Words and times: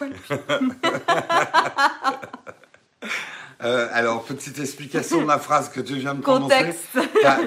Euh, 3.62 3.88
alors, 3.92 4.22
petite 4.24 4.58
explication 4.58 5.22
de 5.22 5.26
la 5.26 5.38
phrase 5.38 5.70
que 5.70 5.80
tu 5.80 5.94
viens 5.94 6.14
de 6.14 6.20
prononcer. 6.20 6.56
Contexte. 6.56 6.98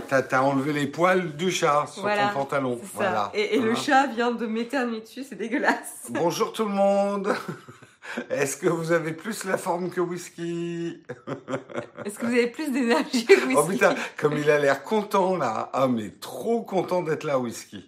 T'as 0.10 0.38
as, 0.40 0.42
enlevé 0.42 0.74
les 0.74 0.88
poils 0.88 1.36
du 1.36 1.52
chat 1.52 1.86
sur 1.86 2.02
Voilà, 2.02 2.30
ton 2.30 2.34
pantalon. 2.40 2.80
Voilà. 2.96 3.30
Et, 3.36 3.56
et 3.58 3.60
le 3.60 3.74
Hein. 3.74 3.76
chat 3.76 4.08
vient 4.08 4.32
de 4.32 4.48
m'éternuer 4.48 5.02
dessus, 5.02 5.24
c'est 5.24 5.36
dégueulasse. 5.36 6.08
Bonjour 6.10 6.52
tout 6.52 6.64
le 6.66 6.72
monde. 6.72 7.36
Est-ce 8.32 8.58
que 8.58 8.68
vous 8.68 8.92
avez 8.92 9.12
plus 9.14 9.44
la 9.44 9.60
forme 9.60 9.92
que 9.92 10.02
whisky? 10.02 11.04
Est-ce 12.04 12.18
que 12.18 12.26
vous 12.26 12.32
avez 12.34 12.48
plus 12.48 12.72
d'énergie 12.72 13.26
que 13.28 13.34
whisky? 13.46 13.56
Oh 13.56 13.64
putain, 13.66 13.94
comme 14.18 14.36
il 14.36 14.50
a 14.50 14.58
l'air 14.58 14.82
content 14.84 15.38
là. 15.38 15.70
Ah 15.74 15.88
mais 15.88 16.10
trop 16.20 16.64
content 16.64 17.04
d'être 17.04 17.24
là, 17.24 17.38
whisky. 17.38 17.88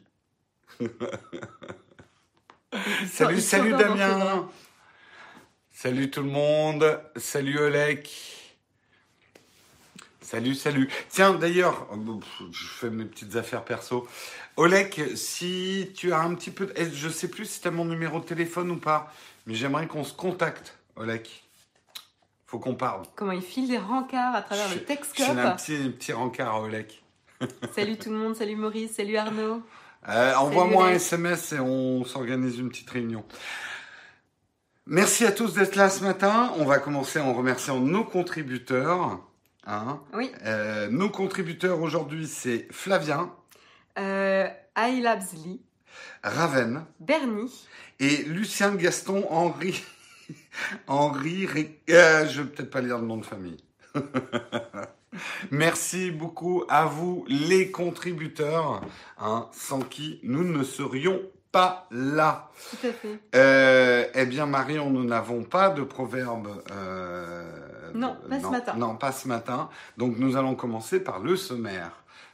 Salut, 3.11 3.41
salut. 3.41 3.71
Damien. 3.73 4.49
Salut 5.71 6.09
tout 6.11 6.21
le 6.21 6.29
monde. 6.29 6.99
Salut 7.17 7.57
Olek. 7.59 8.09
Salut, 10.21 10.55
salut. 10.55 10.89
Tiens, 11.09 11.33
d'ailleurs, 11.33 11.87
pff, 11.89 12.41
je 12.51 12.67
fais 12.67 12.89
mes 12.89 13.05
petites 13.05 13.35
affaires 13.35 13.65
perso. 13.65 14.07
Olek, 14.55 15.01
si 15.15 15.91
tu 15.95 16.13
as 16.13 16.19
un 16.21 16.33
petit 16.35 16.51
peu... 16.51 16.67
de- 16.67 16.73
eh, 16.75 16.89
Je 16.93 17.09
sais 17.09 17.27
plus 17.27 17.45
si 17.45 17.61
tu 17.61 17.67
as 17.67 17.71
mon 17.71 17.85
numéro 17.85 18.19
de 18.19 18.25
téléphone 18.25 18.71
ou 18.71 18.77
pas, 18.77 19.13
mais 19.45 19.55
j'aimerais 19.55 19.87
qu'on 19.87 20.03
se 20.03 20.13
contacte, 20.13 20.77
Olek. 20.95 21.43
Faut 22.47 22.59
qu'on 22.59 22.75
parle. 22.75 23.03
Comment 23.15 23.31
il 23.31 23.41
file 23.41 23.67
des 23.67 23.77
rencarts 23.77 24.35
à 24.35 24.41
travers 24.41 24.67
Je- 24.69 24.75
le 24.75 24.79
Je 24.81 24.85
Texcope. 24.85 25.25
suis 25.25 25.39
un 25.39 25.51
petit, 25.51 25.89
petit 25.89 26.13
rencard 26.13 26.55
à 26.55 26.61
Olek. 26.61 27.01
Salut 27.75 27.97
tout 27.97 28.09
le 28.11 28.17
monde, 28.17 28.35
salut 28.35 28.55
Maurice, 28.55 28.91
salut 28.93 29.17
Arnaud. 29.17 29.61
Euh, 30.09 30.33
Envoie-moi 30.35 30.87
un. 30.87 30.91
SMS 30.93 31.53
et 31.53 31.59
on 31.59 32.03
s'organise 32.05 32.57
une 32.57 32.69
petite 32.69 32.89
réunion. 32.89 33.23
Merci 34.87 35.25
à 35.25 35.31
tous 35.31 35.53
d'être 35.53 35.75
là 35.75 35.89
ce 35.89 36.03
matin. 36.03 36.51
On 36.57 36.65
va 36.65 36.79
commencer 36.79 37.19
en 37.19 37.33
remerciant 37.33 37.79
nos 37.79 38.03
contributeurs. 38.03 39.19
hein. 39.67 40.01
Oui, 40.13 40.31
Euh, 40.45 40.89
nos 40.89 41.09
contributeurs 41.09 41.79
aujourd'hui, 41.81 42.27
c'est 42.27 42.67
Flavien, 42.71 43.31
euh, 43.99 44.47
iLabsly, 44.77 45.61
Raven 46.23 46.83
Bernie, 46.99 47.67
et 47.99 48.23
Lucien 48.23 48.73
Gaston 48.75 49.27
Henri. 49.29 49.83
Henri, 50.87 51.45
Ré- 51.45 51.79
euh, 51.91 52.27
je 52.27 52.41
vais 52.41 52.49
peut-être 52.49 52.71
pas 52.71 52.81
lire 52.81 52.97
le 52.97 53.05
nom 53.05 53.17
de 53.17 53.25
famille. 53.25 53.57
Merci 55.51 56.11
beaucoup 56.11 56.63
à 56.69 56.85
vous, 56.85 57.25
les 57.27 57.71
contributeurs, 57.71 58.81
hein, 59.19 59.47
sans 59.51 59.79
qui 59.81 60.19
nous 60.23 60.43
ne 60.43 60.63
serions 60.63 61.19
pas 61.51 61.87
là. 61.91 62.49
tout 62.71 62.87
à 62.87 62.91
fait. 62.93 63.19
Euh, 63.35 64.05
eh 64.13 64.25
bien, 64.25 64.45
Marion, 64.45 64.89
nous 64.89 65.03
n'avons 65.03 65.43
pas 65.43 65.69
de 65.69 65.83
proverbe. 65.83 66.47
euh, 66.71 67.91
Non, 67.93 68.15
pas 68.29 68.39
ce 68.39 68.47
matin. 68.47 68.73
Non, 68.77 68.95
pas 68.95 69.11
ce 69.11 69.27
matin. 69.27 69.69
Donc, 69.97 70.17
nous 70.17 70.37
allons 70.37 70.55
commencer 70.55 71.01
par 71.01 71.19
le 71.19 71.35
sommaire. 71.35 71.91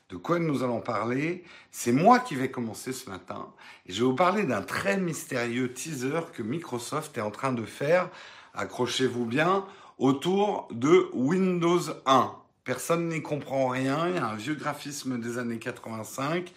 De 0.09 0.15
quoi 0.17 0.37
nous 0.39 0.63
allons 0.63 0.79
parler? 0.81 1.43
C'est 1.71 1.91
moi 1.91 2.19
qui 2.19 2.35
vais 2.35 2.49
commencer 2.51 2.93
ce 2.93 3.09
matin. 3.09 3.47
Et 3.87 3.91
je 3.93 4.01
vais 4.03 4.09
vous 4.09 4.15
parler 4.15 4.43
d'un 4.43 4.61
très 4.61 4.97
mystérieux 4.97 5.73
teaser 5.73 6.21
que 6.31 6.43
Microsoft 6.43 7.17
est 7.17 7.21
en 7.21 7.31
train 7.31 7.51
de 7.53 7.65
faire. 7.65 8.09
Accrochez-vous 8.53 9.25
bien 9.25 9.65
autour 9.97 10.67
de 10.71 11.09
Windows 11.13 11.79
1. 12.05 12.31
Personne 12.67 13.07
n'y 13.07 13.21
comprend 13.21 13.69
rien. 13.69 14.09
Il 14.09 14.15
y 14.15 14.17
a 14.17 14.27
un 14.27 14.35
vieux 14.35 14.53
graphisme 14.53 15.21
des 15.21 15.37
années 15.37 15.57
85. 15.57 16.51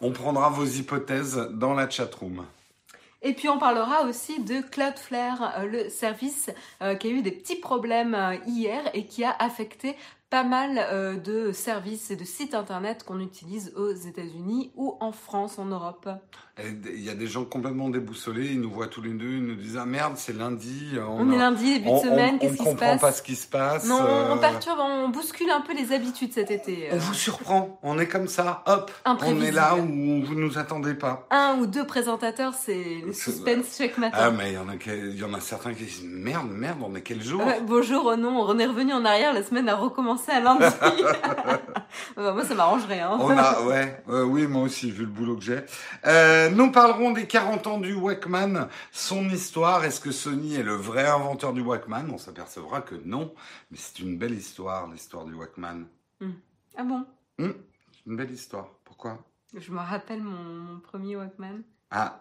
On 0.00 0.12
prendra 0.12 0.48
vos 0.48 0.64
hypothèses 0.64 1.48
dans 1.54 1.74
la 1.74 1.90
chatroom. 1.90 2.46
Et 3.22 3.32
puis 3.32 3.48
on 3.48 3.58
parlera 3.58 4.04
aussi 4.04 4.40
de 4.44 4.60
Cloudflare, 4.60 5.54
euh, 5.58 5.64
le 5.64 5.88
service 5.88 6.50
euh, 6.82 6.94
qui 6.94 7.08
a 7.08 7.10
eu 7.10 7.22
des 7.22 7.32
petits 7.32 7.56
problèmes 7.56 8.14
euh, 8.14 8.36
hier 8.46 8.88
et 8.94 9.06
qui 9.06 9.24
a 9.24 9.34
affecté 9.40 9.96
pas 10.30 10.44
mal 10.44 10.78
euh, 10.78 11.16
de 11.16 11.52
services 11.52 12.10
et 12.10 12.16
de 12.16 12.24
sites 12.24 12.54
internet 12.54 13.02
qu'on 13.02 13.18
utilise 13.18 13.72
aux 13.76 13.92
États-Unis 13.92 14.70
ou 14.76 14.96
en 15.00 15.10
France, 15.12 15.58
en 15.58 15.64
Europe. 15.64 16.08
Il 16.60 17.00
y 17.00 17.08
a 17.08 17.14
des 17.14 17.28
gens 17.28 17.44
complètement 17.44 17.88
déboussolés, 17.88 18.46
ils 18.48 18.60
nous 18.60 18.70
voient 18.70 18.88
tous 18.88 19.00
les 19.00 19.12
deux, 19.12 19.28
ils 19.30 19.44
nous 19.46 19.54
disent 19.54 19.76
Ah 19.80 19.86
merde, 19.86 20.14
c'est 20.16 20.36
lundi. 20.36 20.90
euh, 20.94 21.04
On, 21.08 21.30
a- 21.30 21.34
est 21.34 21.38
lundi, 21.38 21.72
début 21.74 21.84
de 21.86 21.90
on- 21.90 22.02
semaine, 22.02 22.34
on- 22.34 22.38
qu'est-ce 22.38 22.52
on 22.54 22.56
qui 22.56 22.62
se 22.64 22.68
comprend 22.70 22.86
passe 22.88 23.00
pas 23.00 23.12
ce 23.12 23.22
qui 23.22 23.36
se 23.36 23.46
passe. 23.46 23.86
Non, 23.86 24.00
euh, 24.02 24.34
on 24.34 24.38
perturbe, 24.38 24.80
on 24.80 25.08
bouscule 25.08 25.48
un 25.50 25.60
peu 25.60 25.72
les 25.72 25.92
habitudes 25.92 26.32
cet 26.32 26.50
été. 26.50 26.88
on 26.90 26.96
euh. 26.96 26.98
vous 26.98 27.14
surprend, 27.14 27.78
on 27.84 27.98
est 28.00 28.08
comme 28.08 28.26
ça, 28.26 28.64
hop, 28.66 28.90
on 29.06 29.40
est 29.40 29.52
là 29.52 29.76
où 29.76 29.82
vous 30.24 30.34
nous 30.34 30.58
attendez 30.58 30.94
pas. 30.94 31.26
Un 31.30 31.58
ou 31.60 31.66
deux 31.66 31.86
présentateurs, 31.86 32.54
c'est 32.54 33.02
le 33.06 33.12
suspense 33.12 33.76
chaque 33.78 33.94
Ah, 33.96 34.00
matin. 34.00 34.30
mais 34.32 34.50
il 34.50 34.54
y, 34.54 34.58
en 34.58 34.68
a 34.68 34.76
qui- 34.76 34.90
il 34.90 35.16
y 35.16 35.22
en 35.24 35.32
a 35.34 35.40
certains 35.40 35.72
qui 35.74 35.84
disent 35.84 36.02
Merde, 36.04 36.48
merde, 36.50 36.78
on 36.82 36.92
est 36.96 37.02
quel 37.02 37.22
jour? 37.22 37.40
Bonjour, 37.68 38.02
oh 38.12 38.16
non, 38.16 38.36
on 38.36 38.58
est 38.58 38.66
revenu 38.66 38.92
en 38.92 39.04
arrière, 39.04 39.32
la 39.32 39.44
semaine 39.44 39.68
a 39.68 39.76
recommencé 39.76 40.17
à 40.28 40.40
lundi. 40.40 40.64
Bah, 42.16 42.32
moi, 42.32 42.44
ça 42.44 42.54
m'arrangerait. 42.54 43.00
Hein. 43.00 43.16
On 43.18 43.30
a, 43.30 43.62
ouais, 43.62 44.02
euh, 44.08 44.24
oui, 44.24 44.46
moi 44.46 44.62
aussi, 44.62 44.90
vu 44.90 45.04
le 45.04 45.10
boulot 45.10 45.36
que 45.36 45.42
j'ai. 45.42 45.60
Euh, 46.04 46.50
nous 46.50 46.70
parlerons 46.70 47.12
des 47.12 47.26
40 47.26 47.66
ans 47.66 47.78
du 47.78 47.94
Walkman, 47.94 48.68
son 48.92 49.28
histoire. 49.30 49.84
Est-ce 49.84 50.00
que 50.00 50.10
Sony 50.10 50.56
est 50.56 50.62
le 50.62 50.74
vrai 50.74 51.06
inventeur 51.06 51.52
du 51.52 51.60
Walkman? 51.60 52.10
On 52.12 52.18
s'apercevra 52.18 52.82
que 52.82 52.94
non, 53.04 53.32
mais 53.70 53.78
c'est 53.80 54.00
une 54.00 54.18
belle 54.18 54.34
histoire, 54.34 54.86
l'histoire 54.88 55.24
du 55.24 55.34
Walkman. 55.34 55.86
Ah 56.76 56.84
bon? 56.84 57.04
C'est 57.38 58.06
une 58.06 58.16
belle 58.16 58.30
histoire. 58.32 58.68
Pourquoi? 58.84 59.18
Je 59.56 59.72
me 59.72 59.78
rappelle 59.78 60.22
mon, 60.22 60.42
mon 60.42 60.80
premier 60.80 61.16
Walkman. 61.16 61.62
Ah, 61.90 62.20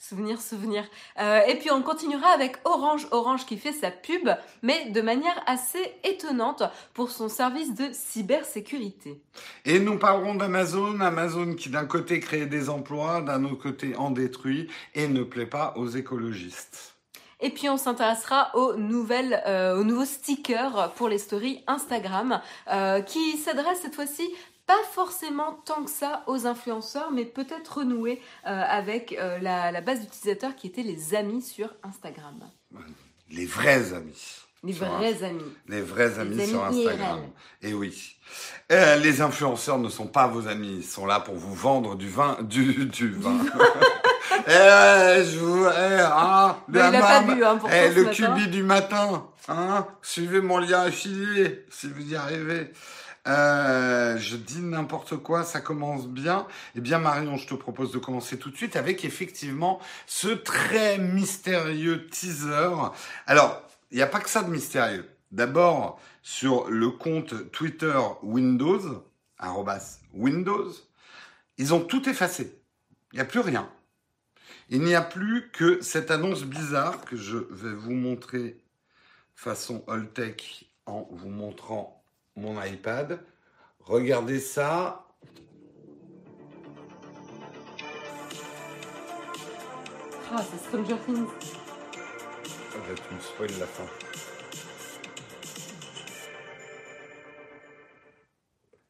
Souvenir, 0.00 0.40
souvenir. 0.40 0.84
Euh, 1.18 1.40
et 1.48 1.56
puis 1.56 1.72
on 1.72 1.82
continuera 1.82 2.28
avec 2.28 2.58
Orange. 2.64 3.08
Orange 3.10 3.46
qui 3.46 3.58
fait 3.58 3.72
sa 3.72 3.90
pub, 3.90 4.28
mais 4.62 4.90
de 4.90 5.00
manière 5.00 5.42
assez 5.46 5.92
étonnante 6.04 6.62
pour 6.94 7.10
son 7.10 7.28
service 7.28 7.74
de 7.74 7.88
cybersécurité. 7.92 9.20
Et 9.64 9.80
nous 9.80 9.98
parlerons 9.98 10.36
d'Amazon, 10.36 11.00
Amazon 11.00 11.54
qui 11.54 11.68
d'un 11.68 11.84
côté 11.84 12.20
crée 12.20 12.46
des 12.46 12.70
emplois, 12.70 13.22
d'un 13.22 13.44
autre 13.44 13.60
côté 13.60 13.96
en 13.96 14.12
détruit 14.12 14.68
et 14.94 15.08
ne 15.08 15.24
plaît 15.24 15.46
pas 15.46 15.74
aux 15.76 15.88
écologistes. 15.88 16.94
Et 17.40 17.50
puis 17.50 17.68
on 17.68 17.76
s'intéressera 17.76 18.50
aux 18.54 18.76
nouvelles, 18.76 19.42
euh, 19.46 19.80
aux 19.80 19.84
nouveaux 19.84 20.04
stickers 20.04 20.92
pour 20.94 21.08
les 21.08 21.18
stories 21.18 21.62
Instagram, 21.66 22.40
euh, 22.70 23.00
qui 23.00 23.36
s'adressent 23.36 23.80
cette 23.82 23.94
fois-ci 23.94 24.28
pas 24.68 24.78
forcément 24.92 25.54
tant 25.64 25.82
que 25.82 25.90
ça 25.90 26.22
aux 26.26 26.46
influenceurs, 26.46 27.10
mais 27.10 27.24
peut-être 27.24 27.78
renouer 27.78 28.20
euh, 28.46 28.62
avec 28.68 29.16
euh, 29.18 29.38
la, 29.38 29.72
la 29.72 29.80
base 29.80 30.00
d'utilisateurs 30.02 30.54
qui 30.54 30.66
étaient 30.68 30.82
les 30.82 31.14
amis 31.16 31.42
sur 31.42 31.74
Instagram. 31.82 32.38
Les 33.30 33.46
vrais 33.46 33.94
amis. 33.94 34.36
Les 34.62 34.72
vrais 34.72 35.22
amis. 35.24 35.42
Les 35.68 35.80
vrais 35.80 36.18
amis, 36.18 36.36
Les 36.36 36.46
sur 36.46 36.64
Instagram. 36.64 37.18
IRL. 37.20 37.70
Et 37.70 37.74
oui. 37.74 38.16
Euh, 38.70 38.96
les 38.96 39.20
influenceurs 39.22 39.78
ne 39.78 39.88
sont 39.88 40.06
pas 40.06 40.26
vos 40.26 40.46
amis. 40.48 40.76
Ils 40.78 40.84
sont 40.84 41.06
là 41.06 41.20
pour 41.20 41.36
vous 41.36 41.54
vendre 41.54 41.94
du 41.96 42.08
vin. 42.08 42.36
Du, 42.42 42.86
du 42.86 43.10
vin. 43.10 43.38
Eh, 44.46 45.24
je 45.24 45.38
vous, 45.38 45.64
eh, 45.66 46.00
ah, 46.04 46.58
Mais 46.68 46.78
la 46.78 46.88
il 46.90 46.96
a 46.96 47.00
pas 47.00 47.20
marme. 47.22 47.34
bu, 47.34 47.44
hein, 47.44 47.58
Eh, 47.72 47.90
le 47.92 48.04
matin. 48.04 48.34
cubi 48.34 48.48
du 48.48 48.62
matin. 48.62 49.26
Hein, 49.48 49.86
suivez 50.00 50.40
mon 50.40 50.58
lien 50.58 50.82
affilié 50.82 51.66
si 51.70 51.88
vous 51.88 52.12
y 52.12 52.14
arrivez. 52.16 52.70
Euh, 53.28 54.16
je 54.16 54.36
dis 54.36 54.60
n'importe 54.60 55.16
quoi, 55.18 55.44
ça 55.44 55.60
commence 55.60 56.08
bien. 56.08 56.46
Eh 56.74 56.80
bien, 56.80 56.98
Marion, 56.98 57.36
je 57.36 57.46
te 57.46 57.54
propose 57.54 57.92
de 57.92 57.98
commencer 57.98 58.38
tout 58.38 58.50
de 58.50 58.56
suite 58.56 58.76
avec 58.76 59.04
effectivement 59.04 59.80
ce 60.06 60.28
très 60.28 60.98
mystérieux 60.98 62.06
teaser. 62.06 62.70
Alors, 63.26 63.62
il 63.90 63.96
n'y 63.96 64.02
a 64.02 64.06
pas 64.06 64.20
que 64.20 64.30
ça 64.30 64.42
de 64.42 64.50
mystérieux. 64.50 65.08
D'abord, 65.30 66.00
sur 66.22 66.70
le 66.70 66.90
compte 66.90 67.50
Twitter 67.52 67.98
Windows, 68.22 69.04
arrobas 69.38 69.98
Windows, 70.14 70.72
ils 71.58 71.74
ont 71.74 71.80
tout 71.80 72.08
effacé. 72.08 72.58
Il 73.12 73.16
n'y 73.16 73.22
a 73.22 73.26
plus 73.26 73.40
rien. 73.40 73.68
Il 74.70 74.82
n'y 74.82 74.94
a 74.94 75.02
plus 75.02 75.50
que 75.50 75.82
cette 75.82 76.10
annonce 76.10 76.44
bizarre 76.44 77.04
que 77.04 77.16
je 77.16 77.38
vais 77.50 77.74
vous 77.74 77.94
montrer 77.94 78.58
façon 79.34 79.84
all-tech 79.86 80.64
en 80.86 81.08
vous 81.10 81.28
montrant 81.28 81.97
mon 82.38 82.62
iPad. 82.62 83.20
Regardez 83.80 84.40
ça. 84.40 85.04
Ah, 90.30 90.42
c'est 90.50 90.58
Stranger 90.58 90.96
Things. 91.06 91.26
Ah, 92.74 92.94
tu 92.94 93.14
me 93.14 93.20
spoil 93.20 93.50
la 93.58 93.66
fin. 93.66 93.84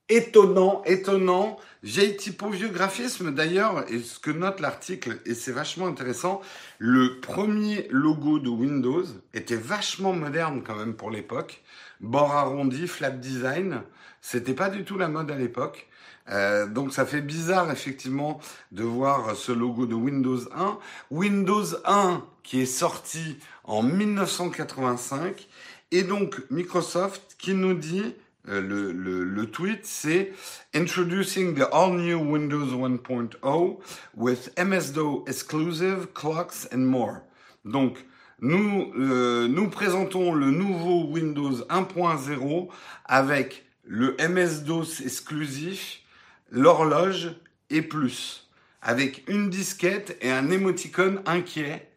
Étonnant, 0.09 0.83
étonnant. 0.87 1.59
Vieille 1.83 2.17
typo, 2.17 2.49
vieux 2.49 2.71
graphisme 2.71 3.33
d'ailleurs, 3.33 3.85
et 3.89 4.01
ce 4.01 4.19
que 4.19 4.33
note 4.33 4.59
l'article, 4.59 5.21
et 5.27 5.35
c'est 5.35 5.53
vachement 5.53 5.87
intéressant, 5.87 6.41
le 6.79 7.21
premier 7.21 7.87
logo 7.91 8.41
de 8.41 8.49
Windows 8.49 9.05
était 9.33 9.55
vachement 9.55 10.13
moderne 10.13 10.65
quand 10.67 10.75
même 10.75 10.95
pour 10.95 11.11
l'époque. 11.11 11.63
Bord 12.01 12.33
arrondi, 12.33 12.89
flat 12.89 13.11
design, 13.11 13.83
c'était 14.21 14.55
pas 14.55 14.71
du 14.71 14.85
tout 14.85 14.99
la 14.99 15.09
mode 15.09 15.31
à 15.31 15.37
l'époque. 15.37 15.87
Euh, 16.31 16.67
donc 16.67 16.93
ça 16.93 17.07
fait 17.07 17.21
bizarre 17.21 17.71
effectivement 17.71 18.41
de 18.73 18.83
voir 18.83 19.35
ce 19.37 19.53
logo 19.53 19.87
de 19.87 19.95
Windows 19.95 20.41
1. 20.55 20.79
Windows 21.11 21.65
1 21.85 22.25
qui 22.43 22.61
est 22.61 22.67
sorti 22.67 23.39
en 23.65 23.83
1985 23.83 25.49
et 25.91 26.03
donc 26.03 26.43
Microsoft 26.51 27.37
qui 27.39 27.55
nous 27.55 27.75
dit 27.75 28.15
le, 28.49 28.93
le, 28.93 29.47
tweet, 29.47 29.85
c'est 29.85 30.33
Introducing 30.75 31.55
the 31.55 31.69
all-new 31.73 32.19
Windows 32.19 32.75
1.0 32.75 33.79
with 34.17 34.53
MS-DOS 34.59 35.25
exclusive 35.27 36.09
clocks 36.15 36.67
and 36.73 36.87
more. 36.87 37.23
Donc, 37.65 37.99
nous, 38.41 38.93
euh, 38.97 39.69
présentons 39.69 40.33
le 40.33 40.51
nouveau 40.51 41.05
Windows 41.05 41.65
1.0 41.69 42.69
avec 43.05 43.65
le 43.85 44.17
MS-DOS 44.19 45.03
exclusif, 45.03 46.03
l'horloge 46.51 47.35
et 47.71 47.83
plus, 47.83 48.49
avec 48.81 49.29
une 49.29 49.51
disquette 49.51 50.17
et 50.21 50.31
un 50.31 50.51
émoticône 50.51 51.21
inquiet. 51.27 51.91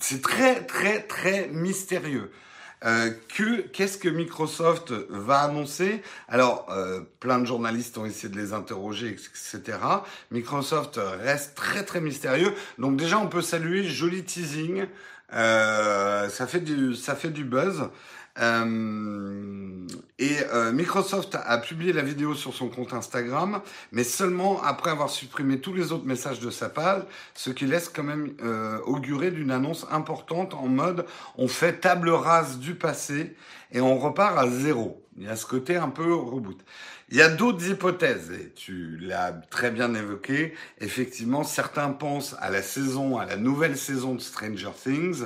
C'est 0.00 0.22
très, 0.22 0.64
très, 0.66 1.02
très 1.02 1.48
mystérieux. 1.48 2.32
Euh, 2.84 3.10
que 3.34 3.62
qu'est-ce 3.68 3.96
que 3.96 4.08
Microsoft 4.08 4.92
va 5.08 5.40
annoncer? 5.40 6.02
Alors, 6.28 6.66
euh, 6.70 7.00
plein 7.20 7.38
de 7.38 7.46
journalistes 7.46 7.96
ont 7.96 8.04
essayé 8.04 8.28
de 8.28 8.38
les 8.38 8.52
interroger, 8.52 9.08
etc. 9.08 9.78
Microsoft 10.30 11.00
reste 11.20 11.54
très 11.54 11.84
très 11.84 12.00
mystérieux. 12.00 12.52
Donc 12.78 12.96
déjà, 12.96 13.18
on 13.18 13.28
peut 13.28 13.42
saluer 13.42 13.84
joli 13.84 14.24
teasing. 14.24 14.86
Euh, 15.34 16.28
ça 16.28 16.46
fait 16.46 16.60
du 16.60 16.94
ça 16.94 17.14
fait 17.14 17.30
du 17.30 17.44
buzz. 17.44 17.88
Euh, 18.40 19.86
et 20.18 20.36
euh, 20.52 20.72
Microsoft 20.72 21.36
a 21.40 21.56
publié 21.58 21.92
la 21.92 22.02
vidéo 22.02 22.34
sur 22.34 22.52
son 22.52 22.68
compte 22.68 22.92
Instagram, 22.92 23.60
mais 23.92 24.02
seulement 24.02 24.60
après 24.62 24.90
avoir 24.90 25.08
supprimé 25.08 25.60
tous 25.60 25.72
les 25.72 25.92
autres 25.92 26.06
messages 26.06 26.40
de 26.40 26.50
sa 26.50 26.68
page, 26.68 27.02
ce 27.34 27.50
qui 27.50 27.66
laisse 27.66 27.88
quand 27.88 28.02
même 28.02 28.34
augurer 28.86 29.30
d'une 29.30 29.52
annonce 29.52 29.86
importante 29.90 30.54
en 30.54 30.66
mode 30.66 31.06
on 31.36 31.46
fait 31.46 31.80
table 31.80 32.10
rase 32.10 32.58
du 32.58 32.74
passé 32.74 33.36
et 33.70 33.80
on 33.80 33.98
repart 33.98 34.36
à 34.36 34.48
zéro. 34.48 35.00
Il 35.16 35.24
y 35.24 35.28
a 35.28 35.36
ce 35.36 35.46
côté 35.46 35.76
un 35.76 35.90
peu 35.90 36.12
reboot. 36.12 36.58
Il 37.10 37.18
y 37.18 37.22
a 37.22 37.28
d'autres 37.28 37.68
hypothèses, 37.68 38.30
et 38.32 38.52
tu 38.54 38.96
l'as 39.00 39.32
très 39.50 39.70
bien 39.70 39.94
évoqué. 39.94 40.54
Effectivement, 40.80 41.44
certains 41.44 41.90
pensent 41.90 42.34
à 42.40 42.50
la 42.50 42.62
saison, 42.62 43.18
à 43.18 43.26
la 43.26 43.36
nouvelle 43.36 43.76
saison 43.76 44.14
de 44.14 44.20
Stranger 44.20 44.70
Things, 44.82 45.24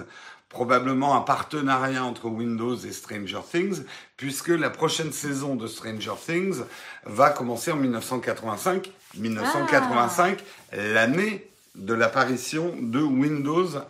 probablement 0.49 1.17
un 1.17 1.21
partenariat 1.21 2.05
entre 2.05 2.27
Windows 2.27 2.77
et 2.77 2.93
Stranger 2.93 3.41
Things, 3.51 3.85
puisque 4.17 4.49
la 4.49 4.71
prochaine 4.71 5.13
saison 5.13 5.57
de 5.57 5.67
Stranger 5.67 6.15
Things 6.25 6.63
va 7.05 7.31
commencer 7.31 7.71
en 7.71 7.77
1985. 7.77 8.91
1985, 9.15 10.45
l'année 10.73 11.48
de 11.75 11.95
l'apparition 11.95 12.75
de 12.81 13.01
Windows 13.01 13.67
1.0. 13.67 13.85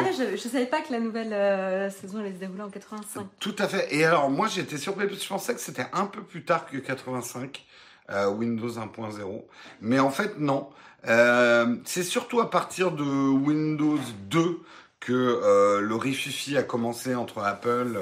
Ah, 0.00 0.04
je 0.12 0.32
ne 0.32 0.36
savais 0.36 0.66
pas 0.66 0.80
que 0.80 0.92
la 0.92 1.00
nouvelle 1.00 1.32
euh, 1.32 1.90
saison 1.90 2.18
allait 2.18 2.32
se 2.32 2.38
dérouler 2.38 2.62
en 2.62 2.70
85. 2.70 3.26
Tout 3.40 3.56
à 3.58 3.66
fait. 3.66 3.94
Et 3.94 4.04
alors, 4.04 4.30
moi, 4.30 4.46
j'étais 4.48 4.78
surpris 4.78 5.06
parce 5.06 5.18
que 5.18 5.24
je 5.24 5.28
pensais 5.28 5.54
que 5.54 5.60
c'était 5.60 5.86
un 5.92 6.06
peu 6.06 6.22
plus 6.22 6.44
tard 6.44 6.66
que 6.66 6.76
85, 6.76 7.64
euh, 8.10 8.28
Windows 8.28 8.68
1.0. 8.68 9.44
Mais 9.80 9.98
en 9.98 10.10
fait, 10.10 10.38
non. 10.38 10.68
Euh, 11.08 11.76
c'est 11.84 12.04
surtout 12.04 12.40
à 12.40 12.50
partir 12.50 12.92
de 12.92 13.02
Windows 13.02 13.98
2 14.30 14.60
que 15.00 15.80
le 15.80 15.96
rififi 15.96 16.56
a 16.56 16.62
commencé 16.62 17.16
entre 17.16 17.42
Apple 17.42 17.98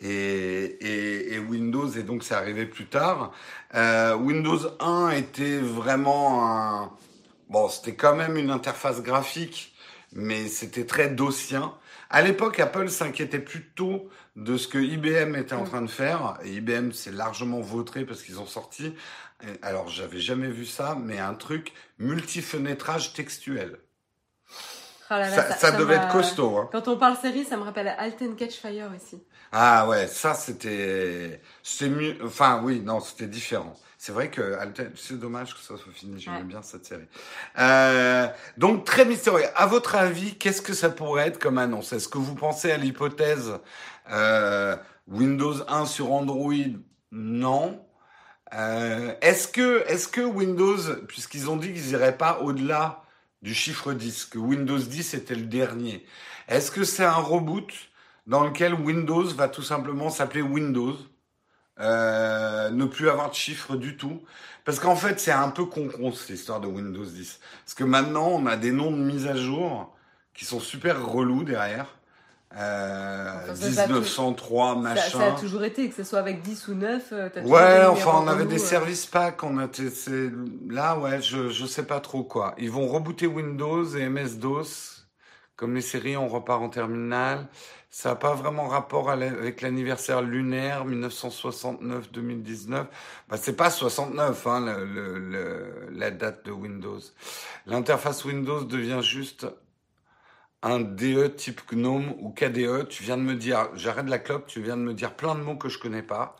et, 0.00 0.08
et, 0.08 1.34
et, 1.34 1.38
Windows 1.38 1.86
et 1.90 2.04
donc 2.04 2.24
c'est 2.24 2.32
arrivé 2.32 2.64
plus 2.64 2.86
tard. 2.86 3.32
Windows 3.74 4.60
1 4.80 5.10
était 5.10 5.58
vraiment 5.58 6.50
un... 6.50 6.90
Bon, 7.52 7.68
c'était 7.68 7.94
quand 7.94 8.16
même 8.16 8.38
une 8.38 8.48
interface 8.48 9.02
graphique, 9.02 9.74
mais 10.12 10.48
c'était 10.48 10.86
très 10.86 11.10
dossien. 11.10 11.74
À 12.08 12.22
l'époque, 12.22 12.58
Apple 12.58 12.88
s'inquiétait 12.88 13.40
plutôt 13.40 14.08
de 14.36 14.56
ce 14.56 14.66
que 14.66 14.78
IBM 14.78 15.36
était 15.36 15.54
en 15.54 15.64
train 15.64 15.82
de 15.82 15.90
faire. 15.90 16.38
Et 16.44 16.54
IBM 16.54 16.92
s'est 16.92 17.12
largement 17.12 17.60
vautré 17.60 18.06
parce 18.06 18.22
qu'ils 18.22 18.40
ont 18.40 18.46
sorti, 18.46 18.94
alors 19.60 19.88
j'avais 19.88 20.18
jamais 20.18 20.48
vu 20.48 20.64
ça, 20.64 20.96
mais 20.98 21.18
un 21.18 21.34
truc 21.34 21.74
multi-fenêtrage 21.98 23.12
textuel. 23.12 23.78
Oh 25.10 25.14
ça, 25.58 25.72
devait 25.72 25.96
être 25.96 26.08
costaud. 26.08 26.56
Hein. 26.56 26.70
Quand 26.72 26.88
on 26.88 26.96
parle 26.96 27.18
série, 27.18 27.44
ça 27.44 27.58
me 27.58 27.64
rappelle 27.64 27.88
Alten 27.98 28.34
Catch 28.34 28.54
Fire 28.54 28.90
aussi. 28.96 29.22
Ah 29.52 29.86
ouais, 29.86 30.06
ça 30.06 30.32
c'était, 30.32 31.42
c'est 31.62 31.90
mieux. 31.90 32.16
Enfin 32.24 32.62
oui, 32.64 32.80
non, 32.80 33.00
c'était 33.00 33.26
différent. 33.26 33.74
C'est 34.04 34.10
vrai 34.10 34.30
que 34.30 34.58
c'est 34.96 35.16
dommage 35.16 35.54
que 35.54 35.60
ça 35.60 35.76
soit 35.76 35.92
fini. 35.92 36.20
J'aime 36.20 36.48
bien 36.48 36.60
cette 36.60 36.84
série. 36.84 37.06
Euh, 37.60 38.26
donc 38.56 38.84
très 38.84 39.04
mystérieux. 39.04 39.46
À 39.54 39.66
votre 39.66 39.94
avis, 39.94 40.34
qu'est-ce 40.34 40.60
que 40.60 40.72
ça 40.72 40.90
pourrait 40.90 41.28
être 41.28 41.38
comme 41.38 41.56
annonce? 41.56 41.92
Est-ce 41.92 42.08
que 42.08 42.18
vous 42.18 42.34
pensez 42.34 42.72
à 42.72 42.78
l'hypothèse 42.78 43.60
euh, 44.10 44.76
Windows 45.06 45.54
1 45.68 45.86
sur 45.86 46.10
Android? 46.10 46.52
Non. 47.12 47.80
Euh, 48.54 49.14
est-ce 49.20 49.46
que, 49.46 49.84
est-ce 49.86 50.08
que 50.08 50.22
Windows, 50.22 50.78
puisqu'ils 51.06 51.48
ont 51.48 51.56
dit 51.56 51.72
qu'ils 51.72 51.90
iraient 51.90 52.18
pas 52.18 52.40
au-delà 52.40 53.04
du 53.40 53.54
chiffre 53.54 53.92
10, 53.92 54.24
que 54.24 54.38
Windows 54.40 54.78
10 54.78 55.14
était 55.14 55.36
le 55.36 55.46
dernier. 55.46 56.04
Est-ce 56.48 56.72
que 56.72 56.82
c'est 56.82 57.04
un 57.04 57.12
reboot 57.12 57.72
dans 58.26 58.42
lequel 58.42 58.74
Windows 58.74 59.26
va 59.26 59.48
tout 59.48 59.62
simplement 59.62 60.10
s'appeler 60.10 60.42
Windows? 60.42 60.96
Euh, 61.80 62.70
ne 62.70 62.84
plus 62.84 63.08
avoir 63.08 63.30
de 63.30 63.34
chiffre 63.34 63.76
du 63.76 63.96
tout. 63.96 64.20
Parce 64.64 64.78
qu'en 64.78 64.96
fait, 64.96 65.18
c'est 65.18 65.32
un 65.32 65.50
peu 65.50 65.64
con-con 65.64 66.12
cette 66.12 66.30
histoire 66.30 66.60
de 66.60 66.66
Windows 66.66 67.04
10. 67.04 67.40
Parce 67.64 67.74
que 67.74 67.84
maintenant, 67.84 68.28
on 68.28 68.46
a 68.46 68.56
des 68.56 68.70
noms 68.70 68.90
de 68.90 68.96
mise 68.96 69.26
à 69.26 69.34
jour 69.34 69.92
qui 70.34 70.44
sont 70.44 70.60
super 70.60 71.04
relous 71.04 71.44
derrière. 71.44 71.86
Euh, 72.56 73.54
1903, 73.54 74.76
machin. 74.76 75.18
Ça, 75.18 75.26
a 75.26 75.32
toujours 75.32 75.64
été, 75.64 75.88
que 75.88 75.94
ce 75.94 76.04
soit 76.04 76.18
avec 76.18 76.42
10 76.42 76.68
ou 76.68 76.74
9. 76.74 77.02
Euh, 77.12 77.28
ouais, 77.44 77.86
enfin, 77.86 78.20
on 78.22 78.28
avait 78.28 78.44
des 78.44 78.62
euh. 78.62 78.66
services 78.66 79.06
packs. 79.06 79.42
On 79.42 79.58
a 79.58 79.68
là, 80.68 80.98
ouais, 80.98 81.22
je, 81.22 81.48
je 81.48 81.66
sais 81.66 81.84
pas 81.84 82.00
trop 82.00 82.22
quoi. 82.22 82.54
Ils 82.58 82.70
vont 82.70 82.86
rebooter 82.86 83.26
Windows 83.26 83.86
et 83.96 84.08
MS-DOS. 84.08 85.06
Comme 85.56 85.74
les 85.74 85.80
séries, 85.80 86.16
on 86.16 86.28
repart 86.28 86.62
en 86.62 86.68
terminale. 86.68 87.46
Ça 87.94 88.08
n'a 88.08 88.16
pas 88.16 88.34
vraiment 88.34 88.68
rapport 88.68 89.10
avec 89.10 89.60
l'anniversaire 89.60 90.22
lunaire 90.22 90.86
1969-2019. 90.86 92.86
Bah, 93.28 93.36
c'est 93.36 93.54
pas 93.54 93.68
69, 93.68 94.46
hein, 94.46 94.60
le, 94.60 95.18
le, 95.18 95.88
la 95.92 96.10
date 96.10 96.46
de 96.46 96.52
Windows. 96.52 97.00
L'interface 97.66 98.24
Windows 98.24 98.64
devient 98.64 99.00
juste 99.02 99.46
un 100.62 100.80
DE 100.80 101.28
type 101.36 101.60
GNOME 101.70 102.14
ou 102.18 102.30
KDE, 102.30 102.88
tu 102.88 103.02
viens 103.02 103.18
de 103.18 103.22
me 103.22 103.34
dire, 103.34 103.68
j'arrête 103.74 104.08
la 104.08 104.18
clope, 104.18 104.46
tu 104.46 104.62
viens 104.62 104.78
de 104.78 104.82
me 104.82 104.94
dire 104.94 105.14
plein 105.14 105.34
de 105.34 105.40
mots 105.40 105.56
que 105.56 105.68
je 105.68 105.78
connais 105.78 106.02
pas. 106.02 106.36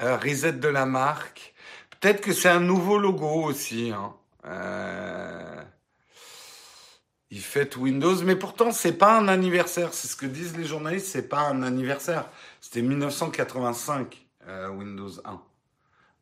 Euh, 0.00 0.16
reset 0.16 0.52
de 0.52 0.68
la 0.68 0.86
marque. 0.86 1.54
Peut-être 1.98 2.20
que 2.20 2.32
c'est 2.32 2.50
un 2.50 2.60
nouveau 2.60 2.98
logo 2.98 3.42
aussi. 3.42 3.90
Hein. 3.90 4.14
Euh... 4.44 5.60
Il 7.30 7.40
fête 7.40 7.76
Windows, 7.76 8.16
mais 8.24 8.36
pourtant 8.36 8.70
c'est 8.72 8.94
pas 8.94 9.18
un 9.18 9.28
anniversaire. 9.28 9.92
C'est 9.92 10.08
ce 10.08 10.16
que 10.16 10.26
disent 10.26 10.56
les 10.56 10.64
journalistes, 10.64 11.06
c'est 11.06 11.28
pas 11.28 11.40
un 11.40 11.62
anniversaire. 11.62 12.28
C'était 12.60 12.82
1985 12.82 14.26
euh, 14.48 14.68
Windows 14.70 15.10
1. 15.24 15.42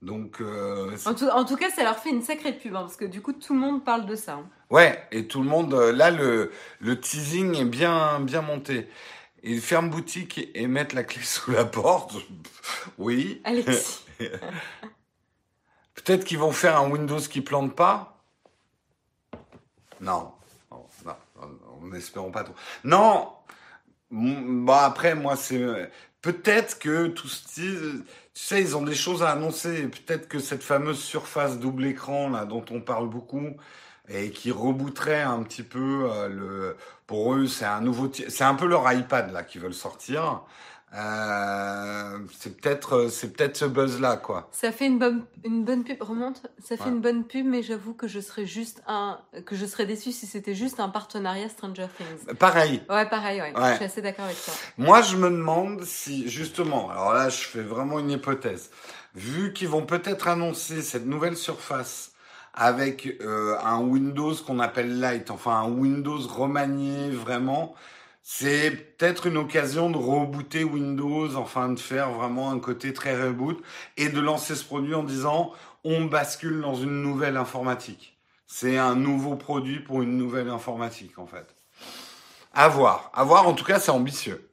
Donc, 0.03 0.41
euh, 0.41 0.95
en, 1.07 1.45
tout, 1.45 1.57
cas, 1.57 1.71
ça 1.71 1.83
leur 1.83 1.99
fait 1.99 2.11
une 2.11 2.23
sacrée 2.23 2.53
pub, 2.53 2.77
hein, 2.77 2.83
parce 2.83 2.97
que 2.97 3.07
du 3.07 3.23
coup, 3.23 3.33
tout 3.33 3.55
le 3.55 3.61
monde 3.61 3.85
parle 3.85 4.07
de 4.07 4.15
ça. 4.15 4.35
Hein. 4.35 4.49
Ouais, 4.69 5.03
et 5.11 5.27
tout 5.27 5.43
le 5.43 5.49
monde, 5.49 5.73
euh, 5.75 5.91
là, 5.91 6.11
le, 6.11 6.53
le 6.81 7.01
teasing 7.01 7.57
est 7.57 7.65
bien, 7.65 8.21
bien 8.21 8.43
monté. 8.43 8.89
Ils 9.43 9.61
ferment 9.61 9.89
boutique 9.89 10.51
et 10.55 10.67
mettent 10.67 10.93
la 10.93 11.03
clé 11.03 11.23
sous 11.25 11.51
la 11.51 11.65
porte. 11.65 12.15
oui. 12.99 13.41
Alexis. 13.45 14.05
Peut-être 15.95 16.25
qu'ils 16.25 16.39
vont 16.39 16.53
faire 16.53 16.79
un 16.79 16.91
Windows 16.91 17.19
qui 17.19 17.41
plante 17.41 17.75
pas? 17.75 18.23
Non. 20.01 20.33
N'espérons 21.93 22.31
pas 22.31 22.45
trop. 22.45 22.55
Non. 22.85 23.33
Bon, 24.11 24.73
après, 24.73 25.15
moi, 25.15 25.37
c'est 25.37 25.91
peut-être 26.23 26.79
que 26.79 27.09
tout 27.09 27.29
ce 27.29 28.03
tu 28.37 28.43
sais, 28.43 28.61
ils 28.61 28.77
ont 28.77 28.83
des 28.83 28.95
choses 28.95 29.23
à 29.23 29.31
annoncer. 29.31 29.89
Peut-être 29.89 30.29
que 30.29 30.41
cette 30.41 30.63
fameuse 30.63 30.99
surface 30.99 31.59
double 31.59 31.87
écran 31.87 32.29
là, 32.29 32.45
dont 32.45 32.65
on 32.71 32.83
parle 32.83 33.09
beaucoup, 33.09 33.57
et 34.11 34.31
qui 34.31 34.51
rebooterait 34.51 35.23
un 35.23 35.43
petit 35.43 35.63
peu 35.63 36.11
euh, 36.11 36.29
le. 36.29 36.77
Pour 37.07 37.33
eux, 37.35 37.47
c'est 37.47 37.65
un 37.65 37.81
nouveau. 37.81 38.13
C'est 38.13 38.45
un 38.45 38.55
peu 38.55 38.67
leur 38.67 38.93
iPad 38.93 39.33
là 39.33 39.43
qu'ils 39.43 39.63
veulent 39.63 39.73
sortir. 39.73 40.43
Euh, 40.97 42.19
c'est 42.39 42.57
peut-être 42.61 43.09
c'est 43.11 43.33
peut-être 43.37 43.57
ce 43.57 43.65
buzz 43.67 44.01
là 44.01 44.17
quoi. 44.17 44.49
Ça 44.53 44.73
fait 44.73 44.87
une 44.87 44.99
bonne 44.99 45.25
une 45.45 45.65
bonne 45.65 45.85
pub 45.85 46.01
remonte. 46.03 46.43
Ça 46.63 46.77
fait 46.77 46.85
Ouais. 46.85 46.91
une 46.91 47.01
bonne 47.01 47.25
pub, 47.25 47.45
mais 47.47 47.63
j'avoue 47.63 47.93
que 47.95 48.09
je 48.09 48.21
serais 48.21 48.47
juste 48.47 48.83
un 48.87 49.19
que 49.45 49.55
je 49.57 49.67
serais 49.67 49.85
déçue 49.87 50.13
si 50.13 50.27
c'était 50.27 50.55
juste 50.55 50.81
un 50.81 50.89
partenariat 50.89 51.49
Stranger 51.49 51.87
Things. 51.97 52.35
Pareil. 52.37 52.83
Ouais, 52.89 53.07
pareil, 53.09 53.41
ouais. 53.43 53.53
Ouais. 53.57 53.71
Je 53.73 53.77
suis 53.77 53.85
assez 53.85 54.03
d'accord 54.03 54.25
avec 54.25 54.43
toi. 54.43 54.55
Moi, 54.79 55.03
je 55.03 55.17
me 55.17 55.29
demande 55.31 55.85
si, 55.85 56.29
justement, 56.29 56.91
alors 56.91 57.13
là, 57.13 57.29
je 57.29 57.39
fais 57.45 57.63
vraiment 57.63 57.99
une 57.99 58.11
hypothèse. 58.11 58.71
Vu 59.15 59.53
qu'ils 59.53 59.69
vont 59.69 59.85
peut-être 59.87 60.29
annoncer 60.29 60.83
cette 60.83 61.07
nouvelle 61.07 61.37
surface 61.37 62.13
avec 62.55 63.19
euh, 63.21 63.57
un 63.65 63.81
Windows 63.81 64.35
qu'on 64.47 64.61
appelle 64.61 65.01
Lite, 65.01 65.31
enfin 65.31 65.53
un 65.61 65.69
Windows 65.71 66.19
remanié 66.29 67.11
vraiment, 67.11 67.75
c'est 68.29 68.73
peut-être 68.73 69.27
une 69.27 69.37
occasion 69.37 69.89
de 69.89 69.97
rebooter 69.97 70.65
Windows, 70.65 71.37
enfin 71.37 71.69
de 71.69 71.79
faire 71.79 72.11
vraiment 72.11 72.51
un 72.51 72.59
côté 72.59 72.93
très 72.93 73.17
reboot 73.17 73.63
et 73.97 74.09
de 74.09 74.19
lancer 74.19 74.57
ce 74.57 74.65
produit 74.65 74.95
en 74.95 75.05
disant 75.05 75.53
on 75.85 76.07
bascule 76.07 76.61
dans 76.61 76.75
une 76.75 77.03
nouvelle 77.03 77.37
informatique. 77.37 78.19
C'est 78.49 78.79
un 78.79 78.97
nouveau 78.97 79.37
produit 79.37 79.79
pour 79.79 80.03
une 80.03 80.17
nouvelle 80.17 80.49
informatique 80.49 81.21
en 81.21 81.29
fait. 81.29 81.55
À 82.53 82.67
voir. 82.67 83.13
À 83.15 83.23
voir, 83.23 83.47
en 83.47 83.55
tout 83.55 83.65
cas, 83.65 83.79
c'est 83.79 83.93
ambitieux. 83.93 84.51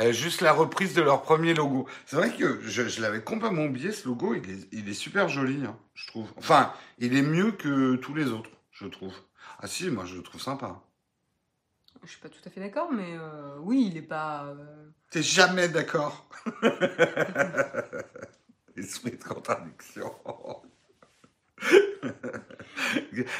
Euh, 0.00 0.10
juste 0.10 0.40
la 0.40 0.54
reprise 0.54 0.94
de 0.94 1.02
leur 1.02 1.20
premier 1.20 1.52
logo. 1.52 1.86
C'est 2.06 2.16
vrai 2.16 2.34
que 2.34 2.62
je, 2.62 2.88
je 2.88 3.02
l'avais 3.02 3.22
complètement 3.22 3.64
oublié, 3.64 3.92
ce 3.92 4.08
logo, 4.08 4.34
il 4.72 4.88
est, 4.88 4.94
super 4.94 5.28
joli, 5.28 5.62
hein, 5.66 5.76
je 5.92 6.06
trouve. 6.06 6.32
Enfin, 6.38 6.72
il 6.96 7.14
est 7.14 7.22
mieux 7.22 7.52
que 7.52 7.96
tous 7.96 8.14
les 8.14 8.28
autres, 8.30 8.50
je 8.70 8.86
trouve. 8.86 9.14
Ah 9.58 9.66
si, 9.66 9.90
moi 9.90 10.06
je 10.06 10.14
le 10.14 10.22
trouve 10.22 10.40
sympa. 10.40 10.80
Je 12.04 12.10
suis 12.10 12.20
pas 12.20 12.28
tout 12.28 12.40
à 12.46 12.50
fait 12.50 12.60
d'accord, 12.60 12.90
mais 12.92 13.14
euh, 13.16 13.56
oui, 13.60 13.88
il 13.90 13.96
est 13.98 14.02
pas. 14.02 14.44
euh, 14.46 14.54
T'es 15.10 15.22
jamais 15.22 15.68
d'accord 15.68 16.26
Esprit 18.76 19.12
de 19.12 19.22
contradiction. 19.24 20.10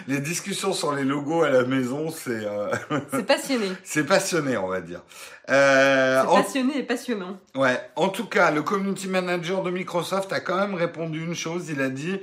les 0.07 0.21
discussions 0.21 0.73
sur 0.75 0.93
les 0.95 1.05
logos 1.05 1.43
à 1.43 1.51
la 1.51 1.65
maison, 1.65 2.11
c'est 2.11 2.45
euh, 2.45 2.71
C'est 3.11 3.27
passionné. 3.27 3.69
c'est 3.83 4.05
passionné, 4.05 4.57
on 4.59 4.69
va 4.69 4.81
dire. 4.83 5.03
Euh, 5.49 6.21
C'est 6.23 6.29
en- 6.29 6.43
passionné 6.43 6.79
et 6.79 6.83
passionnant. 6.83 7.39
Ouais, 7.55 7.81
en 7.97 8.11
tout 8.11 8.27
cas, 8.27 8.51
le 8.51 8.63
community 8.63 9.09
manager 9.09 9.63
de 9.63 9.71
Microsoft 9.71 10.33
a 10.33 10.41
quand 10.41 10.57
même 10.59 10.75
répondu 10.75 11.25
une 11.25 11.35
chose. 11.35 11.71
Il 11.71 11.81
a 11.81 11.89
dit 11.89 12.21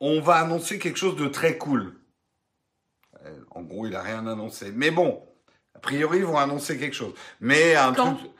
on 0.00 0.20
va 0.20 0.34
annoncer 0.36 0.78
quelque 0.80 0.98
chose 0.98 1.14
de 1.16 1.28
très 1.28 1.56
cool. 1.56 1.94
Euh, 3.24 3.38
En 3.52 3.62
gros, 3.62 3.86
il 3.86 3.94
a 3.94 4.02
rien 4.02 4.26
annoncé. 4.26 4.72
Mais 4.74 4.90
bon, 4.90 5.22
a 5.76 5.78
priori, 5.78 6.18
ils 6.18 6.24
vont 6.24 6.38
annoncer 6.38 6.78
quelque 6.78 6.94
chose. 6.96 7.12
Mais 7.40 7.74
un 7.76 7.92
Quand 7.92 8.14
truc. 8.14 8.30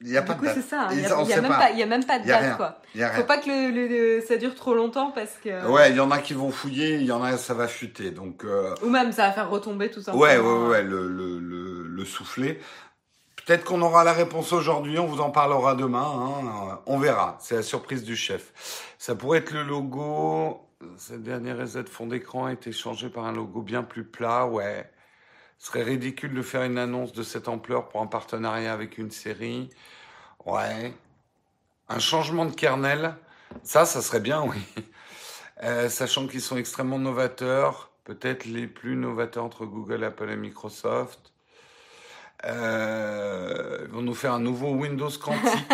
Il 0.00 0.10
n'y 0.10 0.16
a 0.18 0.22
pas 0.22 0.34
de 0.34 0.44
date. 0.44 0.60
ça. 0.60 0.82
hein. 0.82 0.88
Il 0.92 0.98
Ils- 0.98 1.02
y 1.02 1.06
a, 1.06 1.14
a 1.16 1.20
a 1.20 1.86
même 1.86 2.04
pas 2.04 2.18
de 2.18 2.24
Il 2.24 2.28
y 2.28 2.32
a 2.32 2.34
date, 2.34 2.42
rien. 2.42 2.54
quoi. 2.56 2.78
Il 2.94 3.02
a 3.02 3.10
Faut 3.12 3.22
pas 3.24 3.38
que 3.38 3.48
le, 3.48 3.86
le- 4.18 4.20
ça 4.20 4.36
dure 4.36 4.54
trop 4.54 4.74
longtemps 4.74 5.10
parce 5.12 5.32
que. 5.42 5.66
Ouais, 5.66 5.90
il 5.90 5.96
y 5.96 6.00
en 6.00 6.10
a 6.10 6.18
qui 6.18 6.34
vont 6.34 6.50
fouiller, 6.50 6.96
il 6.96 7.04
y 7.04 7.12
en 7.12 7.22
a 7.22 7.38
ça 7.38 7.54
va 7.54 7.68
fuiter. 7.68 8.10
Donc 8.10 8.44
euh, 8.44 8.74
Ou 8.82 8.90
même 8.90 9.12
ça 9.12 9.26
va 9.28 9.32
faire 9.32 9.48
retomber 9.48 9.90
tout 9.90 10.02
ça. 10.02 10.14
ouais, 10.14 10.36
ouais, 10.36 10.66
ouais, 10.68 10.82
le, 10.82 11.08
le, 11.08 11.38
le, 11.38 11.82
le 11.86 12.04
souffler. 12.04 12.60
Peut-être 13.46 13.64
qu'on 13.64 13.80
aura 13.82 14.04
la 14.04 14.12
réponse 14.12 14.52
aujourd'hui, 14.52 14.98
on 14.98 15.06
vous 15.06 15.20
en 15.20 15.30
parlera 15.30 15.74
demain. 15.74 16.04
hein. 16.04 16.80
On 16.86 16.98
verra. 16.98 17.38
C'est 17.40 17.54
la 17.56 17.62
surprise 17.62 18.02
du 18.04 18.16
chef. 18.16 18.52
Ça 18.98 19.14
pourrait 19.14 19.38
être 19.38 19.52
le 19.52 19.62
logo. 19.62 20.60
Cette 20.98 21.22
dernière 21.22 21.56
reset 21.58 21.84
fond 21.84 22.06
d'écran 22.06 22.44
a 22.46 22.52
été 22.52 22.72
changé 22.72 23.08
par 23.08 23.24
un 23.24 23.32
logo 23.32 23.62
bien 23.62 23.82
plus 23.82 24.04
plat. 24.04 24.46
Ouais. 24.46 24.90
Ce 25.58 25.68
serait 25.68 25.82
ridicule 25.82 26.34
de 26.34 26.42
faire 26.42 26.62
une 26.62 26.78
annonce 26.78 27.12
de 27.12 27.22
cette 27.22 27.48
ampleur 27.48 27.88
pour 27.88 28.02
un 28.02 28.06
partenariat 28.06 28.72
avec 28.72 28.98
une 28.98 29.10
série. 29.10 29.70
Ouais. 30.44 30.92
Un 31.88 31.98
changement 31.98 32.44
de 32.44 32.54
kernel. 32.54 33.14
Ça, 33.62 33.86
ça 33.86 34.02
serait 34.02 34.20
bien, 34.20 34.42
oui. 34.42 34.58
Euh, 35.62 35.88
sachant 35.88 36.26
qu'ils 36.26 36.40
sont 36.42 36.56
extrêmement 36.56 36.98
novateurs, 36.98 37.90
peut-être 38.04 38.44
les 38.44 38.66
plus 38.66 38.96
novateurs 38.96 39.44
entre 39.44 39.64
Google, 39.64 40.04
Apple 40.04 40.28
et 40.30 40.36
Microsoft. 40.36 41.32
Euh, 42.44 43.78
ils 43.84 43.90
vont 43.90 44.02
nous 44.02 44.14
faire 44.14 44.32
un 44.34 44.40
nouveau 44.40 44.70
Windows 44.72 45.08
quantique. 45.22 45.66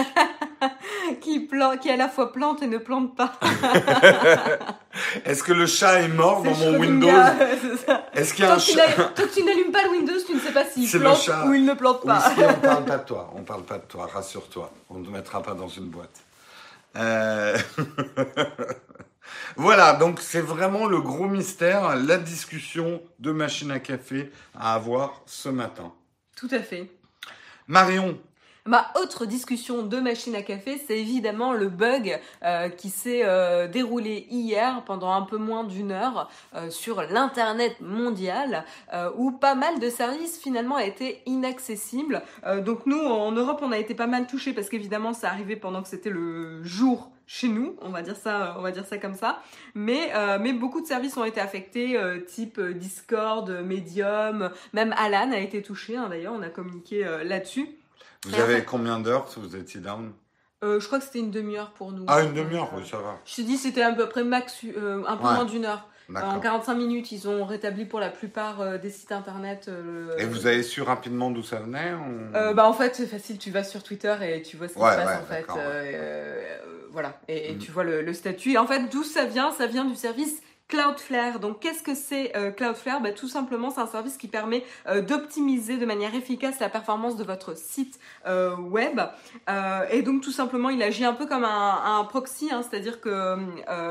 qui, 1.21 1.41
plan- 1.41 1.77
qui 1.79 1.91
à 1.91 1.97
la 1.97 2.09
fois 2.09 2.33
plante 2.33 2.63
et 2.63 2.67
ne 2.69 2.79
plante 2.79 3.17
pas. 3.17 3.33
Est-ce 5.25 5.43
que 5.43 5.53
le 5.53 5.67
chat 5.67 6.01
est 6.03 6.09
mort 6.09 6.43
dans 6.43 6.55
mon 6.55 6.79
Windows. 6.79 7.09
Est-ce 8.15 8.35
qu'il 8.35 8.45
y 8.45 8.47
a 8.47 8.51
Tant 8.51 8.57
un 8.57 8.59
chat 8.59 8.87
tant 9.15 9.23
que 9.25 9.35
tu 9.35 9.43
n'allumes 9.43 9.73
pas 9.73 9.83
le 9.85 9.91
Windows, 9.91 10.15
tu 10.27 10.35
ne 10.35 10.41
sais 10.41 10.53
pas 10.53 10.65
s'il 10.65 10.89
plante 11.01 11.21
chat. 11.21 11.47
ou 11.47 11.55
il 11.55 11.65
ne 11.65 11.75
plante 11.75 12.01
Oui, 12.05 12.09
pas. 12.09 12.31
si, 12.35 12.41
on 12.43 12.61
parle 12.61 12.85
pas 12.85 12.99
de 12.99 13.05
toi. 13.05 13.33
On 13.37 13.43
parle 13.43 13.63
pas 13.63 13.79
de 13.79 13.85
toi. 13.85 14.09
Rassure-toi. 14.13 14.73
On 14.89 14.99
ne 14.99 15.05
te 15.07 15.11
mettra 15.11 15.43
pas 15.43 15.55
dans 15.55 15.69
une 15.69 15.87
boîte. 15.87 16.21
Euh, 16.97 17.57
voilà, 19.57 19.93
donc 19.95 20.21
c'est 20.21 20.41
vraiment 20.41 20.87
le 20.87 21.01
gros 21.01 21.27
mystère, 21.29 21.97
la 21.97 22.17
discussion 22.17 23.03
de 23.19 23.33
machine 23.33 23.71
à 23.71 23.79
café 23.79 24.31
à 24.59 24.75
avoir 24.75 25.23
ce 25.27 25.49
matin. 25.49 25.93
Tout 26.37 26.49
à 26.51 26.61
fait. 26.61 26.91
Marion, 27.69 28.19
Ma 28.67 28.91
autre 29.03 29.25
discussion 29.25 29.83
de 29.83 29.99
machine 30.01 30.35
à 30.35 30.43
café, 30.43 30.81
c'est 30.87 30.99
évidemment 30.99 31.55
le 31.55 31.69
bug 31.69 32.21
euh, 32.45 32.69
qui 32.69 32.91
s'est 32.91 33.23
euh, 33.25 33.67
déroulé 33.69 34.27
hier 34.31 34.83
pendant 34.85 35.13
un 35.13 35.23
peu 35.23 35.39
moins 35.39 35.65
d'une 35.65 35.93
heure 35.93 36.29
euh, 36.55 36.69
sur 36.71 37.03
l'internet 37.03 37.81
mondial, 37.81 38.65
euh, 38.93 39.11
où 39.17 39.31
pas 39.33 39.55
mal 39.55 39.81
de 39.81 39.89
services 39.89 40.39
finalement 40.39 40.79
étaient 40.79 41.23
inaccessibles. 41.27 42.23
Euh, 42.47 42.61
donc 42.61 42.85
nous, 42.85 43.01
en 43.01 43.33
Europe, 43.33 43.61
on 43.63 43.73
a 43.73 43.79
été 43.79 43.95
pas 43.95 44.07
mal 44.07 44.27
touchés 44.27 44.53
parce 44.53 44.69
qu'évidemment, 44.69 45.15
ça 45.15 45.31
arrivait 45.31 45.57
pendant 45.57 45.83
que 45.83 45.89
c'était 45.89 46.11
le 46.11 46.63
jour 46.63 47.11
chez 47.27 47.49
nous, 47.49 47.77
on 47.81 47.91
va 47.91 48.03
dire 48.03 48.17
ça, 48.17 48.57
on 48.59 48.63
va 48.63 48.73
dire 48.73 48.85
ça 48.85 48.99
comme 48.99 49.15
ça. 49.15 49.41
Mais 49.75 50.11
euh, 50.15 50.39
mais 50.41 50.53
beaucoup 50.53 50.81
de 50.81 50.87
services 50.87 51.17
ont 51.17 51.25
été 51.25 51.41
affectés, 51.41 51.97
euh, 51.97 52.21
type 52.21 52.59
euh, 52.59 52.75
Discord, 52.75 53.49
Medium, 53.65 54.51
même 54.73 54.95
Alan 54.99 55.31
a 55.33 55.39
été 55.39 55.63
touché. 55.63 55.97
hein, 55.97 56.09
D'ailleurs, 56.11 56.35
on 56.37 56.43
a 56.43 56.49
communiqué 56.49 57.07
là-dessus. 57.25 57.69
Vous 58.27 58.35
avez 58.35 58.65
combien 58.65 58.99
d'heures 59.01 59.27
que 59.33 59.41
vous 59.41 59.57
étiez 59.57 59.81
down? 59.81 60.13
Euh, 60.63 60.79
je 60.79 60.87
crois 60.87 60.99
que 60.99 61.05
c'était 61.07 61.21
une 61.21 61.31
demi-heure 61.31 61.71
pour 61.73 61.91
nous. 61.93 62.05
Ah, 62.07 62.23
une 62.23 62.35
demi-heure, 62.35 62.71
oui, 62.77 62.87
ça 62.87 62.99
va. 62.99 63.19
Je 63.25 63.37
te 63.37 63.41
dis, 63.41 63.57
c'était 63.57 63.83
à 63.83 63.93
peu 63.93 64.09
près 64.09 64.25
max, 64.25 64.59
euh, 64.77 65.03
un 65.07 65.17
peu 65.17 65.25
Ouais. 65.27 65.33
moins 65.35 65.45
d'une 65.47 65.65
heure. 65.65 65.87
En 66.11 66.13
D'accord. 66.13 66.41
45 66.41 66.75
minutes, 66.75 67.13
ils 67.13 67.29
ont 67.29 67.45
rétabli 67.47 67.85
pour 67.87 68.01
la 68.01 68.11
plupart 68.11 68.61
euh, 68.61 68.79
des 68.79 68.91
sites 68.91 69.13
internet. 69.13 69.71
Et 70.19 70.25
vous 70.27 70.47
avez 70.47 70.63
su 70.65 70.83
rapidement 70.83 71.31
d'où 71.31 71.43
ça 71.45 71.61
venait 71.61 71.95
ou- 71.95 72.55
bah 72.55 72.67
en 72.67 72.73
fait 72.73 72.97
c'est 72.97 73.07
facile, 73.07 73.39
tu 73.39 73.51
vas 73.53 73.63
sur 73.63 73.83
Twitter 73.85 74.15
et 74.23 74.43
tu 74.43 74.57
vois 74.57 74.67
ce 74.69 74.75
qui 74.75 74.81
Ouais, 74.81 74.91
se 74.91 74.97
passe 74.97 75.07
ouais, 75.09 75.23
en 75.23 75.27
fait. 75.27 75.47
voilà, 76.91 77.21
et, 77.29 77.51
et 77.51 77.55
Mhm. 77.55 77.59
tu 77.61 77.71
vois 77.71 77.85
le, 77.85 78.03
le 78.03 78.13
statut. 78.13 78.53
Et 78.53 78.59
en 78.59 78.67
fait 78.67 78.89
d'où 78.91 79.05
ça 79.05 79.25
vient? 79.25 79.53
Ça 79.53 79.67
vient 79.69 79.85
du 79.85 79.95
service 79.95 80.43
Cloudflare. 80.71 81.41
Donc 81.41 81.59
qu'est-ce 81.61 81.83
que 81.83 81.97
c'est 81.97 82.35
euh, 82.37 82.53
Cloudflare? 82.53 83.01
Bah, 83.01 83.11
Tout 83.11 83.29
simplement 83.29 83.71
c'est 83.71 83.81
un 83.81 83.89
service 83.89 84.17
qui 84.17 84.29
permet 84.29 84.65
euh, 84.87 85.03
d'optimiser 85.03 85.77
de 85.77 85.85
manière 85.85 86.15
efficace 86.15 86.61
la 86.61 86.69
performance 86.69 87.17
de 87.17 87.25
votre 87.25 87.57
site 87.57 87.99
euh, 88.27 88.57
web. 88.57 89.01
Et 89.91 90.03
donc 90.03 90.23
tout 90.23 90.31
simplement 90.31 90.71
il 90.71 90.81
agit 90.83 91.05
un 91.05 91.13
peu 91.13 91.27
comme 91.27 91.45
un, 91.45 92.07
proxy, 92.09 92.51
hein, 92.53 92.63
c'est-à-dire 92.63 93.01
que 93.01 93.37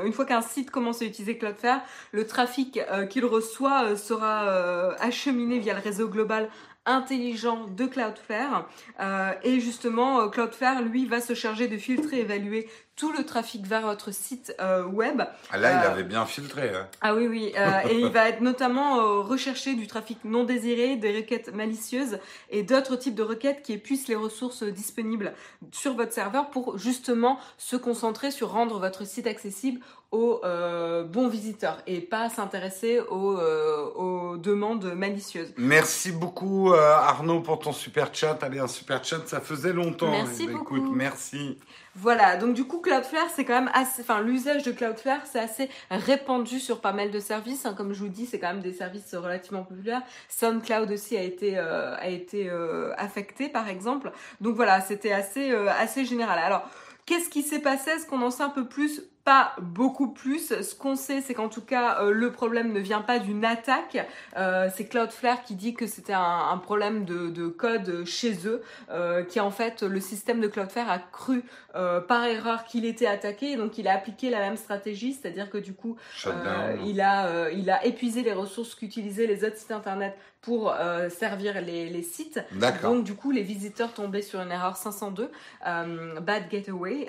une 0.05 0.13
fois 0.13 0.25
qu'un 0.25 0.41
site 0.41 0.71
commence 0.71 1.01
à 1.01 1.05
utiliser 1.05 1.37
Cloudflare, 1.37 1.81
le 2.13 2.25
trafic 2.25 2.79
qu'il 3.09 3.25
reçoit 3.25 3.97
sera 3.97 4.95
acheminé 4.99 5.59
via 5.59 5.73
le 5.73 5.81
réseau 5.81 6.07
global 6.07 6.49
intelligent 6.85 7.65
de 7.67 7.85
Cloudflare. 7.85 8.69
Et 9.43 9.59
justement, 9.59 10.29
Cloudflare, 10.29 10.81
lui, 10.81 11.05
va 11.05 11.19
se 11.19 11.33
charger 11.33 11.67
de 11.67 11.77
filtrer, 11.77 12.21
évaluer 12.21 12.69
tout 12.99 13.13
le 13.13 13.25
trafic 13.25 13.65
vers 13.65 13.83
votre 13.83 14.13
site 14.13 14.53
euh, 14.59 14.83
web. 14.83 15.21
Ah, 15.51 15.57
là, 15.57 15.71
il 15.81 15.85
euh, 15.85 15.91
avait 15.91 16.03
bien 16.03 16.25
filtré. 16.25 16.69
hein. 16.75 16.85
Ah 16.99 17.15
oui, 17.15 17.27
oui. 17.27 17.53
euh, 17.57 17.69
et 17.89 17.97
il 17.97 18.09
va 18.09 18.27
être 18.27 18.41
notamment 18.41 19.23
recherché 19.23 19.73
du 19.73 19.87
trafic 19.87 20.17
non 20.25 20.43
désiré, 20.43 20.97
des 20.97 21.15
requêtes 21.15 21.55
malicieuses 21.55 22.19
et 22.49 22.63
d'autres 22.63 22.97
types 22.97 23.15
de 23.15 23.23
requêtes 23.23 23.61
qui 23.63 23.71
épuisent 23.71 24.09
les 24.09 24.15
ressources 24.15 24.63
disponibles 24.63 25.33
sur 25.71 25.93
votre 25.95 26.11
serveur 26.11 26.49
pour 26.49 26.77
justement 26.77 27.39
se 27.57 27.77
concentrer 27.77 28.31
sur 28.31 28.51
rendre 28.51 28.79
votre 28.79 29.05
site 29.07 29.27
accessible 29.27 29.79
aux 30.11 30.41
euh, 30.43 31.03
bons 31.03 31.27
visiteurs 31.29 31.77
et 31.85 32.01
pas 32.01 32.29
s'intéresser 32.29 32.99
aux, 32.99 33.37
euh, 33.37 33.85
aux 33.95 34.37
demandes 34.37 34.91
malicieuses. 34.95 35.53
Merci 35.55 36.11
beaucoup 36.11 36.73
euh, 36.73 36.95
Arnaud 36.95 37.41
pour 37.41 37.59
ton 37.59 37.71
super 37.71 38.13
chat. 38.13 38.39
Allez, 38.41 38.59
un 38.59 38.67
super 38.67 39.03
chat, 39.03 39.19
ça 39.27 39.39
faisait 39.39 39.71
longtemps. 39.71 40.09
Merci 40.09 40.43
Eh 40.43 40.47
ben, 40.47 40.57
beaucoup. 40.57 40.77
Écoute, 40.77 40.91
merci. 40.93 41.57
Voilà, 41.95 42.37
donc 42.37 42.53
du 42.53 42.65
coup 42.65 42.79
Cloudflare 42.79 43.27
c'est 43.35 43.43
quand 43.45 43.59
même 43.59 43.71
assez, 43.73 44.03
enfin 44.03 44.21
l'usage 44.21 44.63
de 44.63 44.71
Cloudflare 44.71 45.21
c'est 45.25 45.39
assez 45.39 45.69
répandu 45.89 46.59
sur 46.59 46.81
pas 46.81 46.93
mal 46.93 47.11
de 47.11 47.19
services. 47.19 47.65
hein. 47.65 47.73
Comme 47.75 47.93
je 47.93 47.99
vous 47.99 48.09
dis, 48.09 48.25
c'est 48.25 48.39
quand 48.39 48.47
même 48.53 48.61
des 48.61 48.73
services 48.73 49.13
relativement 49.15 49.63
populaires. 49.63 50.03
SoundCloud 50.29 50.91
aussi 50.91 51.17
a 51.17 51.23
été 51.23 51.57
euh, 51.57 51.95
a 51.97 52.07
été 52.07 52.49
euh, 52.49 52.93
affecté 52.97 53.49
par 53.49 53.67
exemple. 53.67 54.11
Donc 54.39 54.55
voilà, 54.55 54.81
c'était 54.81 55.11
assez 55.11 55.51
euh, 55.51 55.67
assez 55.79 56.05
général. 56.05 56.39
Alors 56.39 56.69
qu'est-ce 57.05 57.29
qui 57.29 57.41
s'est 57.41 57.59
passé? 57.59 57.89
Est-ce 57.91 58.05
qu'on 58.05 58.21
en 58.21 58.31
sait 58.31 58.43
un 58.43 58.49
peu 58.49 58.65
plus 58.65 59.01
pas 59.29 59.53
beaucoup 59.61 60.07
plus. 60.07 60.59
Ce 60.59 60.73
qu'on 60.73 60.95
sait, 60.95 61.21
c'est 61.21 61.35
qu'en 61.35 61.49
tout 61.49 61.61
cas, 61.61 61.99
euh, 62.01 62.09
le 62.09 62.31
problème 62.31 62.73
ne 62.73 62.79
vient 62.79 63.01
pas 63.01 63.19
d'une 63.19 63.45
attaque. 63.45 64.03
Euh, 64.37 64.69
c'est 64.75 64.87
Cloudflare 64.87 65.43
qui 65.43 65.53
dit 65.53 65.75
que 65.75 65.85
c'était 65.85 66.13
un, 66.15 66.57
problème 66.57 67.05
de, 67.05 67.47
code 67.47 68.05
chez 68.05 68.47
eux, 68.47 68.63
euh, 68.89 69.23
qui 69.23 69.39
en 69.39 69.51
fait, 69.51 69.83
le 69.83 69.99
système 69.99 70.41
de 70.41 70.47
Cloudflare 70.47 70.89
a 70.89 70.97
cru 70.97 71.43
par 72.07 72.25
erreur 72.25 72.65
qu'il 72.65 72.83
était 72.83 73.05
attaqué, 73.05 73.55
donc 73.55 73.77
il 73.77 73.87
a 73.87 73.93
appliqué 73.93 74.31
la 74.31 74.39
même 74.39 74.57
stratégie, 74.57 75.13
c'est-à-dire 75.13 75.51
que 75.51 75.59
du 75.59 75.73
coup, 75.73 75.97
il, 76.83 76.99
a, 76.99 77.51
il 77.51 77.69
a 77.69 77.85
épuisé 77.85 78.23
les 78.23 78.33
ressources 78.33 78.73
qu'utilisaient 78.73 79.27
les 79.27 79.45
autres 79.45 79.57
sites 79.57 79.71
internet 79.71 80.17
pour 80.41 80.73
servir 81.09 81.61
les, 81.61 81.89
les 81.89 82.03
sites. 82.03 82.39
Donc 82.81 83.03
du 83.03 83.13
coup, 83.13 83.31
les 83.31 83.43
visiteurs 83.43 83.93
tombaient 83.93 84.21
sur 84.21 84.39
une 84.39 84.51
erreur 84.51 84.77
502, 84.77 85.31
bad 86.21 86.49
gateway, 86.49 87.07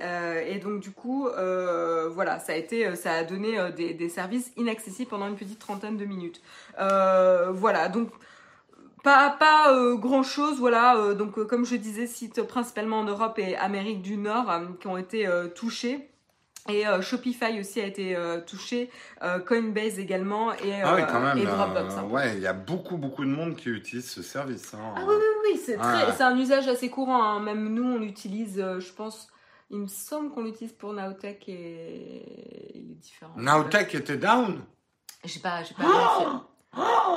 et 0.49 0.59
donc 0.59 0.81
du 0.81 0.91
coup, 0.91 1.29
euh, 1.29 2.09
voilà, 2.09 2.39
ça 2.39 2.53
a 2.53 2.57
été, 2.57 2.87
euh, 2.87 2.95
ça 2.95 3.13
a 3.13 3.25
donné 3.25 3.59
euh, 3.59 3.71
des, 3.71 4.09
services 4.09 4.53
inaccessibles 4.57 5.11
pendant 5.11 5.29
une 5.29 5.37
petite 5.37 5.59
trentaine 5.59 5.97
de 5.97 6.05
minutes. 6.05 6.41
voilà, 6.77 7.89
donc 7.89 8.11
pas, 9.03 9.31
pas 9.31 9.75
grand 9.95 10.23
chose, 10.23 10.59
voilà. 10.59 11.15
donc, 11.15 11.43
comme 11.47 11.65
je 11.65 11.77
disais, 11.77 12.07
sites 12.07 12.43
principalement 12.43 12.99
en 13.01 13.05
Europe 13.05 13.39
et 13.39 13.57
Amérique 13.57 14.03
du 14.03 14.17
Nord 14.17 14.53
qui 14.81 14.87
ont 14.89 14.99
été 14.99 15.29
touchés. 15.55 16.10
Et 16.69 16.85
Shopify 17.01 17.59
aussi 17.59 17.81
a 17.81 17.87
été 17.87 18.17
touché, 18.47 18.91
Coinbase 19.47 19.99
également 19.99 20.53
et, 20.53 20.83
ah 20.83 20.95
oui, 20.95 21.03
quand 21.11 21.21
même, 21.21 21.43
Dropbox. 21.43 21.95
Hein. 21.95 22.05
ouais, 22.11 22.37
il 22.37 22.43
y 22.43 22.47
a 22.47 22.53
beaucoup 22.53 22.97
beaucoup 22.99 23.25
de 23.25 23.31
monde 23.31 23.57
qui 23.57 23.71
utilise 23.71 24.09
ce 24.09 24.23
service. 24.23 24.75
Hein. 24.75 24.95
Ah 24.95 25.01
oui 25.07 25.15
oui 25.19 25.53
oui, 25.55 25.61
c'est 25.65 26.23
un 26.23 26.37
usage 26.37 26.69
assez 26.69 26.91
courant. 26.91 27.23
Hein. 27.23 27.41
Même 27.41 27.73
nous 27.73 27.85
on 27.85 27.99
l'utilise, 27.99 28.57
je 28.57 28.93
pense 28.93 29.29
il 29.71 29.79
me 29.79 29.87
semble 29.87 30.31
qu'on 30.31 30.43
l'utilise 30.43 30.73
pour 30.73 30.93
Naotech 30.93 31.49
et 31.49 32.73
il 32.75 32.91
est 32.91 32.95
différent. 32.97 33.33
Naotech 33.37 33.95
était 33.95 34.17
down 34.17 34.61
J'ai 35.25 35.39
pas, 35.39 35.63
j'ai 35.63 35.75
pas 35.75 35.85
vérifié. 35.85 36.27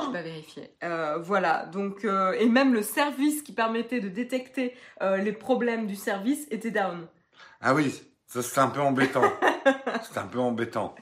J'ai 0.06 0.12
pas 0.12 0.22
vérifié. 0.22 0.70
Euh, 0.84 1.18
voilà, 1.18 1.66
donc, 1.66 2.04
euh, 2.04 2.32
et 2.32 2.48
même 2.48 2.72
le 2.72 2.82
service 2.82 3.42
qui 3.42 3.52
permettait 3.52 4.00
de 4.00 4.08
détecter 4.08 4.74
euh, 5.02 5.16
les 5.16 5.32
problèmes 5.32 5.86
du 5.86 5.96
service 5.96 6.46
était 6.50 6.70
down. 6.70 7.06
Ah 7.60 7.74
oui, 7.74 8.02
ça 8.34 8.42
c'est 8.42 8.60
un 8.60 8.66
peu 8.66 8.80
embêtant. 8.80 9.22
c'est 10.02 10.18
un 10.18 10.26
peu 10.26 10.40
embêtant. 10.40 10.94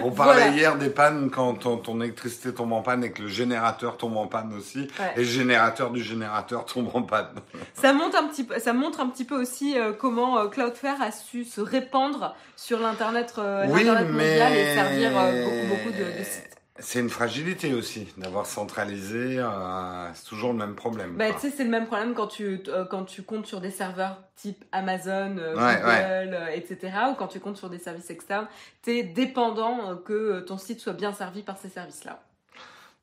On 0.00 0.10
parlait 0.10 0.52
hier 0.52 0.76
des 0.78 0.88
pannes 0.88 1.30
quand 1.30 1.54
ton, 1.54 2.00
électricité 2.00 2.54
tombe 2.54 2.72
en 2.72 2.80
panne 2.82 3.04
et 3.04 3.12
que 3.12 3.22
le 3.22 3.28
générateur 3.28 3.98
tombe 3.98 4.16
en 4.16 4.26
panne 4.26 4.54
aussi. 4.54 4.88
Et 5.16 5.20
le 5.20 5.24
générateur 5.24 5.90
du 5.90 6.02
générateur 6.02 6.64
tombe 6.64 6.88
en 6.94 7.02
panne. 7.02 7.34
ça, 7.74 7.92
montre 7.92 8.16
un 8.16 8.26
petit 8.26 8.44
peu, 8.44 8.58
ça 8.58 8.72
montre 8.72 9.00
un 9.00 9.08
petit 9.08 9.24
peu 9.24 9.38
aussi 9.38 9.78
euh, 9.78 9.92
comment 9.92 10.38
euh, 10.38 10.48
Cloudflare 10.48 11.00
a 11.02 11.10
su 11.10 11.44
se 11.44 11.60
répandre 11.60 12.34
sur 12.56 12.80
l'Internet 12.80 13.34
euh, 13.36 13.66
mondial 13.66 14.52
et 14.54 14.74
servir 14.74 15.10
beaucoup, 15.10 15.68
beaucoup 15.68 15.90
de, 15.90 16.18
de 16.18 16.24
sites. 16.24 16.61
C'est 16.82 16.98
une 16.98 17.10
fragilité 17.10 17.72
aussi 17.74 18.12
d'avoir 18.16 18.44
centralisé. 18.46 19.38
Euh, 19.38 20.12
c'est 20.14 20.24
toujours 20.24 20.52
le 20.52 20.58
même 20.58 20.74
problème. 20.74 21.16
Bah, 21.16 21.32
tu 21.32 21.40
sais, 21.40 21.50
c'est 21.50 21.64
le 21.64 21.70
même 21.70 21.86
problème 21.86 22.12
quand 22.14 22.26
tu, 22.26 22.60
euh, 22.68 22.84
quand 22.84 23.04
tu 23.04 23.22
comptes 23.22 23.46
sur 23.46 23.60
des 23.60 23.70
serveurs 23.70 24.18
type 24.36 24.64
Amazon, 24.72 25.36
euh, 25.38 25.54
Google, 25.54 26.38
etc. 26.52 26.92
Ou 27.10 27.14
quand 27.14 27.28
tu 27.28 27.38
comptes 27.40 27.56
sur 27.56 27.70
des 27.70 27.78
services 27.78 28.10
externes. 28.10 28.48
Tu 28.82 28.98
es 28.98 29.02
dépendant 29.04 29.96
que 29.96 30.40
ton 30.40 30.58
site 30.58 30.80
soit 30.80 30.92
bien 30.92 31.12
servi 31.12 31.42
par 31.42 31.56
ces 31.56 31.68
services-là. 31.68 32.22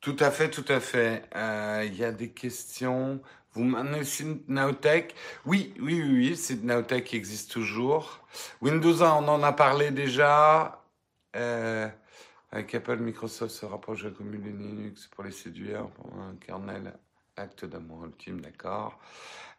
Tout 0.02 0.18
à 0.20 0.30
fait, 0.30 0.50
tout 0.50 0.66
à 0.68 0.80
fait. 0.80 1.24
Il 1.86 1.96
y 1.96 2.04
a 2.04 2.12
des 2.12 2.30
questions? 2.30 3.22
Vous 3.54 3.64
menez 3.64 4.02
Naotech 4.48 5.16
Oui, 5.46 5.74
oui, 5.80 6.04
oui, 6.04 6.38
oui, 6.38 6.60
Naotech 6.64 7.06
qui 7.06 7.16
existe 7.16 7.52
toujours. 7.52 8.20
Windows 8.62 9.02
1, 9.02 9.12
on 9.24 9.28
en 9.28 9.42
a 9.42 9.54
parlé 9.54 9.92
déjà. 9.92 10.84
Euh, 11.36 11.88
avec 12.52 12.74
Apple, 12.74 12.98
Microsoft 12.98 13.54
se 13.54 13.66
rapproche 13.66 14.04
de 14.04 14.10
la 14.10 14.16
commune 14.16 14.44
Linux 14.44 15.08
pour 15.08 15.24
les 15.24 15.32
séduire, 15.32 15.88
pour 15.90 16.12
un 16.20 16.36
kernel 16.46 16.94
acte 17.38 17.66
d'amour 17.66 18.06
ultime, 18.06 18.42
d'accord. 18.42 19.00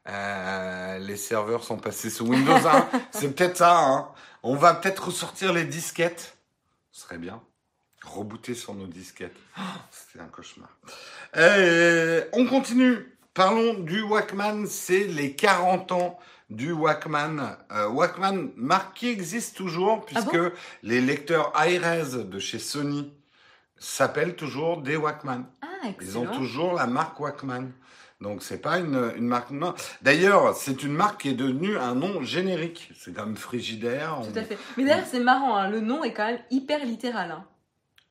Euh, 0.08 0.98
les 0.98 1.16
serveurs 1.16 1.62
sont 1.62 1.76
passés 1.76 2.10
sous 2.10 2.26
Windows 2.26 2.52
1. 2.52 2.88
C'est 3.12 3.34
peut-être 3.34 3.58
ça. 3.58 3.78
Hein. 3.78 4.08
On 4.42 4.56
va 4.56 4.74
peut-être 4.74 5.06
ressortir 5.06 5.52
les 5.52 5.64
disquettes. 5.64 6.36
Ce 6.90 7.02
serait 7.02 7.18
bien. 7.18 7.40
Rebooter 8.02 8.54
sur 8.54 8.74
nos 8.74 8.86
disquettes. 8.86 9.36
Oh, 9.58 9.62
c'est 9.90 10.18
un 10.18 10.26
cauchemar. 10.26 10.70
Euh, 11.36 12.24
on 12.32 12.46
continue. 12.46 13.14
Parlons 13.34 13.74
du 13.74 14.00
Walkman. 14.00 14.66
C'est 14.66 15.04
les 15.04 15.36
40 15.36 15.92
ans 15.92 16.18
du 16.50 16.72
Walkman. 16.72 17.56
Euh, 17.72 17.88
Walkman, 17.88 18.50
marque 18.56 18.96
qui 18.98 19.08
existe 19.08 19.56
toujours, 19.56 20.00
ah 20.02 20.04
puisque 20.06 20.38
les 20.82 21.00
lecteurs 21.00 21.52
iRes 21.66 22.24
de 22.24 22.38
chez 22.38 22.58
Sony 22.58 23.12
s'appellent 23.78 24.36
toujours 24.36 24.82
des 24.82 24.96
Walkman. 24.96 25.44
Ah, 25.62 25.88
Ils 26.00 26.18
ont 26.18 26.26
toujours 26.26 26.74
la 26.74 26.86
marque 26.86 27.18
Walkman. 27.18 27.70
Donc 28.20 28.42
c'est 28.42 28.58
pas 28.60 28.78
une, 28.78 29.12
une 29.16 29.26
marque. 29.26 29.48
D'ailleurs, 30.02 30.54
c'est 30.54 30.82
une 30.82 30.92
marque 30.92 31.22
qui 31.22 31.30
est 31.30 31.34
devenue 31.34 31.78
un 31.78 31.94
nom 31.94 32.22
générique. 32.22 32.90
C'est 32.94 33.14
comme 33.14 33.36
Frigidaire. 33.36 34.18
Tout 34.22 34.38
à 34.38 34.42
fait. 34.42 34.58
Mais 34.76 34.84
d'ailleurs, 34.84 35.06
c'est 35.10 35.20
marrant. 35.20 35.56
Hein. 35.56 35.70
Le 35.70 35.80
nom 35.80 36.04
est 36.04 36.12
quand 36.12 36.26
même 36.26 36.40
hyper 36.50 36.84
littéral. 36.84 37.30
Hein. 37.30 37.44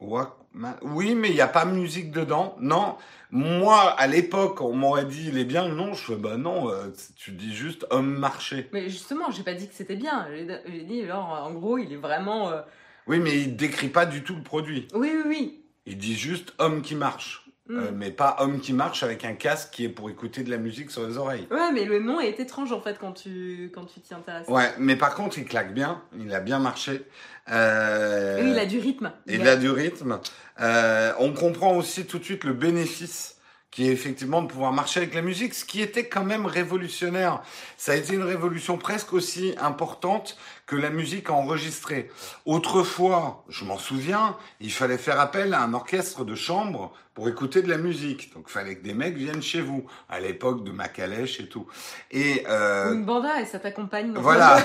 Oui, 0.02 1.16
mais 1.16 1.30
il 1.30 1.36
n'y 1.36 1.42
a 1.42 1.48
pas 1.48 1.66
musique 1.66 2.12
dedans. 2.12 2.56
Non. 2.60 2.96
Moi, 3.32 3.78
à 3.78 4.08
l'époque, 4.08 4.62
on 4.62 4.74
m'aurait 4.74 5.06
dit 5.06 5.28
il 5.28 5.38
est 5.38 5.46
bien 5.46 5.68
le 5.68 5.76
nom. 5.76 5.94
Je 5.94 6.06
fais 6.06 6.16
bah 6.16 6.38
non, 6.38 6.70
euh, 6.70 6.88
tu 7.16 7.32
dis 7.32 7.54
juste 7.54 7.86
homme 7.90 8.18
marché. 8.18 8.70
Mais 8.74 8.90
justement, 8.90 9.30
j'ai 9.30 9.44
pas 9.44 9.54
dit 9.54 9.68
que 9.68 9.74
c'était 9.76 9.96
bien. 9.96 10.28
J'ai 10.32 10.84
dit, 10.84 11.04
alors, 11.04 11.30
en 11.46 11.52
gros, 11.52 11.78
il 11.78 11.92
est 11.94 11.98
vraiment. 11.98 12.50
Euh, 12.50 12.62
oui, 13.08 13.20
mais 13.20 13.38
il 13.42 13.56
décrit 13.56 13.90
pas 13.90 14.06
du 14.06 14.24
tout 14.24 14.36
le 14.36 14.44
produit. 14.44 14.88
Oui, 14.94 15.12
oui, 15.14 15.24
oui. 15.28 15.64
Il 15.86 15.98
dit 15.98 16.16
juste 16.16 16.54
homme 16.60 16.82
qui 16.82 16.96
marche. 16.96 17.49
Euh, 17.70 17.92
mm. 17.92 17.96
mais 17.96 18.10
pas 18.10 18.38
homme 18.40 18.60
qui 18.60 18.74
marche 18.74 19.04
avec 19.04 19.24
un 19.26 19.34
casque 19.34 19.70
qui 19.72 19.86
est 19.86 19.90
pour 19.90 20.10
écouter 20.10 20.42
de 20.44 20.50
la 20.50 20.58
musique 20.58 20.90
sur 20.90 21.06
les 21.08 21.18
oreilles. 21.18 21.48
Ouais, 21.52 21.72
mais 21.72 21.86
le 21.86 22.00
nom 22.00 22.20
est 22.20 22.40
étrange 22.40 22.72
en 22.72 22.82
fait 22.82 22.98
quand 23.00 23.12
tu 23.12 23.72
quand 23.74 23.86
tu 23.86 24.00
t'y 24.00 24.14
intéresses. 24.14 24.48
Ouais, 24.48 24.72
mais 24.80 24.96
par 24.96 25.14
contre, 25.14 25.38
il 25.38 25.46
claque 25.46 25.74
bien, 25.74 26.02
il 26.20 26.34
a 26.34 26.40
bien 26.40 26.58
marché. 26.58 27.04
Euh... 27.52 28.42
Oui, 28.42 28.52
il 28.52 28.60
a 28.60 28.66
du 28.66 28.80
rythme. 28.80 29.12
Il, 29.28 29.48
a... 29.48 29.56
du 29.56 29.70
rythme. 29.70 30.20
Euh, 30.62 31.14
on 31.20 31.32
comprend 31.34 31.76
aussi 31.76 32.06
tout 32.06 32.18
de 32.18 32.24
suite 32.24 32.44
le 32.44 32.54
bénéfice 32.54 33.36
qui 33.72 33.88
est 33.88 33.92
effectivement 33.92 34.42
de 34.42 34.48
pouvoir 34.48 34.74
marcher 34.74 35.00
avec 35.00 35.14
la 35.14 35.22
musique, 35.22 35.54
ce 35.54 35.64
qui 35.64 35.82
était 35.82 36.08
quand 36.08 36.24
même 36.24 36.48
révolutionnaire. 36.48 37.44
Ça 37.78 37.92
a 37.92 37.96
été 37.96 38.16
une 38.16 38.24
révolution 38.24 38.78
presque 38.78 39.14
aussi 39.14 39.54
importante 39.60 40.38
que 40.70 40.76
la 40.76 40.92
musique 40.92 41.32
enregistrée. 41.32 42.12
Autrefois, 42.46 43.44
je 43.50 43.66
m'en 43.66 43.80
souviens, 43.80 44.38
il 44.62 44.72
fallait 44.72 45.00
faire 45.00 45.20
appel 45.20 45.56
à 45.56 45.64
un 45.64 45.74
orchestre 45.74 46.24
de 46.24 46.36
chambre 46.36 46.94
pour 47.16 47.28
écouter 47.28 47.64
de 47.64 47.70
la 47.70 47.80
musique. 47.80 48.32
Donc 48.36 48.46
il 48.48 48.52
fallait 48.52 48.76
que 48.76 48.84
des 48.84 48.94
mecs 48.94 49.16
viennent 49.16 49.42
chez 49.42 49.62
vous, 49.62 49.88
à 50.10 50.20
l'époque 50.20 50.64
de 50.64 50.72
Macalèche 50.72 51.40
et 51.40 51.50
tout. 51.50 51.66
Et 52.12 52.46
euh, 52.48 52.94
une 52.94 53.04
banda 53.04 53.42
et 53.42 53.46
ça 53.46 53.58
t'accompagne. 53.58 54.14
Voilà, 54.14 54.60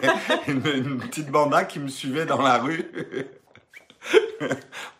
une, 0.46 0.64
une 0.64 0.98
petite 0.98 1.28
banda 1.28 1.64
qui 1.64 1.80
me 1.80 1.88
suivait 1.88 2.24
dans 2.24 2.40
la 2.40 2.58
rue. 2.58 2.88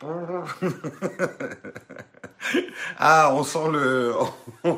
ah, 2.98 3.30
on 3.32 3.44
sent 3.44 3.68
le, 3.70 4.12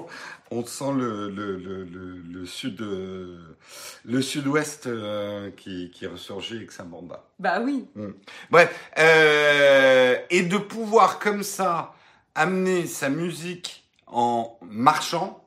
on 0.50 0.64
sent 0.66 0.92
le, 0.96 1.30
le, 1.30 1.56
le, 1.56 1.84
le 1.84 2.46
sud, 2.46 2.80
le 2.80 4.22
sud-ouest 4.22 4.86
euh, 4.86 5.50
qui, 5.56 5.90
qui 5.90 6.06
ressurgit 6.06 6.56
avec 6.56 6.72
sa 6.72 6.82
banda. 6.82 7.24
Bah 7.38 7.60
oui. 7.60 7.86
Mm. 7.94 8.08
Bref, 8.50 8.90
euh, 8.98 10.16
et 10.30 10.42
de 10.42 10.58
pouvoir 10.58 11.18
comme 11.18 11.42
ça 11.42 11.94
amener 12.34 12.86
sa 12.86 13.08
musique 13.08 13.84
en 14.06 14.58
marchant, 14.62 15.44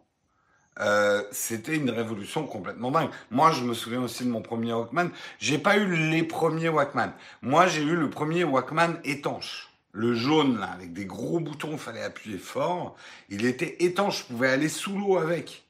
euh, 0.80 1.22
c'était 1.32 1.76
une 1.76 1.90
révolution 1.90 2.48
complètement 2.48 2.90
dingue. 2.90 3.10
Moi, 3.30 3.52
je 3.52 3.64
me 3.64 3.74
souviens 3.74 4.02
aussi 4.02 4.24
de 4.24 4.30
mon 4.30 4.42
premier 4.42 4.74
Walkman. 4.74 5.10
J'ai 5.38 5.58
pas 5.58 5.78
eu 5.78 6.10
les 6.10 6.24
premiers 6.24 6.70
Walkman. 6.70 7.12
Moi, 7.42 7.68
j'ai 7.68 7.84
eu 7.84 7.96
le 7.96 8.10
premier 8.10 8.44
Walkman 8.44 8.96
étanche. 9.04 9.73
Le 9.94 10.16
jaune, 10.16 10.60
là, 10.60 10.72
avec 10.72 10.92
des 10.92 11.06
gros 11.06 11.40
boutons, 11.40 11.78
fallait 11.78 12.04
appuyer 12.04 12.40
fort. 12.40 12.96
Il 13.30 13.46
était 13.46 13.78
étanche, 13.80 14.22
je 14.22 14.34
pouvais 14.34 14.50
aller 14.50 14.70
sous 14.70 14.98
l'eau 14.98 15.18
avec. 15.18 15.64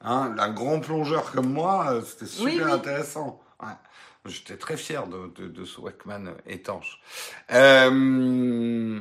Hein, 0.00 0.34
un 0.38 0.50
grand 0.50 0.80
plongeur 0.80 1.30
comme 1.30 1.52
moi, 1.52 1.92
euh, 1.92 2.02
c'était 2.02 2.26
super 2.26 2.72
intéressant. 2.72 3.40
Ouais. 3.62 3.68
J'étais 4.28 4.56
très 4.56 4.76
fier 4.76 5.06
de, 5.06 5.32
de, 5.36 5.48
de, 5.48 5.64
ce 5.64 5.80
Walkman 5.80 6.34
étanche. 6.46 7.00
Euh, 7.52 9.00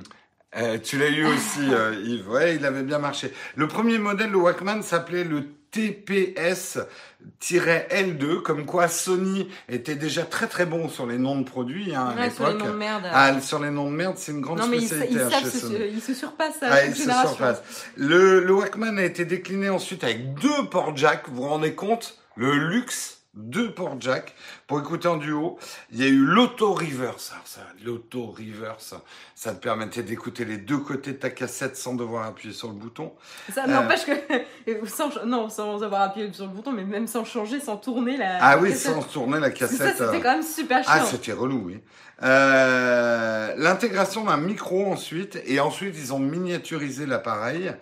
euh, 0.57 0.79
tu 0.79 0.97
l'as 0.97 1.09
eu 1.09 1.25
aussi, 1.25 1.59
euh, 1.71 1.95
Yves. 2.03 2.29
Ouais, 2.29 2.55
il 2.55 2.65
avait 2.65 2.83
bien 2.83 2.99
marché. 2.99 3.33
Le 3.55 3.67
premier 3.67 3.97
modèle, 3.97 4.31
le 4.31 4.37
Walkman, 4.37 4.81
s'appelait 4.81 5.23
le 5.23 5.47
TPS-L2, 5.75 8.41
comme 8.41 8.65
quoi 8.65 8.87
Sony 8.87 9.49
était 9.67 9.95
déjà 9.95 10.23
très 10.23 10.47
très 10.47 10.65
bon 10.65 10.87
sur 10.87 11.05
les 11.05 11.17
noms 11.17 11.37
de 11.37 11.43
produits 11.43 11.93
hein, 11.93 12.15
à 12.17 12.27
l'époque. 12.27 12.35
Sur 12.35 12.47
les 12.47 12.53
noms 12.53 12.71
de 12.71 12.77
merde. 12.77 13.03
Ah, 13.11 13.41
sur 13.41 13.59
les 13.59 13.71
noms 13.71 13.91
de 13.91 13.95
merde, 13.95 14.15
c'est 14.17 14.31
une 14.31 14.39
grande 14.41 14.59
non, 14.59 14.67
mais 14.67 14.79
spécialité. 14.79 15.19
Chez 15.29 15.49
Sony. 15.49 15.75
il 15.93 16.01
se 16.01 16.13
surpasse 16.13 16.63
à 16.63 16.67
ah, 16.71 16.85
il 16.85 16.95
se 16.95 17.11
surpasse. 17.11 17.61
Le, 17.97 18.39
le 18.39 18.53
Walkman 18.53 18.97
a 18.97 19.03
été 19.03 19.25
décliné 19.25 19.67
ensuite 19.69 20.05
avec 20.05 20.35
deux 20.35 20.69
ports 20.71 20.95
jack. 20.95 21.23
Vous 21.27 21.43
vous 21.43 21.49
rendez 21.49 21.75
compte? 21.75 22.17
Le 22.37 22.53
luxe 22.53 23.14
deux 23.35 23.71
ports 23.71 23.97
jack 23.99 24.33
pour 24.67 24.79
écouter 24.79 25.07
en 25.07 25.17
duo. 25.17 25.57
Il 25.91 25.99
y 26.01 26.03
a 26.03 26.07
eu 26.07 26.17
l'auto 26.25 26.73
reverse. 26.73 27.31
Alors 27.33 27.47
ça, 27.47 27.61
l'auto 27.83 28.27
reverse, 28.27 28.95
ça 29.35 29.53
te 29.53 29.61
permettait 29.61 30.03
d'écouter 30.03 30.45
les 30.45 30.57
deux 30.57 30.77
côtés 30.77 31.11
de 31.13 31.17
ta 31.17 31.29
cassette 31.29 31.75
sans 31.77 31.93
devoir 31.95 32.25
appuyer 32.25 32.53
sur 32.53 32.69
le 32.69 32.75
bouton. 32.75 33.13
Ça 33.53 33.67
n'empêche 33.67 34.05
que 34.05 34.85
sans, 34.87 35.25
non, 35.25 35.49
sans 35.49 35.83
avoir 35.83 36.01
appuyé 36.03 36.31
sur 36.33 36.45
le 36.45 36.51
bouton, 36.51 36.71
mais 36.71 36.83
même 36.85 37.07
sans 37.07 37.25
changer, 37.25 37.59
sans 37.59 37.77
tourner 37.77 38.17
la. 38.17 38.37
Ah 38.41 38.57
oui, 38.57 38.73
sans 38.73 39.01
tourner 39.03 39.39
la 39.39 39.51
cassette. 39.51 39.97
Ça, 39.97 40.05
c'était 40.07 40.21
quand 40.21 40.33
même 40.33 40.43
super 40.43 40.83
Ah, 40.87 40.99
chiant. 40.99 41.05
c'était 41.07 41.33
relou, 41.33 41.63
oui. 41.65 41.79
Euh, 42.23 43.53
L'intégration 43.57 44.23
d'un 44.23 44.37
micro 44.37 44.85
ensuite, 44.91 45.39
et 45.45 45.59
ensuite 45.59 45.95
ils 45.97 46.13
ont 46.13 46.19
miniaturisé 46.19 47.05
l'appareil. 47.05 47.73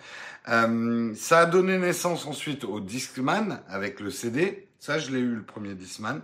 Euh, 0.49 1.13
ça 1.15 1.39
a 1.39 1.45
donné 1.45 1.77
naissance 1.77 2.25
ensuite 2.25 2.63
au 2.63 2.79
Discman 2.79 3.59
avec 3.69 3.99
le 3.99 4.11
CD. 4.11 4.67
Ça, 4.83 4.99
je 4.99 5.11
l'ai 5.11 5.19
eu 5.21 5.35
le 5.35 5.43
premier 5.43 5.75
Discman. 5.75 6.19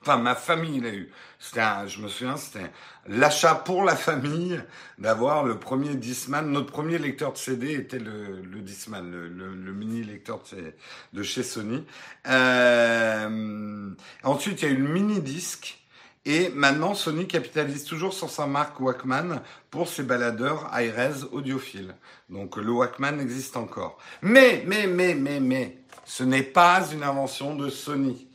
Enfin, 0.00 0.16
ma 0.16 0.34
famille 0.34 0.80
l'a 0.80 0.94
eu. 0.94 1.12
C'était, 1.38 1.60
un- 1.60 1.86
je 1.86 2.00
me 2.00 2.08
souviens, 2.08 2.38
c'était 2.38 2.70
l'achat 3.06 3.54
pour 3.54 3.84
la 3.84 3.96
famille 3.96 4.58
d'avoir 4.96 5.44
le 5.44 5.58
premier 5.58 5.94
Discman. 5.94 6.40
Notre 6.50 6.72
premier 6.72 6.96
lecteur 6.96 7.34
de 7.34 7.36
CD 7.36 7.74
était 7.74 7.98
le, 7.98 8.40
le 8.40 8.60
Discman, 8.62 9.02
le, 9.02 9.28
le- 9.28 9.54
le 9.54 9.72
mini 9.74 10.02
lecteur 10.02 10.40
de, 10.52 10.72
de 11.12 11.22
chez 11.22 11.42
Sony. 11.42 11.84
Euh, 12.28 13.90
ensuite, 14.22 14.62
il 14.62 14.64
y 14.64 14.68
a 14.68 14.74
eu 14.74 14.80
le 14.80 14.88
mini 14.88 15.20
disque. 15.20 15.76
Et 16.24 16.48
maintenant, 16.54 16.94
Sony 16.94 17.26
capitalise 17.28 17.84
toujours 17.84 18.14
sur 18.14 18.30
sa 18.30 18.46
marque 18.46 18.80
Walkman 18.80 19.42
pour 19.70 19.86
ses 19.86 20.02
baladeurs 20.02 20.70
high-res 20.72 21.30
audiophiles. 21.32 21.94
Donc 22.30 22.56
le 22.56 22.70
Walkman 22.72 23.20
existe 23.20 23.58
encore. 23.58 23.98
Mais, 24.22 24.64
mais, 24.66 24.86
mais, 24.86 25.14
mais, 25.14 25.40
mais, 25.40 25.79
ce 26.10 26.24
n'est 26.24 26.42
pas 26.42 26.90
une 26.92 27.04
invention 27.04 27.54
de 27.54 27.70
Sony. 27.70 28.26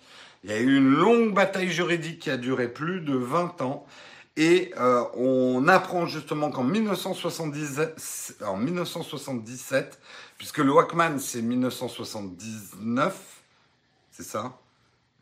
Il 0.45 0.49
y 0.49 0.53
a 0.53 0.59
eu 0.59 0.77
une 0.77 0.93
longue 0.93 1.33
bataille 1.33 1.69
juridique 1.69 2.19
qui 2.19 2.29
a 2.29 2.37
duré 2.37 2.69
plus 2.69 3.01
de 3.01 3.13
20 3.17 3.61
ans. 3.63 3.85
Et 4.37 4.71
euh, 4.77 5.03
on 5.13 5.67
apprend 5.67 6.05
justement 6.05 6.51
qu'en 6.51 6.63
1970 6.63 8.35
en 8.45 8.55
1977, 8.55 9.99
puisque 10.37 10.59
le 10.59 10.71
Walkman 10.71 11.19
c'est 11.19 11.41
1979, 11.41 13.19
c'est 14.09 14.23
ça? 14.23 14.57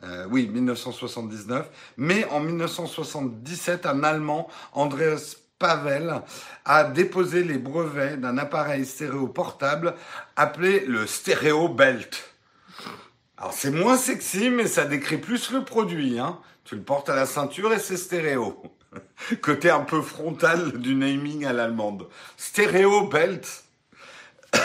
Euh, 0.04 0.28
oui, 0.30 0.48
1979. 0.48 1.72
Mais 1.98 2.26
en 2.26 2.40
1977, 2.40 3.88
un 3.88 4.04
Allemand, 4.04 4.48
Andreas 4.74 5.38
Pavel, 5.58 6.22
a 6.66 6.84
déposé 6.84 7.44
les 7.44 7.58
brevets 7.58 8.18
d'un 8.18 8.38
appareil 8.38 8.86
stéréo 8.86 9.26
portable 9.26 9.96
appelé 10.36 10.82
le 10.86 11.08
Stereo 11.08 11.68
Belt. 11.68 12.33
Alors 13.38 13.54
c'est 13.54 13.72
moins 13.72 13.98
sexy, 13.98 14.50
mais 14.50 14.68
ça 14.68 14.86
décrit 14.86 15.18
plus 15.18 15.52
le 15.52 15.64
produit. 15.64 16.20
Hein. 16.20 16.40
Tu 16.64 16.76
le 16.76 16.82
portes 16.82 17.10
à 17.10 17.16
la 17.16 17.26
ceinture 17.26 17.74
et 17.74 17.80
c'est 17.80 17.98
stéréo. 17.98 18.62
Côté 19.42 19.70
un 19.70 19.82
peu 19.82 20.02
frontal 20.02 20.80
du 20.80 20.96
naming 20.96 21.46
à 21.46 21.54
l'allemande. 21.54 22.08
Stereo 22.38 23.08
Belt. 23.08 23.64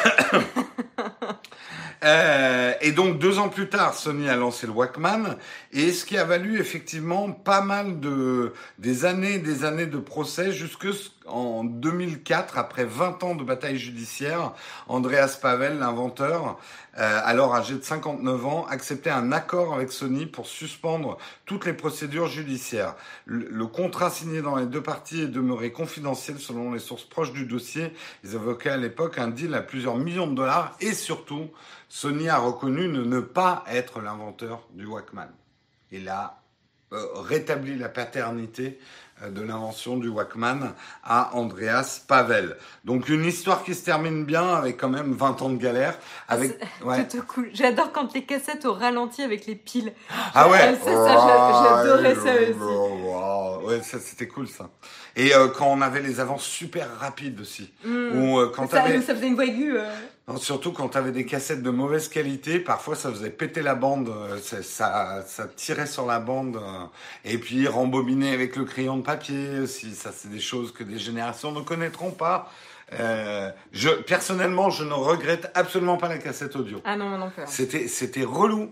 Euh, 2.04 2.74
et 2.80 2.92
donc 2.92 3.18
deux 3.18 3.40
ans 3.40 3.48
plus 3.48 3.68
tard, 3.68 3.94
Sony 3.94 4.28
a 4.28 4.36
lancé 4.36 4.68
le 4.68 4.72
Walkman, 4.72 5.36
et 5.72 5.92
ce 5.92 6.04
qui 6.04 6.16
a 6.16 6.22
valu 6.22 6.60
effectivement 6.60 7.32
pas 7.32 7.60
mal 7.60 7.98
de 7.98 8.52
des 8.78 9.04
années, 9.04 9.38
des 9.38 9.64
années 9.64 9.86
de 9.86 9.98
procès 9.98 10.52
jusque 10.52 10.86
en 11.30 11.64
2004, 11.64 12.58
après 12.58 12.84
20 12.84 13.22
ans 13.24 13.34
de 13.34 13.44
bataille 13.44 13.78
judiciaire, 13.78 14.52
Andreas 14.88 15.38
Pavel, 15.40 15.78
l'inventeur, 15.78 16.58
euh, 16.98 17.20
alors 17.24 17.54
âgé 17.54 17.74
de 17.74 17.82
59 17.82 18.46
ans, 18.46 18.66
acceptait 18.68 19.10
un 19.10 19.30
accord 19.30 19.74
avec 19.74 19.92
Sony 19.92 20.26
pour 20.26 20.46
suspendre 20.46 21.18
toutes 21.44 21.64
les 21.64 21.72
procédures 21.72 22.26
judiciaires. 22.26 22.94
Le, 23.24 23.66
contrat 23.66 24.10
signé 24.10 24.42
dans 24.42 24.56
les 24.56 24.66
deux 24.66 24.82
parties 24.82 25.22
est 25.22 25.28
demeuré 25.28 25.70
confidentiel 25.70 26.38
selon 26.38 26.72
les 26.72 26.80
sources 26.80 27.04
proches 27.04 27.32
du 27.32 27.46
dossier. 27.46 27.92
Ils 28.24 28.34
évoquaient 28.34 28.70
à 28.70 28.76
l'époque 28.76 29.18
un 29.18 29.28
deal 29.28 29.54
à 29.54 29.62
plusieurs 29.62 29.96
millions 29.96 30.26
de 30.26 30.34
dollars 30.34 30.76
et 30.80 30.92
surtout, 30.92 31.50
Sony 31.88 32.28
a 32.28 32.38
reconnu 32.38 32.88
ne, 32.88 33.20
pas 33.20 33.64
être 33.68 34.00
l'inventeur 34.00 34.66
du 34.72 34.86
Walkman. 34.86 35.28
A 36.08 36.42
euh, 36.92 37.06
rétabli 37.14 37.76
la 37.76 37.88
paternité 37.88 38.78
de 39.30 39.42
l'invention 39.42 39.96
du 39.96 40.08
Walkman 40.08 40.74
à 41.04 41.34
Andreas 41.36 42.02
Pavel. 42.06 42.56
Donc 42.84 43.08
une 43.08 43.24
histoire 43.24 43.64
qui 43.64 43.74
se 43.74 43.84
termine 43.84 44.24
bien 44.24 44.54
avec 44.54 44.76
quand 44.76 44.88
même 44.88 45.12
20 45.12 45.42
ans 45.42 45.50
de 45.50 45.56
galère. 45.56 45.98
Avec, 46.28 46.58
ouais. 46.84 47.06
Tout 47.08 47.22
cool. 47.26 47.50
J'adore 47.52 47.92
quand 47.92 48.14
les 48.14 48.24
cassettes 48.24 48.64
au 48.64 48.72
ralenti 48.74 49.22
avec 49.22 49.46
les 49.46 49.54
piles. 49.56 49.92
Ah 50.34 50.48
ouais. 50.48 50.76
Ça, 50.84 50.84
ça, 50.84 51.06
j'a- 51.14 51.82
j'adorais 51.84 52.14
ça 52.14 52.34
aussi. 52.42 53.66
Ouais, 53.66 53.82
ça 53.82 53.98
c'était 53.98 54.28
cool 54.28 54.48
ça. 54.48 54.70
Et 55.16 55.34
euh, 55.34 55.48
quand 55.48 55.66
on 55.66 55.80
avait 55.82 56.00
les 56.00 56.20
avances 56.20 56.44
super 56.44 56.86
rapides 57.00 57.40
aussi. 57.40 57.72
Ou 57.84 58.38
euh, 58.38 58.52
quand 58.54 58.70
ça, 58.70 58.82
faisait 58.84 59.26
une 59.26 59.34
voix 59.34 59.44
aiguë. 59.46 59.76
euh. 59.78 59.90
Non, 60.28 60.36
surtout 60.36 60.72
quand 60.72 60.90
tu 60.90 60.98
avais 60.98 61.10
des 61.10 61.24
cassettes 61.24 61.62
de 61.62 61.70
mauvaise 61.70 62.08
qualité, 62.08 62.60
parfois 62.60 62.94
ça 62.94 63.10
faisait 63.10 63.30
péter 63.30 63.62
la 63.62 63.74
bande, 63.74 64.10
euh, 64.10 64.36
ça, 64.62 65.22
ça, 65.26 65.46
tirait 65.56 65.86
sur 65.86 66.04
la 66.04 66.20
bande, 66.20 66.56
euh, 66.56 66.84
et 67.24 67.38
puis 67.38 67.66
rembobiner 67.66 68.34
avec 68.34 68.54
le 68.56 68.64
crayon 68.64 68.98
de 68.98 69.02
papier 69.12 69.58
aussi, 69.60 69.94
ça 69.94 70.10
c'est 70.12 70.28
des 70.28 70.40
choses 70.40 70.70
que 70.72 70.84
des 70.84 70.98
générations 70.98 71.50
ne 71.50 71.62
connaîtront 71.62 72.10
pas. 72.10 72.52
Euh, 72.92 73.50
je, 73.72 73.88
personnellement, 73.88 74.68
je 74.68 74.84
ne 74.84 74.92
regrette 74.92 75.50
absolument 75.54 75.96
pas 75.96 76.08
la 76.08 76.18
cassette 76.18 76.54
audio. 76.56 76.82
Ah 76.84 76.96
non, 76.96 77.16
non 77.16 77.30
plus. 77.30 77.42
hein. 77.42 77.46
C'était, 77.46 77.88
c'était 77.88 78.24
relou. 78.24 78.70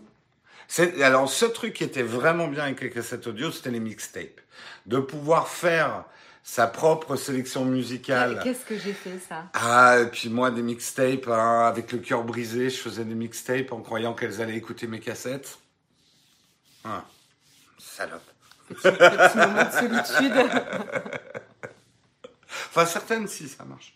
Alors, 1.02 1.28
ce 1.30 1.46
truc 1.46 1.72
qui 1.74 1.84
était 1.84 2.02
vraiment 2.02 2.48
bien 2.48 2.64
avec 2.64 2.82
les 2.82 2.90
cassettes 2.90 3.26
audio, 3.26 3.50
c'était 3.50 3.70
les 3.70 3.80
mixtapes. 3.80 4.40
De 4.84 4.98
pouvoir 4.98 5.48
faire 5.48 6.04
sa 6.42 6.66
propre 6.66 7.16
sélection 7.16 7.64
musicale. 7.64 8.40
Qu'est-ce 8.44 8.64
que 8.64 8.78
j'ai 8.78 8.92
fait 8.92 9.18
ça? 9.28 9.44
Ah, 9.54 10.00
et 10.02 10.06
puis 10.06 10.28
moi, 10.28 10.50
des 10.50 10.62
mixtapes, 10.62 11.28
hein, 11.28 11.66
avec 11.66 11.92
le 11.92 11.98
cœur 11.98 12.24
brisé, 12.24 12.68
je 12.68 12.76
faisais 12.76 13.04
des 13.04 13.14
mixtapes 13.14 13.72
en 13.72 13.80
croyant 13.80 14.12
qu'elles 14.14 14.40
allaient 14.42 14.56
écouter 14.56 14.86
mes 14.86 15.00
cassettes. 15.00 15.58
Ah, 16.84 17.04
salope. 17.78 18.30
Petit 18.68 19.38
moment 19.38 19.64
de 19.64 19.70
solitude. 19.72 20.34
Enfin, 22.70 22.86
certaines, 22.86 23.26
si, 23.28 23.48
ça 23.48 23.64
marche. 23.64 23.94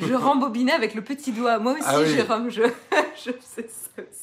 Je 0.00 0.14
rembobinais 0.14 0.72
avec 0.72 0.94
le 0.94 1.02
petit 1.02 1.32
doigt. 1.32 1.58
Moi 1.58 1.72
aussi, 1.72 1.82
Ah 1.86 1.98
oui. 1.98 2.08
Jérôme, 2.08 2.50
je, 2.50 2.62
je 3.16 3.32
faisais 3.32 3.68
ça 3.68 4.02
aussi. 4.02 4.21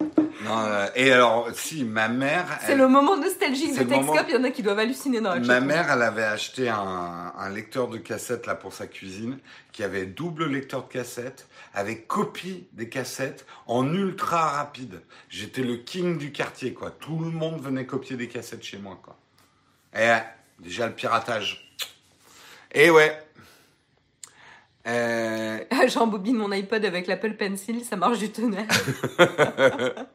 Non, 0.00 0.58
euh, 0.58 0.86
et 0.94 1.10
alors, 1.10 1.48
si, 1.54 1.84
ma 1.84 2.08
mère... 2.08 2.58
C'est 2.60 2.72
elle- 2.72 2.78
le 2.78 2.88
moment 2.88 3.16
nostalgique 3.16 3.78
de 3.78 3.84
Texcop. 3.84 4.26
Il 4.28 4.34
y 4.34 4.36
en 4.36 4.44
a 4.44 4.50
qui 4.50 4.62
doivent 4.62 4.78
halluciner 4.78 5.20
dans 5.20 5.34
la 5.34 5.40
Ma 5.40 5.60
mère, 5.60 5.90
elle 5.90 6.02
avait 6.02 6.24
acheté 6.24 6.68
un, 6.68 7.32
un 7.36 7.48
lecteur 7.48 7.88
de 7.88 7.96
cassette 7.96 8.46
là 8.46 8.54
pour 8.54 8.74
sa 8.74 8.86
cuisine, 8.86 9.38
qui 9.72 9.82
avait 9.82 10.04
double 10.04 10.46
lecteur 10.46 10.86
de 10.86 10.92
cassette, 10.92 11.46
avec 11.72 12.06
copie 12.08 12.66
des 12.72 12.90
cassettes 12.90 13.46
en 13.66 13.90
ultra 13.94 14.50
rapide. 14.50 15.00
J'étais 15.30 15.62
le 15.62 15.76
king 15.76 16.18
du 16.18 16.30
quartier, 16.30 16.74
quoi. 16.74 16.90
Tout 16.90 17.18
le 17.20 17.30
monde 17.30 17.62
venait 17.62 17.86
copier 17.86 18.16
des 18.16 18.28
cassettes 18.28 18.64
chez 18.64 18.78
moi, 18.78 19.00
quoi. 19.02 19.16
Et 19.94 20.06
ouais, 20.08 20.24
déjà 20.58 20.86
le 20.86 20.92
piratage. 20.92 21.72
Et 22.72 22.90
ouais. 22.90 23.18
Euh, 24.86 25.43
J'embobine 25.88 26.36
mon 26.36 26.50
iPod 26.52 26.84
avec 26.84 27.06
l'Apple 27.06 27.34
Pencil. 27.34 27.84
Ça 27.84 27.96
marche 27.96 28.18
du 28.18 28.30
tonnerre. 28.30 28.66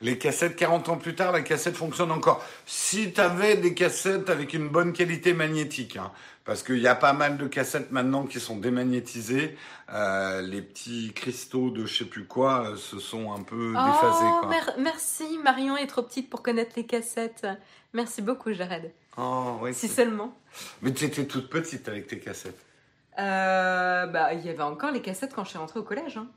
les 0.00 0.18
cassettes, 0.18 0.56
40 0.56 0.88
ans 0.88 0.96
plus 0.96 1.14
tard, 1.14 1.32
la 1.32 1.42
cassette 1.42 1.76
fonctionne 1.76 2.10
encore. 2.10 2.44
Si 2.66 3.12
t'avais 3.12 3.56
des 3.56 3.74
cassettes 3.74 4.30
avec 4.30 4.54
une 4.54 4.68
bonne 4.68 4.92
qualité 4.92 5.32
magnétique, 5.32 5.96
hein, 5.96 6.10
parce 6.44 6.62
qu'il 6.64 6.78
y 6.78 6.88
a 6.88 6.94
pas 6.96 7.12
mal 7.12 7.36
de 7.38 7.46
cassettes 7.46 7.92
maintenant 7.92 8.24
qui 8.26 8.40
sont 8.40 8.56
démagnétisées, 8.56 9.56
euh, 9.92 10.42
les 10.42 10.60
petits 10.60 11.12
cristaux 11.14 11.70
de 11.70 11.86
je 11.86 11.98
sais 11.98 12.04
plus 12.04 12.24
quoi 12.24 12.70
euh, 12.70 12.76
se 12.76 12.98
sont 12.98 13.32
un 13.32 13.42
peu 13.42 13.68
déphasés. 13.72 14.24
Oh, 14.24 14.40
Quoi. 14.40 14.48
mer- 14.48 14.74
merci. 14.78 15.38
Marion 15.44 15.76
est 15.76 15.86
trop 15.86 16.02
petite 16.02 16.28
pour 16.30 16.42
connaître 16.42 16.72
les 16.76 16.84
cassettes. 16.86 17.46
Merci 17.92 18.22
beaucoup, 18.22 18.52
Jared. 18.52 18.90
Oh, 19.18 19.58
Si 19.72 19.86
seulement. 19.88 20.34
Mais 20.80 20.92
tu 20.92 21.04
étais 21.04 21.26
toute 21.26 21.48
petite 21.50 21.86
avec 21.88 22.06
tes 22.08 22.18
cassettes. 22.18 22.58
Euh, 23.18 24.06
bah, 24.06 24.32
il 24.34 24.44
y 24.44 24.48
avait 24.48 24.62
encore 24.62 24.90
les 24.90 25.02
cassettes 25.02 25.34
quand 25.34 25.44
je 25.44 25.50
suis 25.50 25.58
rentrée 25.58 25.80
au 25.80 25.82
collège. 25.82 26.16
Hein. 26.16 26.28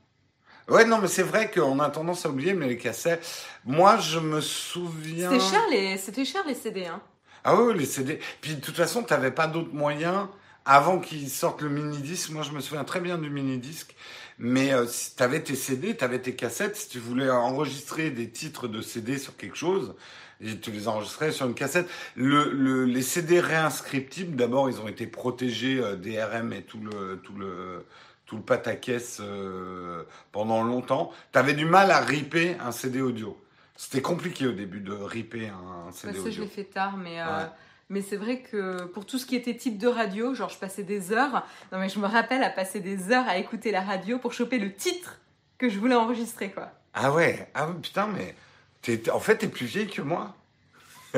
Ouais, 0.68 0.84
non, 0.84 0.98
mais 0.98 1.08
c'est 1.08 1.22
vrai 1.22 1.50
qu'on 1.50 1.78
a 1.78 1.88
tendance 1.90 2.26
à 2.26 2.28
oublier, 2.28 2.52
mais 2.52 2.66
les 2.66 2.76
cassettes. 2.76 3.26
Moi, 3.64 3.98
je 3.98 4.18
me 4.18 4.40
souviens. 4.40 5.30
C'était 5.30 5.44
cher 5.44 5.62
les, 5.70 5.96
c'était 5.96 6.24
cher 6.24 6.42
les 6.46 6.54
CD. 6.54 6.86
Hein. 6.86 7.00
Ah 7.44 7.54
oui, 7.54 7.78
les 7.78 7.86
CD. 7.86 8.18
Puis 8.40 8.56
de 8.56 8.60
toute 8.60 8.76
façon, 8.76 9.04
tu 9.04 9.12
n'avais 9.12 9.30
pas 9.30 9.46
d'autres 9.46 9.72
moyens 9.72 10.26
avant 10.64 10.98
qu'ils 10.98 11.30
sortent 11.30 11.62
le 11.62 11.68
mini-disque. 11.68 12.30
Moi, 12.30 12.42
je 12.42 12.50
me 12.50 12.60
souviens 12.60 12.82
très 12.82 13.00
bien 13.00 13.16
du 13.16 13.30
mini-disque. 13.30 13.94
Mais 14.38 14.72
euh, 14.74 14.86
si 14.86 15.14
tu 15.14 15.22
avais 15.22 15.40
tes 15.40 15.54
CD, 15.54 15.96
tu 15.96 16.04
avais 16.04 16.18
tes 16.18 16.34
cassettes. 16.34 16.76
Si 16.76 16.88
tu 16.88 16.98
voulais 16.98 17.30
enregistrer 17.30 18.10
des 18.10 18.28
titres 18.28 18.66
de 18.66 18.82
CD 18.82 19.18
sur 19.18 19.36
quelque 19.36 19.56
chose, 19.56 19.94
et 20.40 20.58
tu 20.58 20.70
les 20.70 20.88
enregistrais 20.88 21.32
sur 21.32 21.46
une 21.46 21.54
cassette. 21.54 21.88
Le, 22.14 22.50
le, 22.52 22.84
les 22.84 23.02
CD 23.02 23.40
réinscriptibles, 23.40 24.36
d'abord, 24.36 24.68
ils 24.70 24.80
ont 24.80 24.88
été 24.88 25.06
protégés 25.06 25.78
euh, 25.80 25.96
DRM 25.96 26.52
et 26.52 26.62
tout 26.62 26.78
le, 26.80 27.20
tout 27.24 27.34
le, 27.34 27.84
tout 28.26 28.36
le 28.36 28.42
pataquès 28.42 29.18
euh, 29.20 30.02
pendant 30.32 30.62
longtemps. 30.62 31.12
Tu 31.32 31.38
avais 31.38 31.54
du 31.54 31.64
mal 31.64 31.90
à 31.90 32.00
ripper 32.00 32.56
un 32.60 32.72
CD 32.72 33.00
audio. 33.00 33.40
C'était 33.76 34.02
compliqué 34.02 34.46
au 34.46 34.52
début 34.52 34.80
de 34.80 34.92
ripper 34.92 35.48
un 35.48 35.92
CD 35.92 36.14
Ça, 36.14 36.24
je 36.24 36.28
audio. 36.28 36.42
l'ai 36.42 36.48
fait 36.48 36.64
tard, 36.64 36.96
mais, 36.96 37.20
euh, 37.20 37.24
Ouais. 37.26 37.44
mais 37.90 38.00
c'est 38.02 38.16
vrai 38.16 38.40
que 38.40 38.84
pour 38.86 39.04
tout 39.06 39.18
ce 39.18 39.26
qui 39.26 39.36
était 39.36 39.54
type 39.54 39.78
de 39.78 39.86
radio, 39.88 40.34
genre 40.34 40.48
je 40.48 40.58
passais 40.58 40.82
des 40.82 41.12
heures. 41.12 41.44
Non, 41.72 41.78
mais 41.78 41.88
je 41.90 41.98
me 41.98 42.06
rappelle 42.06 42.42
à 42.42 42.50
passer 42.50 42.80
des 42.80 43.10
heures 43.12 43.28
à 43.28 43.36
écouter 43.38 43.70
la 43.70 43.82
radio 43.82 44.18
pour 44.18 44.32
choper 44.32 44.58
le 44.58 44.72
titre 44.72 45.18
que 45.58 45.68
je 45.68 45.78
voulais 45.78 45.94
enregistrer, 45.94 46.50
quoi. 46.50 46.70
Ah 46.94 47.12
ouais, 47.12 47.48
ah 47.54 47.68
putain, 47.82 48.06
mais 48.06 48.34
en 49.12 49.20
fait, 49.20 49.38
t'es 49.38 49.48
plus 49.48 49.66
vieille 49.66 49.88
que 49.88 50.02
moi. 50.02 50.34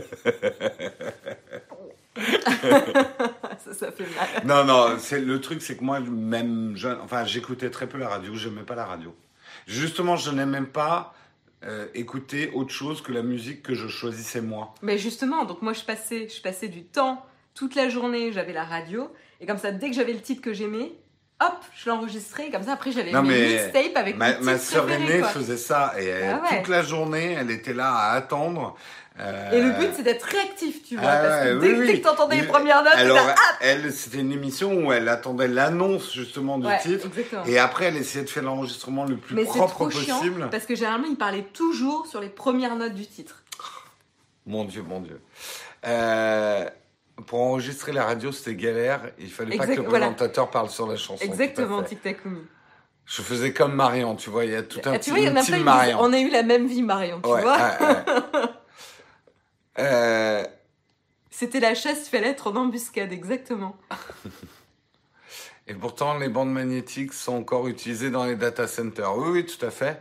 ça, 3.58 3.74
ça 3.74 3.92
fait 3.92 4.06
mal. 4.16 4.44
Non, 4.44 4.64
non, 4.64 4.96
c'est 4.98 5.20
le 5.20 5.40
truc, 5.40 5.62
c'est 5.62 5.76
que 5.76 5.84
moi, 5.84 6.00
même 6.00 6.76
jeune, 6.76 6.98
enfin, 7.02 7.24
j'écoutais 7.24 7.70
très 7.70 7.88
peu 7.88 7.98
la 7.98 8.08
radio, 8.08 8.34
j'aimais 8.34 8.62
pas 8.62 8.74
la 8.74 8.86
radio. 8.86 9.14
Justement, 9.66 10.16
je 10.16 10.30
n'aimais 10.30 10.46
même 10.46 10.68
pas 10.68 11.14
euh, 11.64 11.88
écouter 11.94 12.50
autre 12.54 12.70
chose 12.70 13.02
que 13.02 13.12
la 13.12 13.22
musique 13.22 13.62
que 13.62 13.74
je 13.74 13.88
choisissais 13.88 14.40
moi. 14.40 14.74
Mais 14.82 14.96
justement, 14.96 15.44
donc 15.44 15.60
moi 15.60 15.72
je 15.72 15.82
passais, 15.82 16.28
je 16.28 16.40
passais 16.40 16.68
du 16.68 16.84
temps 16.84 17.26
toute 17.54 17.74
la 17.74 17.88
journée, 17.88 18.32
j'avais 18.32 18.52
la 18.52 18.64
radio, 18.64 19.10
et 19.40 19.46
comme 19.46 19.58
ça, 19.58 19.72
dès 19.72 19.90
que 19.90 19.96
j'avais 19.96 20.12
le 20.12 20.20
titre 20.20 20.40
que 20.40 20.52
j'aimais, 20.52 20.92
hop, 21.40 21.54
je 21.76 21.88
l'enregistrais, 21.88 22.50
comme 22.50 22.64
ça 22.64 22.72
après 22.72 22.90
j'avais 22.92 23.12
mes 23.22 23.48
mixtapes 23.48 23.96
avec 23.96 24.16
Ma, 24.16 24.38
mes 24.38 24.44
ma 24.44 24.58
sœur 24.58 24.90
aînée 24.90 25.22
faisait 25.22 25.56
ça 25.56 25.94
et 25.98 26.12
Ah 26.12 26.40
ouais. 26.42 26.58
toute 26.58 26.68
la 26.68 26.82
journée, 26.82 27.36
elle 27.38 27.50
était 27.50 27.72
là 27.74 27.92
à 27.94 28.12
attendre. 28.14 28.76
euh, 29.20 29.50
Et 29.52 29.60
le 29.62 29.70
but 29.72 29.90
c'est 29.96 30.02
d'être 30.02 30.24
réactif, 30.24 30.82
tu 30.82 30.96
vois, 30.96 31.08
Ah 31.10 31.18
parce 31.28 31.44
que 31.44 31.54
ouais, 31.54 31.60
dès, 31.60 31.72
oui, 31.78 31.86
dès 31.86 31.92
oui. 31.94 32.00
que 32.00 32.04
t'entendais 32.08 32.36
les 32.36 32.42
Oui. 32.42 32.48
premières 32.48 32.82
notes, 32.82 32.94
Alors, 32.96 33.16
là, 33.16 33.34
elle, 33.60 33.92
c'était 33.92 34.18
une 34.18 34.32
émission 34.32 34.72
où 34.84 34.92
elle 34.92 35.08
attendait 35.08 35.48
l'annonce 35.48 36.12
justement 36.12 36.58
du 36.58 36.66
ouais, 36.66 36.78
titre. 36.80 37.06
exactement. 37.06 37.44
Et 37.44 37.58
après, 37.58 37.86
elle 37.86 37.96
essayait 37.96 38.24
de 38.24 38.30
faire 38.30 38.42
l'enregistrement 38.44 39.04
le 39.04 39.16
plus 39.16 39.34
Mais 39.34 39.44
propre 39.44 39.70
trop 39.74 39.90
chiant 39.90 40.18
possible. 40.18 40.48
parce 40.50 40.66
que 40.66 40.74
généralement 40.74 41.06
il 41.08 41.16
parlait 41.16 41.46
toujours 41.52 42.06
sur 42.06 42.20
les 42.20 42.28
premières 42.30 42.74
notes 42.76 42.94
du 42.94 43.06
titre. 43.06 43.42
Mon 44.46 44.64
Dieu, 44.64 44.82
mon 44.82 45.00
Dieu. 45.00 45.20
Euh, 45.86 46.64
pour 47.26 47.40
enregistrer 47.40 47.92
la 47.92 48.04
radio, 48.04 48.32
c'était 48.32 48.54
galère. 48.54 49.00
Il 49.18 49.30
fallait 49.30 49.56
pas 49.56 49.66
que 49.66 49.72
le 49.72 49.82
voilà. 49.88 50.06
présentateur 50.06 50.50
parle 50.50 50.70
sur 50.70 50.86
la 50.86 50.96
chanson. 50.96 51.24
Exactement, 51.24 51.82
fait. 51.82 51.88
Tic 51.90 52.02
Tac. 52.02 52.18
Je 53.06 53.22
faisais 53.22 53.52
comme 53.52 53.74
Marion, 53.74 54.16
tu 54.16 54.28
vois. 54.30 54.44
Il 54.44 54.52
y 54.52 54.54
a 54.54 54.62
tout 54.62 54.80
un 54.84 54.92
Ah, 54.92 54.98
petit 54.98 55.10
tu 55.10 55.16
vois, 55.16 55.20
y 55.20 55.44
team 55.44 55.62
Marion. 55.62 55.98
on 56.00 56.12
a 56.12 56.18
eu 56.20 56.28
la 56.30 56.42
même 56.42 56.66
vie 56.66 56.82
Marion, 56.82 57.20
tu 57.22 57.28
Ouais, 57.30 57.42
vois. 57.42 57.58
Euh, 59.78 60.44
C'était 61.30 61.60
la 61.60 61.74
chasse, 61.74 62.06
il 62.06 62.10
fallait 62.10 62.30
être 62.30 62.48
en 62.48 62.56
embuscade, 62.56 63.12
exactement. 63.12 63.76
et 65.68 65.74
pourtant, 65.74 66.18
les 66.18 66.28
bandes 66.28 66.50
magnétiques 66.52 67.12
sont 67.12 67.34
encore 67.34 67.68
utilisées 67.68 68.10
dans 68.10 68.24
les 68.24 68.34
data 68.34 68.66
centers. 68.66 69.16
Oui, 69.16 69.28
oui, 69.30 69.46
tout 69.46 69.64
à 69.64 69.70
fait. 69.70 70.00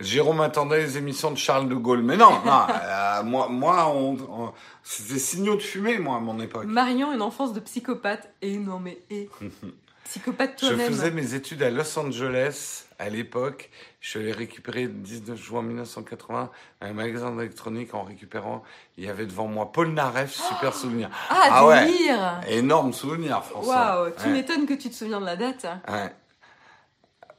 Jérôme 0.00 0.40
attendait 0.40 0.78
les 0.78 0.96
émissions 0.98 1.30
de 1.30 1.36
Charles 1.38 1.68
de 1.68 1.74
Gaulle. 1.74 2.02
Mais 2.02 2.16
non, 2.16 2.30
non 2.44 2.66
euh, 2.82 3.22
moi, 3.24 3.48
moi 3.48 3.88
on, 3.94 4.16
on- 4.30 4.52
c'était 4.82 5.18
signaux 5.18 5.56
de 5.56 5.62
fumée, 5.62 5.98
moi, 5.98 6.16
à 6.16 6.20
mon 6.20 6.38
époque. 6.40 6.64
Marion, 6.66 7.12
une 7.12 7.22
enfance 7.22 7.52
de 7.52 7.60
psychopathe. 7.60 8.28
Et 8.42 8.56
non, 8.58 8.78
mais 8.78 8.98
et 9.10 9.28
psychopathe 10.04 10.52
Je 10.62 10.68
toi-même. 10.68 10.86
faisais 10.88 11.10
mes 11.10 11.34
études 11.34 11.62
à 11.62 11.70
Los 11.70 11.98
Angeles 11.98 12.84
à 13.00 13.08
l'époque. 13.10 13.70
Je 14.00 14.10
suis 14.10 14.18
allé 14.20 14.32
récupérer 14.32 14.84
le 14.84 14.88
19 14.88 15.38
juin 15.40 15.62
1980 15.62 16.50
un 16.80 16.92
magasin 16.92 17.30
d'électronique 17.34 17.94
en 17.94 18.02
récupérant. 18.04 18.62
Il 18.96 19.04
y 19.04 19.08
avait 19.08 19.26
devant 19.26 19.46
moi 19.46 19.70
Paul 19.72 19.88
Naref, 19.92 20.32
super 20.48 20.74
souvenir. 20.74 21.10
Ah, 21.28 21.48
Ah 21.50 21.66
ouais. 21.66 21.86
délire 21.86 22.40
Énorme 22.48 22.92
souvenir, 22.92 23.44
François. 23.44 24.02
Waouh, 24.04 24.10
tu 24.16 24.26
Ouais, 24.26 24.32
m'étonnes 24.32 24.66
que 24.66 24.74
tu 24.74 24.88
te 24.90 24.94
souviens 24.94 25.20
de 25.20 25.26
la 25.26 25.36
date. 25.36 25.66
ouais. 25.88 26.12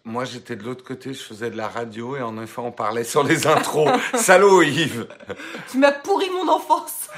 Moi, 0.10 0.26
j'étais 0.26 0.56
de 0.56 0.63
l'autre 0.63 0.84
côté, 0.84 1.13
je 1.13 1.22
faisais 1.22 1.52
de 1.52 1.56
la 1.56 1.67
radio 1.67 2.17
et 2.17 2.22
en 2.24 2.41
effet, 2.41 2.60
on 2.62 2.72
parlait 2.72 3.04
sur 3.04 3.24
les 3.24 3.45
intros. 3.45 3.89
Salaud, 4.15 4.63
Yves 4.63 5.08
Tu 5.69 5.78
m'as 5.78 5.91
pourri 5.91 6.28
mon 6.32 6.52
enfance. 6.52 7.10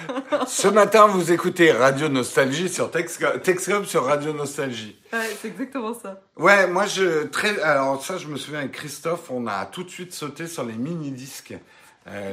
Ce 0.48 0.68
matin, 0.68 1.08
vous 1.08 1.32
écoutez 1.32 1.72
Radio 1.72 2.10
Nostalgie 2.10 2.68
sur 2.68 2.90
Texco- 2.92 3.40
Texcom 3.40 3.86
sur 3.86 4.04
Radio 4.06 4.34
Nostalgie. 4.34 5.00
Ouais, 5.14 5.20
c'est 5.42 5.48
exactement 5.48 5.94
ça. 5.94 6.22
Ouais, 6.36 6.68
moi 6.68 6.86
je 6.86 7.24
très 7.28 7.60
alors 7.62 8.04
ça 8.04 8.18
je 8.18 8.28
me 8.28 8.38
souviens 8.38 8.60
avec 8.60 8.72
Christophe, 8.74 9.30
on 9.32 9.48
a 9.48 9.66
tout 9.66 9.84
de 9.84 9.90
suite 9.90 10.14
sauté 10.14 10.48
sur 10.48 10.64
les 10.66 10.74
mini 10.74 11.12
disques, 11.12 11.54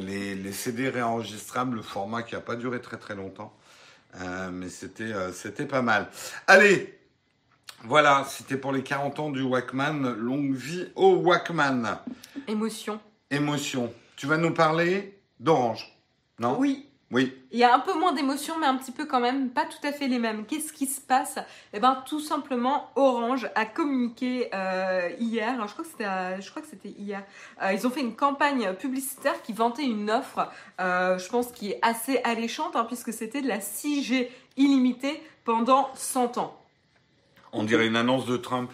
les, 0.01 0.35
les 0.35 0.53
CD 0.53 0.89
réenregistrables, 0.89 1.77
le 1.77 1.83
format 1.83 2.23
qui 2.23 2.35
a 2.37 2.41
pas 2.41 2.57
duré 2.57 2.81
très 2.81 2.97
très 2.97 3.15
longtemps, 3.15 3.53
Euh, 4.21 4.51
mais 4.53 4.69
c'était 4.71 5.13
euh, 5.13 5.33
c'était 5.33 5.67
pas 5.67 5.83
mal. 5.83 6.09
Allez, 6.47 6.98
voilà, 7.85 8.25
c'était 8.29 8.57
pour 8.57 8.73
les 8.73 8.83
40 8.83 9.19
ans 9.21 9.31
du 9.31 9.43
Walkman, 9.43 10.15
longue 10.17 10.55
vie 10.55 10.89
au 10.97 11.15
Walkman. 11.17 11.99
Émotion. 12.47 13.01
Émotion. 13.31 13.93
Tu 14.17 14.27
vas 14.27 14.37
nous 14.37 14.53
parler 14.53 15.21
d'Orange, 15.39 15.97
non? 16.41 16.57
Oui, 16.59 16.87
Oui. 17.13 17.35
il 17.53 17.59
y 17.59 17.65
a 17.65 17.73
un 17.75 17.79
peu 17.79 17.95
moins 17.99 18.13
d'émotion, 18.13 18.55
mais 18.61 18.67
un 18.67 18.77
petit 18.77 18.91
peu 18.93 19.07
quand 19.07 19.21
même, 19.21 19.51
pas 19.51 19.65
tout 19.65 19.87
à 19.87 19.93
fait 19.93 20.09
les 20.09 20.19
mêmes. 20.19 20.45
Qu'est-ce 20.45 20.73
qui 20.73 20.87
se 20.87 21.01
passe? 21.01 21.39
Eh 21.73 21.79
ben, 21.81 22.03
tout 22.05 22.21
simplement, 22.21 22.91
Orange 22.97 23.49
a 23.55 23.65
communiqué 23.65 24.49
euh, 24.53 25.09
hier. 25.21 25.55
je 25.67 25.73
crois 25.73 25.85
que 25.85 25.91
c'était, 25.91 26.05
à- 26.05 26.41
je 26.41 26.51
crois 26.51 26.61
que 26.61 26.69
c'était 26.69 26.91
hier. 26.91 27.23
Euh, 27.63 27.73
ils 27.73 27.87
ont 27.87 27.91
fait 27.91 28.01
une 28.01 28.17
campagne 28.17 28.75
publicitaire 28.75 29.41
qui 29.43 29.53
vantait 29.53 29.85
une 29.85 30.11
offre, 30.11 30.51
euh, 30.81 31.17
je 31.19 31.29
pense, 31.29 31.53
qui 31.53 31.71
est 31.71 31.79
assez 31.81 32.19
alléchante, 32.25 32.75
hein, 32.77 32.85
puisque 32.85 33.13
c'était 33.13 33.41
de 33.41 33.49
la 33.49 33.61
6G 33.61 34.29
illimitée 34.59 35.23
pendant 35.45 35.89
100 35.95 36.37
ans. 36.39 36.58
On 37.53 37.65
dirait 37.65 37.87
une 37.87 37.97
annonce 37.97 38.27
de 38.27 38.37
Trump. 38.37 38.71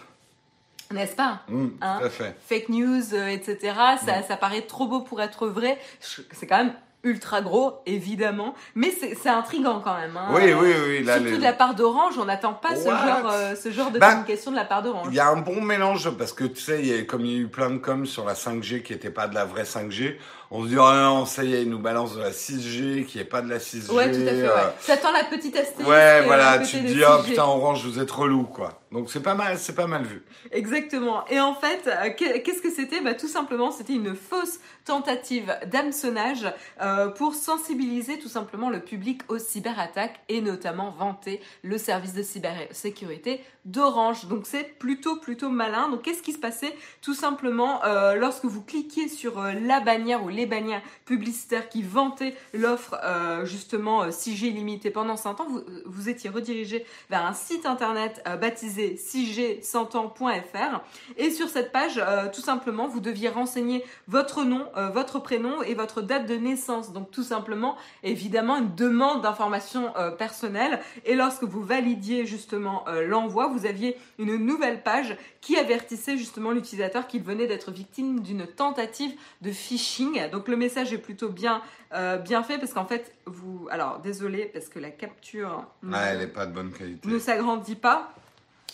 N'est-ce 0.91 1.15
pas 1.15 1.41
Mmh, 1.49 1.67
Hein 1.81 1.97
tout 1.99 2.05
à 2.05 2.09
fait. 2.09 2.35
fake 2.47 2.69
news, 2.69 3.13
euh, 3.13 3.27
etc. 3.27 3.73
Ça, 4.05 4.21
ça 4.21 4.37
paraît 4.37 4.61
trop 4.61 4.87
beau 4.87 5.01
pour 5.01 5.21
être 5.21 5.47
vrai. 5.47 5.79
C'est 5.99 6.45
quand 6.47 6.57
même 6.57 6.73
ultra 7.03 7.41
gros, 7.41 7.73
évidemment, 7.85 8.55
mais 8.73 8.89
c'est 8.91 9.29
intriguant 9.29 9.79
quand 9.83 9.95
même. 9.95 10.17
hein. 10.17 10.29
Oui, 10.31 10.53
oui, 10.59 10.69
oui. 10.87 11.03
Là, 11.03 11.17
Surtout 11.17 11.31
les- 11.33 11.37
de 11.37 11.43
la 11.43 11.53
part 11.53 11.75
d'Orange, 11.75 12.17
on 12.17 12.25
n'attend 12.25 12.53
pas 12.53 12.75
ce 12.75 12.85
genre, 12.89 13.31
euh, 13.31 13.53
ce 13.55 13.69
genre 13.71 13.91
de 13.91 13.99
Bah, 13.99 14.09
communication 14.09 14.49
de 14.49 14.55
la 14.55 14.65
part 14.65 14.81
d'Orange. 14.81 15.07
Il 15.11 15.13
y 15.15 15.19
a 15.19 15.27
un 15.29 15.37
bon 15.37 15.61
mélange 15.61 16.09
parce 16.17 16.33
que 16.33 16.45
tu 16.45 16.59
sais, 16.61 16.79
il 16.79 16.87
y 16.87 16.97
a, 16.99 17.03
comme 17.03 17.23
il 17.25 17.31
y 17.31 17.35
a 17.35 17.39
eu 17.41 17.47
plein 17.47 17.69
de 17.69 17.77
com 17.77 18.07
sur 18.07 18.25
la 18.25 18.33
5G 18.33 18.81
qui 18.81 18.93
n'était 18.93 19.11
pas 19.11 19.27
de 19.27 19.35
la 19.35 19.45
vraie 19.45 19.65
5G, 19.65 20.17
on 20.51 20.63
se 20.63 20.67
dit 20.69 20.77
oh 20.77 20.91
non, 20.93 21.25
ça 21.25 21.43
y 21.43 21.53
est, 21.55 21.63
ils 21.63 21.69
nous 21.69 21.79
balancent 21.79 22.15
de 22.15 22.21
la 22.21 22.31
6G 22.31 23.05
qui 23.05 23.19
est 23.19 23.23
pas 23.25 23.41
de 23.41 23.49
la 23.49 23.57
6G. 23.59 23.91
Ouais, 23.91 24.11
tout 24.11 24.21
à 24.21 24.25
fait. 24.25 24.41
euh, 24.43 24.55
Ouais. 24.55 24.71
T'attends 24.85 25.11
la 25.11 25.23
petite 25.23 25.55
astérisque. 25.55 25.89
Ouais, 25.89 26.21
euh, 26.21 26.23
voilà, 26.25 26.59
tu 26.59 26.77
te 26.77 26.85
dis 26.87 27.01
oh 27.03 27.21
6G. 27.21 27.25
putain 27.25 27.43
Orange, 27.43 27.85
vous 27.85 27.99
êtes 27.99 28.11
relou 28.11 28.43
quoi. 28.43 28.81
Donc 28.91 29.09
c'est 29.11 29.19
pas 29.21 29.33
mal, 29.35 29.57
c'est 29.57 29.75
pas 29.75 29.87
mal 29.87 30.03
vu. 30.03 30.23
Exactement. 30.51 31.25
Et 31.27 31.39
en 31.39 31.53
fait, 31.53 31.81
euh, 31.87 32.09
qu'est- 32.15 32.41
qu'est-ce 32.43 32.61
que 32.61 32.71
c'était? 32.71 33.01
Bah, 33.01 33.13
Tout 33.13 33.27
simplement, 33.27 33.71
c'était 33.71 33.93
une 33.93 34.15
fausse 34.15 34.59
tentative 34.85 35.53
d'hameçonnage 35.65 36.45
euh, 36.81 37.07
pour 37.09 37.33
sensibiliser 37.35 38.19
tout 38.19 38.29
simplement 38.29 38.69
le 38.69 38.79
public 38.79 39.21
aux 39.27 39.37
cyberattaques 39.39 40.19
et 40.29 40.39
notamment 40.41 40.91
vanter 40.97 41.41
le 41.63 41.77
service 41.77 42.13
de 42.13 42.23
cybersécurité 42.23 43.41
d'Orange. 43.65 44.25
Donc 44.27 44.45
c'est 44.45 44.77
plutôt 44.77 45.17
plutôt 45.17 45.49
malin. 45.49 45.89
Donc 45.89 46.03
qu'est-ce 46.03 46.21
qui 46.21 46.31
se 46.33 46.37
passait? 46.39 46.73
Tout 47.01 47.13
simplement, 47.15 47.83
euh, 47.83 48.15
lorsque 48.15 48.45
vous 48.45 48.61
cliquiez 48.61 49.07
sur 49.09 49.39
euh, 49.39 49.53
la 49.61 49.79
bannière 49.79 50.23
ou 50.23 50.29
les 50.35 50.45
bannières 50.45 50.81
publicitaires 51.05 51.69
qui 51.69 51.81
vantaient 51.81 52.35
l'offre 52.53 52.95
euh, 53.03 53.45
justement 53.45 54.03
euh, 54.03 54.09
6G 54.09 54.47
illimité 54.47 54.91
pendant 54.91 55.17
100 55.17 55.41
ans, 55.41 55.47
vous, 55.49 55.61
vous 55.85 56.09
étiez 56.09 56.29
redirigé 56.29 56.85
vers 57.09 57.25
un 57.25 57.33
site 57.33 57.65
internet 57.65 58.21
euh, 58.27 58.35
baptisé 58.35 58.95
6g100ans.fr 58.95 60.81
et 61.17 61.31
sur 61.31 61.49
cette 61.49 61.71
page, 61.71 61.97
euh, 61.97 62.27
tout 62.33 62.41
simplement, 62.41 62.87
vous 62.87 62.99
deviez 62.99 63.29
renseigner 63.29 63.83
votre 64.07 64.43
nom, 64.43 64.65
euh, 64.77 64.89
votre 64.89 65.19
prénom 65.19 65.61
et 65.63 65.73
votre 65.73 66.01
date 66.01 66.27
de 66.27 66.35
naissance. 66.35 66.93
Donc 66.93 67.11
tout 67.11 67.23
simplement, 67.23 67.75
évidemment, 68.03 68.57
une 68.57 68.75
demande 68.75 69.21
d'informations 69.21 69.95
euh, 69.97 70.11
personnelles. 70.11 70.79
Et 71.05 71.15
lorsque 71.15 71.43
vous 71.43 71.63
validiez 71.63 72.25
justement 72.25 72.83
euh, 72.87 73.05
l'envoi, 73.07 73.47
vous 73.47 73.65
aviez 73.65 73.97
une 74.19 74.35
nouvelle 74.35 74.83
page 74.83 75.17
qui 75.41 75.57
avertissait 75.57 76.17
justement 76.17 76.51
l'utilisateur 76.51 77.07
qu'il 77.07 77.23
venait 77.23 77.47
d'être 77.47 77.71
victime 77.71 78.21
d'une 78.21 78.47
tentative 78.47 79.13
de 79.41 79.51
phishing. 79.51 80.24
Donc 80.29 80.47
le 80.47 80.55
message 80.55 80.93
est 80.93 80.97
plutôt 80.97 81.29
bien 81.29 81.61
euh, 81.93 82.17
bien 82.17 82.43
fait 82.43 82.57
parce 82.57 82.73
qu'en 82.73 82.85
fait, 82.85 83.13
vous... 83.25 83.67
Alors 83.71 83.99
désolé 83.99 84.45
parce 84.45 84.67
que 84.67 84.79
la 84.79 84.91
capture... 84.91 85.65
Ouais, 85.83 85.97
elle 86.11 86.21
est 86.21 86.27
pas 86.27 86.45
de 86.45 86.51
bonne 86.51 86.71
qualité. 86.71 87.07
ne 87.07 87.19
s'agrandit 87.19 87.75
pas. 87.75 88.11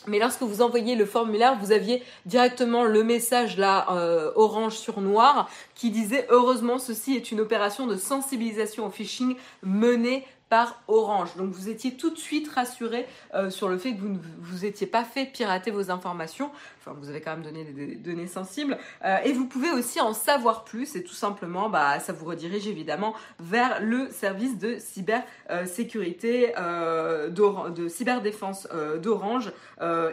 Mais 0.07 0.17
lorsque 0.17 0.41
vous 0.41 0.63
envoyez 0.63 0.95
le 0.95 1.05
formulaire, 1.05 1.59
vous 1.59 1.71
aviez 1.71 2.01
directement 2.25 2.85
le 2.85 3.03
message 3.03 3.57
là, 3.57 3.85
euh, 3.91 4.31
orange 4.35 4.75
sur 4.75 4.99
noir, 4.99 5.47
qui 5.75 5.91
disait 5.91 6.25
heureusement 6.31 6.79
ceci 6.79 7.15
est 7.15 7.31
une 7.31 7.39
opération 7.39 7.85
de 7.85 7.95
sensibilisation 7.95 8.87
au 8.87 8.89
phishing 8.89 9.35
menée 9.61 10.25
par 10.51 10.81
Orange. 10.89 11.29
Donc 11.37 11.51
vous 11.51 11.69
étiez 11.69 11.95
tout 11.95 12.09
de 12.09 12.17
suite 12.17 12.49
rassuré 12.49 13.07
euh, 13.33 13.49
sur 13.49 13.69
le 13.69 13.77
fait 13.77 13.93
que 13.93 14.01
vous 14.01 14.09
ne 14.09 14.17
vous 14.41 14.65
étiez 14.65 14.85
pas 14.85 15.05
fait 15.05 15.25
pirater 15.25 15.71
vos 15.71 15.91
informations. 15.91 16.51
Enfin, 16.83 16.97
vous 16.99 17.09
avez 17.09 17.21
quand 17.21 17.31
même 17.31 17.43
donné 17.43 17.63
des 17.63 17.95
données 17.95 18.27
sensibles. 18.27 18.77
Euh, 19.05 19.17
et 19.23 19.33
vous 19.33 19.45
pouvez 19.45 19.71
aussi 19.71 20.01
en 20.01 20.13
savoir 20.13 20.63
plus 20.63 20.95
et 20.95 21.03
tout 21.03 21.13
simplement, 21.13 21.69
bah, 21.69 21.99
ça 21.99 22.11
vous 22.11 22.25
redirige 22.25 22.67
évidemment 22.67 23.13
vers 23.39 23.81
le 23.81 24.09
service 24.09 24.57
de 24.57 24.77
cybersécurité, 24.79 26.53
euh, 26.57 27.29
de 27.29 27.87
cyberdéfense 27.87 28.67
d'Orange. 29.01 29.51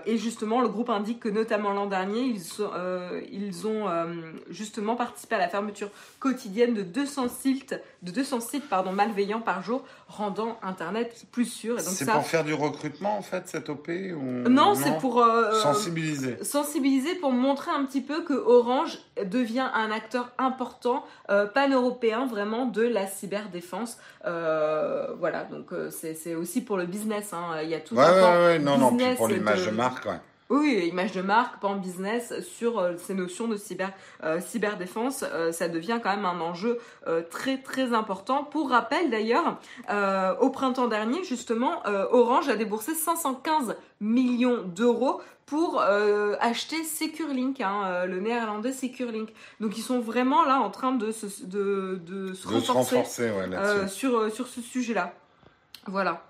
et 0.07 0.19
justement, 0.19 0.61
le 0.61 0.69
groupe 0.69 0.91
indique 0.91 1.21
que 1.21 1.29
notamment 1.29 1.73
l'an 1.73 1.87
dernier, 1.87 2.21
ils, 2.21 2.43
ils 3.31 3.67
ont 3.67 3.87
justement 4.51 4.97
participé 4.97 5.37
à 5.37 5.39
la 5.39 5.49
fermeture 5.49 5.91
quotidienne 6.19 6.75
de 6.75 6.83
200 6.83 7.29
sites, 7.29 7.81
de 8.03 8.11
200 8.11 8.41
sites 8.41 8.69
pardon, 8.69 8.93
malveillants 8.93 9.41
par 9.41 9.63
jour, 9.63 9.85
rendant 10.09 10.59
Internet 10.63 11.27
plus 11.33 11.47
sûr. 11.47 11.81
C'est 11.81 12.11
pour 12.11 12.27
faire 12.27 12.45
du 12.45 12.55
recrutement 12.55 13.17
en 13.17 13.23
fait 13.23 13.49
cette 13.49 13.69
OP 13.69 13.89
ou... 13.89 14.49
Non, 14.49 14.75
c'est 14.75 14.99
pour 14.99 15.23
euh, 15.23 15.61
sensibiliser. 15.61 16.37
Sensibiliser 16.59 17.15
pour 17.15 17.31
montrer 17.31 17.71
un 17.71 17.85
petit 17.85 18.01
peu 18.01 18.25
que 18.25 18.33
Orange 18.35 18.99
devient 19.25 19.69
un 19.75 19.91
acteur 19.91 20.33
important 20.39 21.05
euh, 21.31 21.47
pan-européen 21.47 22.27
vraiment 22.27 22.67
de 22.67 22.83
la 22.83 23.07
cyberdéfense. 23.07 23.99
Euh, 24.25 25.15
voilà, 25.21 25.45
donc 25.45 25.67
c'est 25.91 26.35
aussi 26.35 26.61
pour 26.63 26.77
le 26.77 26.87
business. 26.87 27.33
Hein. 27.33 27.61
Il 27.63 27.69
y 27.69 27.75
a 27.75 27.81
tout 27.81 27.95
ouais, 27.95 28.05
ouais, 28.05 28.21
ouais, 28.21 28.59
non, 28.59 28.77
non, 28.77 28.97
pour 29.17 29.29
l'image 29.29 29.67
de... 29.67 29.71
marque. 29.71 30.07
Ouais. 30.07 30.21
Oui, 30.51 30.89
image 30.91 31.13
de 31.13 31.21
marque, 31.21 31.61
pas 31.61 31.69
en 31.69 31.77
business, 31.77 32.41
sur 32.41 32.79
euh, 32.79 32.95
ces 32.97 33.13
notions 33.13 33.49
de 33.49 33.57
cyber, 33.57 33.93
euh, 34.25 34.41
cyberdéfense, 34.41 35.23
euh, 35.31 35.53
ça 35.53 35.69
devient 35.69 36.01
quand 36.03 36.09
même 36.09 36.25
un 36.25 36.41
enjeu 36.41 36.79
très 37.31 37.59
très 37.59 37.93
important. 37.93 38.45
Pour 38.45 38.71
rappel 38.71 39.11
d'ailleurs, 39.11 39.59
au 40.41 40.51
printemps 40.51 40.89
dernier, 40.89 41.25
justement, 41.25 41.83
Orange 41.87 42.49
a 42.49 42.57
déboursé 42.57 42.95
515 42.95 43.77
millions 44.01 44.63
d'euros 44.63 45.21
pour 45.47 45.81
acheter 45.81 46.83
SecureLink, 46.85 47.61
hein, 47.61 48.05
le 48.07 48.21
néerlandais 48.21 48.73
SecureLink. 48.73 49.31
Donc 49.61 49.79
ils 49.79 49.83
sont 49.83 50.01
vraiment 50.01 50.45
là 50.45 50.61
en 50.61 50.71
train 50.71 50.93
de 50.93 51.11
se, 51.11 51.27
de, 51.45 52.01
de 52.07 52.35
se 52.35 52.47
renforcer, 52.49 53.05
sur, 53.89 54.31
sur 54.31 54.47
ce 54.47 54.61
sujet-là. 54.61 55.15
Voilà. 55.87 56.28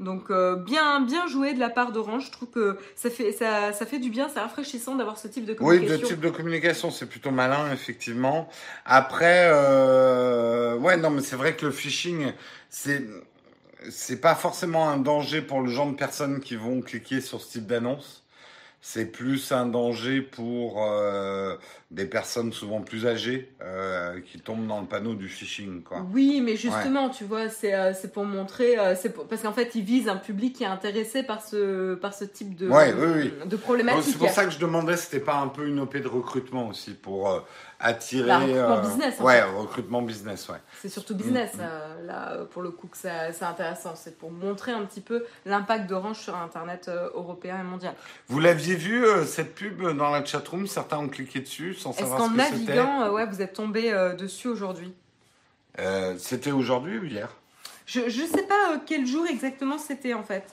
Donc 0.00 0.30
euh, 0.30 0.56
bien 0.56 1.00
bien 1.00 1.26
joué 1.26 1.52
de 1.52 1.60
la 1.60 1.68
part 1.68 1.92
d'Orange. 1.92 2.26
Je 2.26 2.32
trouve 2.32 2.48
que 2.48 2.78
ça 2.96 3.10
fait 3.10 3.32
ça, 3.32 3.74
ça 3.74 3.84
fait 3.84 3.98
du 3.98 4.08
bien, 4.08 4.30
c'est 4.30 4.40
rafraîchissant 4.40 4.96
d'avoir 4.96 5.18
ce 5.18 5.28
type 5.28 5.44
de 5.44 5.52
communication. 5.52 5.94
Oui, 5.94 6.00
de 6.02 6.06
type 6.06 6.20
de 6.20 6.30
communication, 6.30 6.90
c'est 6.90 7.06
plutôt 7.06 7.30
malin 7.30 7.70
effectivement. 7.70 8.48
Après, 8.86 9.50
euh, 9.52 10.78
ouais, 10.78 10.96
non, 10.96 11.10
mais 11.10 11.20
c'est 11.20 11.36
vrai 11.36 11.54
que 11.54 11.66
le 11.66 11.72
phishing, 11.72 12.32
c'est 12.70 13.04
c'est 13.90 14.20
pas 14.20 14.34
forcément 14.34 14.88
un 14.88 14.96
danger 14.96 15.42
pour 15.42 15.60
le 15.60 15.70
genre 15.70 15.90
de 15.90 15.96
personnes 15.96 16.40
qui 16.40 16.56
vont 16.56 16.80
cliquer 16.80 17.20
sur 17.20 17.40
ce 17.40 17.52
type 17.52 17.66
d'annonce 17.66 18.19
c'est 18.82 19.04
plus 19.04 19.52
un 19.52 19.66
danger 19.66 20.22
pour 20.22 20.82
euh, 20.82 21.56
des 21.90 22.06
personnes 22.06 22.50
souvent 22.52 22.80
plus 22.80 23.06
âgées 23.06 23.52
euh, 23.60 24.20
qui 24.20 24.40
tombent 24.40 24.66
dans 24.66 24.80
le 24.80 24.86
panneau 24.86 25.14
du 25.14 25.28
phishing. 25.28 25.82
Quoi. 25.82 26.06
Oui, 26.12 26.40
mais 26.42 26.56
justement, 26.56 27.10
tu 27.10 27.24
vois, 27.24 27.50
c'est 27.50 27.74
euh, 27.74 27.92
pour 28.12 28.24
montrer, 28.24 28.76
c'est 28.96 29.14
parce 29.28 29.42
qu'en 29.42 29.52
fait, 29.52 29.74
ils 29.74 29.84
visent 29.84 30.08
un 30.08 30.16
public 30.16 30.56
qui 30.56 30.62
est 30.62 30.66
intéressé 30.66 31.22
par 31.22 31.46
ce, 31.46 31.94
par 31.94 32.14
ce 32.14 32.24
type 32.24 32.56
de, 32.56 32.68
de 33.44 33.56
problématique. 33.56 34.12
C'est 34.12 34.18
pour 34.18 34.30
ça 34.30 34.46
que 34.46 34.50
je 34.50 34.58
demandais, 34.58 34.96
c'était 34.96 35.20
pas 35.20 35.36
un 35.36 35.48
peu 35.48 35.66
une 35.66 35.80
OP 35.80 35.96
de 35.98 36.08
recrutement 36.08 36.68
aussi 36.68 36.92
pour 36.92 37.44
attirer. 37.80 38.28
Bah, 38.28 38.38
recrutement 38.38 38.80
business. 38.80 39.20
ouais, 39.20 39.42
recrutement 39.42 40.02
business, 40.02 40.48
ouais. 40.48 40.58
C'est 40.80 40.88
surtout 40.88 41.14
business, 41.14 41.54
mm. 41.54 42.06
là, 42.06 42.44
pour 42.50 42.62
le 42.62 42.70
coup, 42.70 42.86
que 42.86 42.96
c'est 42.96 43.42
intéressant. 43.42 43.94
C'est 43.96 44.18
pour 44.18 44.30
montrer 44.30 44.72
un 44.72 44.84
petit 44.84 45.00
peu 45.00 45.24
l'impact 45.46 45.88
d'Orange 45.88 46.18
sur 46.18 46.36
Internet 46.36 46.90
européen 47.14 47.58
et 47.60 47.64
mondial. 47.64 47.94
Vous 48.28 48.40
l'aviez 48.40 48.74
vu 48.74 49.04
euh, 49.04 49.24
cette 49.24 49.54
pub 49.54 49.82
dans 49.96 50.10
la 50.10 50.24
chatroom, 50.24 50.66
certains 50.66 50.98
ont 50.98 51.08
cliqué 51.08 51.40
dessus 51.40 51.74
sans 51.74 51.92
savoir 51.92 52.20
ce 52.20 52.24
que 52.24 52.30
c'était. 52.30 52.42
Est-ce 52.42 52.50
qu'en 52.50 52.76
naviguant, 52.76 53.02
euh, 53.02 53.10
ouais, 53.10 53.26
vous 53.26 53.42
êtes 53.42 53.54
tombé 53.54 53.92
euh, 53.92 54.14
dessus 54.14 54.48
aujourd'hui? 54.48 54.94
C'était 56.18 56.50
aujourd'hui 56.50 56.98
ou 56.98 57.04
hier? 57.04 57.30
Je 57.86 58.00
ne 58.00 58.26
sais 58.26 58.42
pas 58.42 58.78
quel 58.86 59.06
jour 59.06 59.26
exactement 59.26 59.78
c'était 59.78 60.12
en 60.12 60.22
fait, 60.22 60.44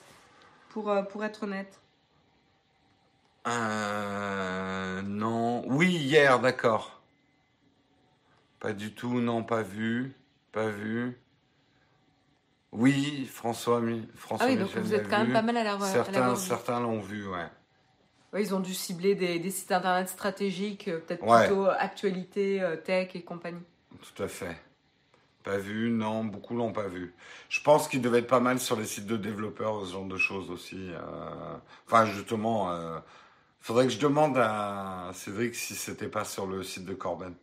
pour, 0.70 0.90
pour 1.10 1.24
être 1.24 1.42
honnête. 1.42 1.78
non. 5.04 5.64
Oui, 5.66 5.88
hier, 5.88 6.40
d'accord. 6.40 6.97
Pas 8.60 8.72
du 8.72 8.92
tout, 8.94 9.20
non, 9.20 9.44
pas 9.44 9.62
vu. 9.62 10.14
Pas 10.52 10.68
vu. 10.68 11.18
Oui, 12.72 13.26
François, 13.32 13.82
François 14.14 14.46
ah 14.46 14.50
oui, 14.50 14.58
donc 14.58 14.74
vous 14.76 14.94
êtes 14.94 15.08
quand 15.08 15.18
même 15.18 15.32
pas 15.32 15.42
mal 15.42 15.56
à 15.56 15.64
la 15.64 15.80
Certains, 15.80 16.36
certains 16.36 16.80
l'ont 16.80 17.00
vu, 17.00 17.26
ouais 17.26 17.46
ils 18.36 18.54
ont 18.54 18.60
dû 18.60 18.74
cibler 18.74 19.14
des, 19.14 19.50
sites 19.50 19.72
internet 19.72 20.08
stratégiques, 20.08 20.88
euh, 20.88 20.98
peut-être 21.00 21.24
plutôt 21.24 21.66
actualité, 21.66 22.60
euh, 22.60 22.76
tech 22.76 23.10
et 23.14 23.22
compagnie. 23.22 23.62
Tout 24.02 24.22
à 24.22 24.28
fait. 24.28 24.56
Pas 25.44 25.56
vu, 25.56 25.90
non, 25.90 26.24
beaucoup 26.24 26.54
l'ont 26.54 26.72
pas 26.72 26.88
vu. 26.88 27.14
Je 27.48 27.60
pense 27.62 27.88
qu'il 27.88 28.02
devait 28.02 28.18
être 28.18 28.26
pas 28.26 28.40
mal 28.40 28.58
sur 28.58 28.76
les 28.76 28.84
sites 28.84 29.06
de 29.06 29.16
développeurs, 29.16 29.86
ce 29.86 29.92
genre 29.92 30.04
de 30.04 30.18
choses 30.18 30.50
aussi. 30.50 30.90
Euh. 30.90 31.56
Enfin, 31.86 32.04
justement, 32.04 32.70
il 32.70 33.00
faudrait 33.60 33.86
que 33.86 33.92
je 33.92 33.98
demande 33.98 34.36
à 34.36 35.10
Cédric 35.14 35.54
si 35.54 35.74
c'était 35.74 36.08
pas 36.08 36.24
sur 36.24 36.46
le 36.46 36.62
site 36.62 36.84
de 36.84 36.92
Corben. 36.92 37.34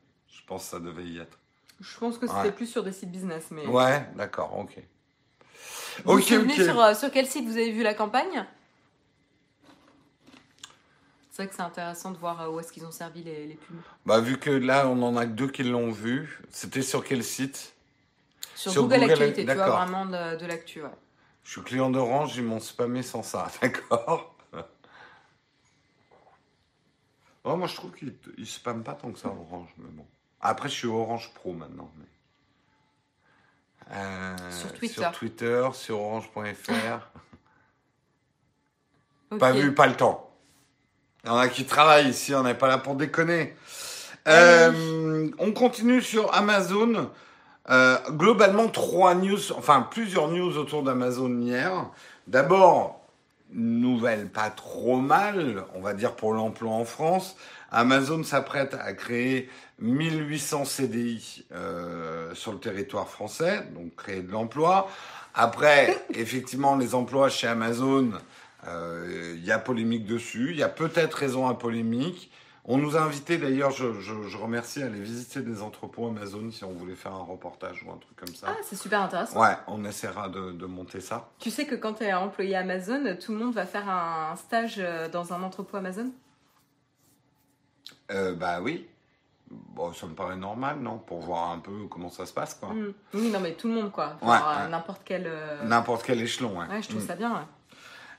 Je 0.45 0.47
pense 0.47 0.65
que 0.65 0.69
ça 0.69 0.79
devait 0.79 1.05
y 1.05 1.17
être. 1.17 1.39
Je 1.81 1.97
pense 1.97 2.19
que 2.19 2.27
c'était 2.27 2.51
plus 2.51 2.67
sur 2.67 2.83
des 2.83 2.91
sites 2.91 3.11
business, 3.11 3.47
mais. 3.49 3.65
Ouais, 3.65 4.05
d'accord, 4.15 4.55
ok. 4.59 4.77
Vous 6.05 6.19
ok, 6.19 6.33
ok. 6.43 6.51
Sur, 6.51 6.95
sur 6.95 7.11
quel 7.11 7.25
site 7.25 7.45
vous 7.45 7.57
avez 7.57 7.71
vu 7.71 7.81
la 7.81 7.95
campagne? 7.95 8.45
C'est 11.31 11.41
vrai 11.41 11.49
que 11.49 11.55
c'est 11.55 11.63
intéressant 11.63 12.11
de 12.11 12.17
voir 12.17 12.41
euh, 12.41 12.49
où 12.49 12.59
est-ce 12.59 12.71
qu'ils 12.71 12.85
ont 12.85 12.91
servi 12.91 13.23
les, 13.23 13.47
les, 13.47 13.55
pubs. 13.55 13.75
Bah, 14.05 14.21
vu 14.21 14.37
que 14.37 14.51
là, 14.51 14.87
on 14.87 15.01
en 15.01 15.17
a 15.17 15.25
que 15.25 15.31
deux 15.31 15.49
qui 15.49 15.63
l'ont 15.63 15.91
vu, 15.91 16.41
c'était 16.51 16.83
sur 16.83 17.03
quel 17.03 17.23
site? 17.23 17.73
Sur, 18.55 18.73
Google, 18.73 19.03
Actualité, 19.03 19.45
tu 19.45 19.53
vois, 19.53 19.69
vraiment 19.69 20.05
de, 20.05 20.37
de 20.37 20.45
l'actu, 20.45 20.83
ouais. 20.83 20.89
Je 21.43 21.51
suis 21.51 21.61
client 21.61 21.89
d'Orange, 21.89 22.37
ils 22.37 22.43
m'ont 22.43 22.59
spammé 22.59 23.01
sans 23.01 23.23
ça, 23.23 23.51
d'accord? 23.61 24.35
Oh, 27.43 27.55
Moi, 27.55 27.67
je 27.67 27.75
trouve 27.75 27.91
qu'ils 27.91 28.15
ne 28.37 28.45
spamment 28.45 28.83
pas 28.83 28.93
tant 28.93 29.11
que 29.11 29.19
ça, 29.19 29.27
Orange, 29.27 29.69
mais 29.77 29.89
bon. 29.89 30.05
Après, 30.45 30.69
je 30.69 30.75
suis 30.75 30.87
Orange 30.87 31.31
Pro 31.33 31.53
maintenant. 31.53 31.89
Mais... 31.97 32.05
Euh, 33.91 34.35
sur 34.51 34.73
Twitter. 34.73 35.01
Sur 35.01 35.11
Twitter, 35.11 35.67
sur 35.73 36.01
orange.fr. 36.01 37.09
Pas 39.39 39.51
vu, 39.51 39.73
pas 39.73 39.87
le 39.87 39.95
temps. 39.95 40.31
Il 41.23 41.27
y 41.27 41.29
en 41.31 41.37
a 41.37 41.47
qui 41.49 41.65
travaillent 41.65 42.09
ici, 42.09 42.33
on 42.35 42.43
n'est 42.43 42.53
pas 42.53 42.67
là 42.67 42.77
pour 42.77 42.95
déconner. 42.95 43.55
Euh, 44.27 45.29
on 45.39 45.51
continue 45.51 46.01
sur 46.01 46.33
Amazon. 46.33 47.09
Euh, 47.69 47.97
globalement, 48.11 48.69
trois 48.69 49.15
news, 49.15 49.51
enfin 49.53 49.81
plusieurs 49.89 50.29
news 50.29 50.57
autour 50.57 50.83
d'Amazon 50.83 51.41
hier. 51.41 51.89
D'abord, 52.27 53.01
nouvelle 53.51 54.29
pas 54.29 54.51
trop 54.51 54.97
mal, 54.97 55.65
on 55.73 55.81
va 55.81 55.93
dire 55.93 56.15
pour 56.15 56.33
l'emploi 56.33 56.71
en 56.71 56.85
France. 56.85 57.35
Amazon 57.71 58.23
s'apprête 58.23 58.75
à 58.75 58.93
créer 58.93 59.49
1800 59.79 60.65
CDI 60.65 61.45
euh, 61.51 62.33
sur 62.33 62.53
le 62.53 62.59
territoire 62.59 63.09
français, 63.09 63.67
donc 63.73 63.95
créer 63.95 64.21
de 64.21 64.31
l'emploi. 64.31 64.89
Après, 65.33 66.05
effectivement, 66.13 66.75
les 66.75 66.95
emplois 66.95 67.29
chez 67.29 67.47
Amazon, 67.47 68.11
il 68.63 68.69
euh, 68.69 69.37
y 69.43 69.51
a 69.51 69.59
polémique 69.59 70.05
dessus, 70.05 70.51
il 70.51 70.57
y 70.57 70.63
a 70.63 70.69
peut-être 70.69 71.13
raison 71.13 71.47
à 71.47 71.53
polémique. 71.53 72.31
On 72.67 72.79
nous 72.79 72.97
a 72.97 73.01
invités 73.01 73.37
d'ailleurs, 73.37 73.69
je, 73.69 73.93
je, 74.01 74.37
remercie, 74.37 74.81
à 74.81 74.87
aller 74.87 74.99
visiter 74.99 75.41
des 75.41 75.61
entrepôts 75.61 76.07
Amazon 76.07 76.49
si 76.49 76.63
on 76.63 76.71
voulait 76.71 76.95
faire 76.95 77.13
un 77.13 77.23
reportage 77.23 77.83
ou 77.83 77.91
un 77.91 77.97
truc 77.97 78.15
comme 78.15 78.33
ça. 78.33 78.47
Ah, 78.49 78.57
c'est 78.63 78.75
super 78.75 79.03
intéressant. 79.03 79.39
Ouais, 79.39 79.55
on 79.67 79.85
essaiera 79.85 80.29
de, 80.29 80.51
de 80.51 80.65
monter 80.65 80.99
ça. 80.99 81.29
Tu 81.37 81.51
sais 81.51 81.67
que 81.67 81.75
quand 81.75 81.93
tu 81.93 82.05
es 82.05 82.13
employé 82.13 82.55
Amazon, 82.55 83.15
tout 83.23 83.33
le 83.33 83.37
monde 83.37 83.53
va 83.53 83.67
faire 83.67 83.87
un 83.87 84.35
stage 84.35 84.77
euh, 84.79 85.07
dans 85.07 85.31
un 85.31 85.43
entrepôt 85.43 85.77
Amazon? 85.77 86.11
Euh, 88.09 88.33
Bah 88.33 88.61
oui. 88.61 88.87
Bon, 89.51 89.93
ça 89.93 90.07
me 90.07 90.15
paraît 90.15 90.35
normal, 90.35 90.77
non 90.79 90.97
Pour 90.97 91.19
voir 91.19 91.51
un 91.51 91.59
peu 91.59 91.87
comment 91.89 92.09
ça 92.09 92.25
se 92.25 92.33
passe, 92.33 92.55
quoi. 92.55 92.69
Mm. 92.69 92.93
Oui, 93.13 93.31
non, 93.31 93.39
mais 93.39 93.53
tout 93.53 93.67
le 93.67 93.75
monde, 93.75 93.91
quoi. 93.91 94.17
Ouais, 94.21 94.37
N'importe 94.69 95.01
quel... 95.05 95.31
N'importe 95.63 96.03
quel 96.03 96.21
échelon, 96.21 96.59
ouais. 96.59 96.67
Ouais, 96.67 96.81
je 96.81 96.89
trouve 96.89 97.03
mm. 97.03 97.07
ça 97.07 97.15
bien, 97.15 97.31
ouais. 97.31 97.45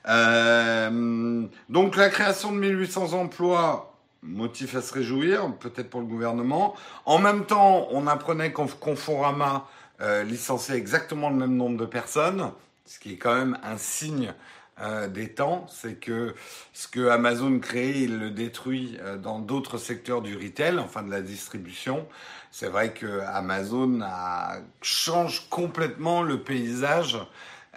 Euh, 0.07 1.45
donc 1.69 1.95
la 1.95 2.09
création 2.09 2.51
de 2.51 2.57
1800 2.57 3.13
emplois, 3.13 3.93
motif 4.23 4.75
à 4.75 4.81
se 4.81 4.93
réjouir, 4.93 5.53
peut-être 5.59 5.89
pour 5.89 6.01
le 6.01 6.07
gouvernement. 6.07 6.75
En 7.05 7.19
même 7.19 7.45
temps, 7.45 7.87
on 7.91 8.07
apprenait 8.07 8.51
qu'en 8.51 8.67
Conforama 8.67 9.67
euh, 10.01 10.23
licenciait 10.23 10.77
exactement 10.77 11.29
le 11.29 11.35
même 11.35 11.55
nombre 11.55 11.77
de 11.77 11.85
personnes, 11.85 12.51
ce 12.85 12.99
qui 12.99 13.13
est 13.13 13.17
quand 13.17 13.35
même 13.35 13.57
un 13.63 13.77
signe 13.77 14.33
euh, 14.79 15.07
des 15.07 15.29
temps, 15.29 15.65
c'est 15.69 15.95
que 15.95 16.35
ce 16.73 16.87
que 16.87 17.07
Amazon 17.09 17.59
crée, 17.59 18.01
il 18.01 18.19
le 18.19 18.29
détruit 18.29 18.97
euh, 19.01 19.17
dans 19.17 19.39
d'autres 19.39 19.77
secteurs 19.77 20.21
du 20.21 20.35
retail, 20.37 20.77
enfin 20.79 21.03
de 21.03 21.11
la 21.11 21.21
distribution. 21.21 22.07
C'est 22.51 22.67
vrai 22.67 22.93
que 22.93 23.21
Amazon 23.21 24.01
a, 24.03 24.57
change 24.81 25.49
complètement 25.49 26.21
le 26.21 26.41
paysage 26.41 27.17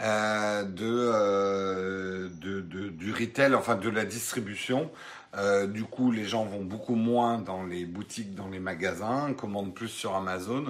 euh, 0.02 0.64
de, 0.64 0.86
euh, 0.86 2.28
de, 2.40 2.60
de, 2.60 2.88
du 2.88 3.12
retail, 3.12 3.54
enfin 3.54 3.74
de 3.76 3.90
la 3.90 4.06
distribution. 4.06 4.90
Euh, 5.36 5.66
du 5.66 5.84
coup, 5.84 6.10
les 6.10 6.24
gens 6.24 6.44
vont 6.44 6.64
beaucoup 6.64 6.96
moins 6.96 7.38
dans 7.38 7.64
les 7.64 7.84
boutiques, 7.84 8.34
dans 8.34 8.48
les 8.48 8.58
magasins, 8.58 9.32
commandent 9.34 9.74
plus 9.74 9.88
sur 9.88 10.14
Amazon. 10.14 10.64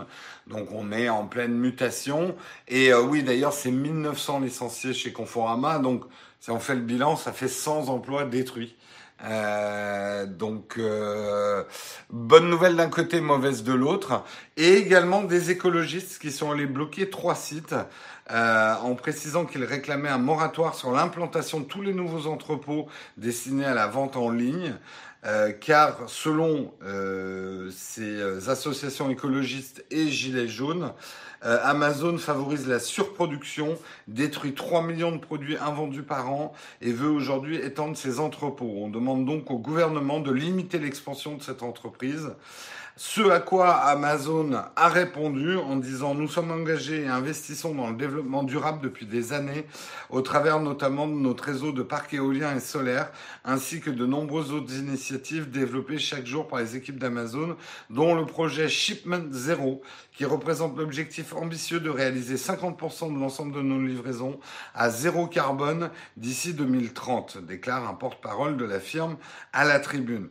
Donc, 0.47 0.69
on 0.73 0.93
est 0.93 1.09
en 1.09 1.27
pleine 1.27 1.55
mutation. 1.55 2.35
Et 2.69 2.93
euh, 2.93 3.03
oui, 3.03 3.23
d'ailleurs, 3.23 3.53
c'est 3.53 3.71
1900 3.71 4.41
licenciés 4.41 4.93
chez 4.93 5.13
Conforama. 5.13 5.79
Donc, 5.79 6.05
si 6.41 6.51
on 6.51 6.61
fait 6.61 6.75
le 6.75 6.83
bilan, 6.83 7.17
ça 7.17 7.33
fait 7.33 7.49
100 7.49 7.89
emplois 7.89 8.25
détruits. 8.25 8.77
Euh, 9.25 10.27
donc, 10.27 10.77
euh, 10.79 11.65
bonne 12.11 12.49
nouvelle 12.49 12.77
d'un 12.77 12.89
côté, 12.89 13.21
mauvaise 13.21 13.63
de 13.63 13.73
l'autre. 13.73 14.25
Et 14.57 14.75
également 14.75 15.23
des 15.23 15.51
écologistes 15.51 16.21
qui 16.21 16.31
sont 16.31 16.51
allés 16.51 16.67
bloquer 16.67 17.11
trois 17.11 17.35
sites 17.35 17.75
euh, 18.33 18.75
en 18.77 18.95
précisant 18.95 19.45
qu'ils 19.45 19.65
réclamaient 19.65 20.09
un 20.09 20.19
moratoire 20.19 20.75
sur 20.75 20.93
l'implantation 20.93 21.61
de 21.61 21.65
tous 21.65 21.83
les 21.83 21.93
nouveaux 21.93 22.27
entrepôts 22.27 22.87
destinés 23.17 23.65
à 23.65 23.75
la 23.75 23.87
vente 23.87 24.17
en 24.17 24.31
ligne. 24.31 24.75
Euh, 25.27 25.53
car 25.53 26.09
selon 26.09 26.73
euh, 26.83 27.71
ces 27.73 28.49
associations 28.49 29.11
écologistes 29.11 29.85
et 29.91 30.09
Gilets 30.09 30.49
jaunes, 30.49 30.95
euh, 31.45 31.59
Amazon 31.63 32.17
favorise 32.17 32.67
la 32.67 32.79
surproduction, 32.79 33.79
détruit 34.09 34.55
3 34.55 34.83
millions 34.83 35.13
de 35.13 35.19
produits 35.19 35.59
invendus 35.59 36.03
par 36.03 36.33
an 36.33 36.55
et 36.81 36.93
veut 36.93 37.11
aujourd'hui 37.11 37.57
étendre 37.57 37.99
ses 37.99 38.19
entrepôts. 38.19 38.73
On 38.79 38.89
demande 38.89 39.27
donc 39.27 39.51
au 39.51 39.59
gouvernement 39.59 40.21
de 40.21 40.33
limiter 40.33 40.79
l'expansion 40.79 41.37
de 41.37 41.43
cette 41.43 41.63
entreprise. 41.63 42.33
Ce 43.03 43.23
à 43.23 43.41
quoi 43.41 43.77
Amazon 43.77 44.53
a 44.77 44.89
répondu 44.91 45.57
en 45.57 45.77
disant 45.77 46.15
nous 46.15 46.29
sommes 46.29 46.51
engagés 46.51 47.05
et 47.05 47.09
investissons 47.09 47.75
dans 47.75 47.89
le 47.89 47.97
développement 47.97 48.43
durable 48.43 48.83
depuis 48.83 49.07
des 49.07 49.33
années, 49.33 49.65
au 50.11 50.21
travers 50.21 50.61
notamment 50.61 51.09
de 51.09 51.15
notre 51.15 51.45
réseau 51.45 51.73
de 51.73 51.83
parcs 51.83 52.13
éoliens 52.13 52.55
et 52.55 52.61
solaires, 52.61 53.11
ainsi 53.43 53.81
que 53.81 53.89
de 53.89 54.05
nombreuses 54.05 54.53
autres 54.53 54.77
initiatives 54.77 55.51
développées 55.51 55.97
chaque 55.97 56.27
jour 56.27 56.47
par 56.47 56.59
les 56.59 56.77
équipes 56.77 56.99
d'Amazon, 56.99 57.57
dont 57.89 58.15
le 58.15 58.27
projet 58.27 58.69
Shipment 58.69 59.33
Zero, 59.33 59.81
qui 60.13 60.27
représente 60.27 60.77
l'objectif 60.77 61.33
ambitieux 61.33 61.81
de 61.81 61.89
réaliser 61.89 62.35
50% 62.35 63.15
de 63.15 63.19
l'ensemble 63.19 63.55
de 63.55 63.63
nos 63.63 63.81
livraisons 63.81 64.39
à 64.75 64.91
zéro 64.91 65.27
carbone 65.27 65.89
d'ici 66.19 66.53
2030, 66.53 67.39
déclare 67.47 67.89
un 67.89 67.95
porte-parole 67.95 68.59
de 68.59 68.67
la 68.67 68.79
firme 68.79 69.17
à 69.55 69.65
la 69.65 69.81
tribune. 69.81 70.29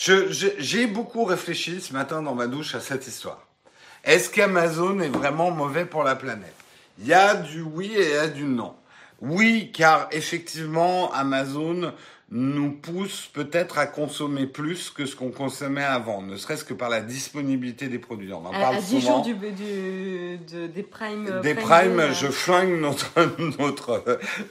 J'ai 0.00 0.86
beaucoup 0.86 1.24
réfléchi 1.24 1.80
ce 1.80 1.92
matin 1.92 2.22
dans 2.22 2.34
ma 2.34 2.46
douche 2.46 2.74
à 2.76 2.80
cette 2.80 3.06
histoire. 3.08 3.42
Est-ce 4.04 4.30
qu'Amazon 4.30 5.00
est 5.00 5.08
vraiment 5.08 5.50
mauvais 5.50 5.84
pour 5.84 6.04
la 6.04 6.14
planète? 6.14 6.54
Il 7.00 7.06
y 7.08 7.12
a 7.14 7.34
du 7.34 7.62
oui 7.62 7.92
et 7.96 8.04
il 8.04 8.14
y 8.14 8.16
a 8.16 8.28
du 8.28 8.44
non. 8.44 8.74
Oui, 9.20 9.72
car 9.74 10.06
effectivement, 10.12 11.12
Amazon 11.12 11.92
nous 12.30 12.70
pousse 12.70 13.28
peut-être 13.32 13.78
à 13.78 13.86
consommer 13.86 14.46
plus 14.46 14.90
que 14.90 15.04
ce 15.04 15.16
qu'on 15.16 15.30
consommait 15.30 15.82
avant, 15.82 16.22
ne 16.22 16.36
serait-ce 16.36 16.62
que 16.62 16.74
par 16.74 16.90
la 16.90 17.00
disponibilité 17.00 17.88
des 17.88 17.98
produits. 17.98 18.32
On 18.32 18.46
en 18.46 18.52
À, 18.52 18.60
parle 18.60 18.76
à 18.76 18.80
10 18.80 19.00
souvent. 19.00 19.16
jours 19.16 19.22
du, 19.24 19.34
du- 19.34 20.38
de- 20.38 20.66
des 20.68 20.82
primes. 20.84 21.40
Des 21.42 21.54
Prime 21.54 21.66
primes, 21.66 22.00
euh, 22.00 22.12
je 22.12 22.28
flingue 22.28 22.78
notre, 22.80 23.10
notre, 23.58 24.04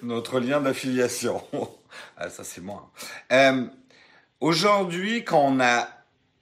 notre 0.03 0.39
lien 0.41 0.59
d'affiliation. 0.59 1.41
ah, 2.17 2.29
ça, 2.29 2.43
c'est 2.43 2.61
moi. 2.61 2.91
Euh, 3.31 3.63
Aujourd'hui, 4.39 5.23
quand 5.23 5.41
on 5.41 5.59
a 5.59 5.87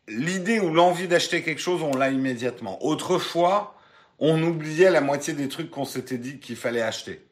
l'idée 0.09 0.59
ou 0.59 0.73
l'envie 0.73 1.07
d'acheter 1.07 1.43
quelque 1.43 1.61
chose, 1.61 1.81
on 1.81 1.95
l'a 1.95 2.09
immédiatement. 2.09 2.83
Autrefois, 2.85 3.75
on 4.19 4.41
oubliait 4.43 4.91
la 4.91 4.99
moitié 5.01 5.33
des 5.33 5.47
trucs 5.47 5.71
qu'on 5.71 5.85
s'était 5.85 6.17
dit 6.17 6.39
qu'il 6.39 6.57
fallait 6.57 6.81
acheter. 6.81 7.25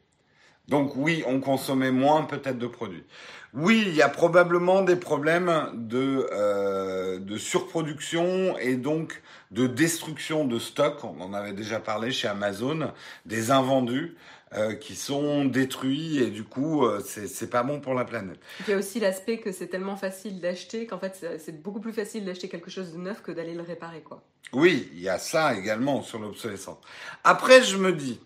Donc 0.68 0.96
oui, 0.96 1.22
on 1.26 1.40
consommait 1.40 1.90
moins 1.90 2.22
peut-être 2.22 2.58
de 2.58 2.66
produits. 2.66 3.04
Oui, 3.52 3.84
il 3.86 3.94
y 3.94 4.02
a 4.02 4.08
probablement 4.08 4.82
des 4.82 4.96
problèmes 4.96 5.70
de, 5.74 6.26
euh, 6.32 7.18
de 7.20 7.36
surproduction 7.36 8.56
et 8.58 8.76
donc 8.76 9.22
de 9.50 9.66
destruction 9.66 10.46
de 10.46 10.58
stock. 10.58 11.04
On 11.04 11.20
en 11.20 11.34
avait 11.34 11.52
déjà 11.52 11.78
parlé 11.78 12.10
chez 12.10 12.26
Amazon, 12.26 12.90
des 13.26 13.50
invendus 13.50 14.16
euh, 14.56 14.74
qui 14.74 14.94
sont 14.94 15.44
détruits 15.44 16.18
et 16.18 16.30
du 16.30 16.44
coup, 16.44 16.84
euh, 16.86 17.00
c'est 17.04 17.50
pas 17.50 17.62
bon 17.62 17.80
pour 17.80 17.94
la 17.94 18.04
planète. 18.04 18.38
Il 18.66 18.70
y 18.70 18.72
a 18.74 18.76
aussi 18.78 19.00
l'aspect 19.00 19.38
que 19.38 19.50
c'est 19.52 19.66
tellement 19.66 19.96
facile 19.96 20.40
d'acheter 20.40 20.86
qu'en 20.86 20.98
fait 20.98 21.16
c'est- 21.18 21.38
c'est 21.38 21.62
beaucoup 21.62 21.80
plus 21.80 21.92
facile 21.92 22.24
d'acheter 22.24 22.48
quelque 22.48 22.70
chose 22.70 22.92
de 22.92 22.98
neuf 22.98 23.22
que 23.22 23.32
d'aller 23.32 23.54
le 23.54 23.62
réparer 23.62 24.00
quoi. 24.02 24.22
Oui, 24.52 24.88
il 24.94 25.00
y 25.00 25.08
a 25.08 25.18
ça 25.18 25.54
également 25.56 26.02
sur 26.02 26.18
l'obsolescence. 26.20 26.78
Après, 27.24 27.62
je 27.64 27.76
me 27.76 27.92
dis, 27.92 28.20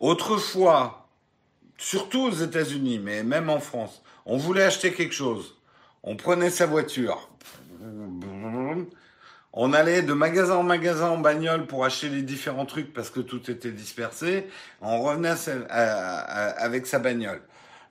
autrefois, 0.00 1.08
surtout 1.78 2.22
aux 2.24 2.32
États-Unis, 2.34 2.98
mais 2.98 3.22
même 3.22 3.48
en 3.48 3.60
France, 3.60 4.02
on 4.26 4.36
voulait 4.36 4.64
acheter 4.64 4.92
quelque 4.92 5.14
chose. 5.14 5.56
On 6.02 6.16
prenait 6.16 6.50
sa 6.50 6.66
voiture. 6.66 7.30
On 9.52 9.72
allait 9.72 10.02
de 10.02 10.12
magasin 10.12 10.56
en 10.56 10.62
magasin 10.62 11.08
en 11.08 11.18
bagnole 11.18 11.66
pour 11.66 11.84
acheter 11.84 12.08
les 12.08 12.22
différents 12.22 12.66
trucs 12.66 12.92
parce 12.92 13.10
que 13.10 13.20
tout 13.20 13.50
était 13.50 13.72
dispersé. 13.72 14.46
On 14.80 15.02
revenait 15.02 15.34
avec 15.70 16.86
sa 16.86 17.00
bagnole. 17.00 17.42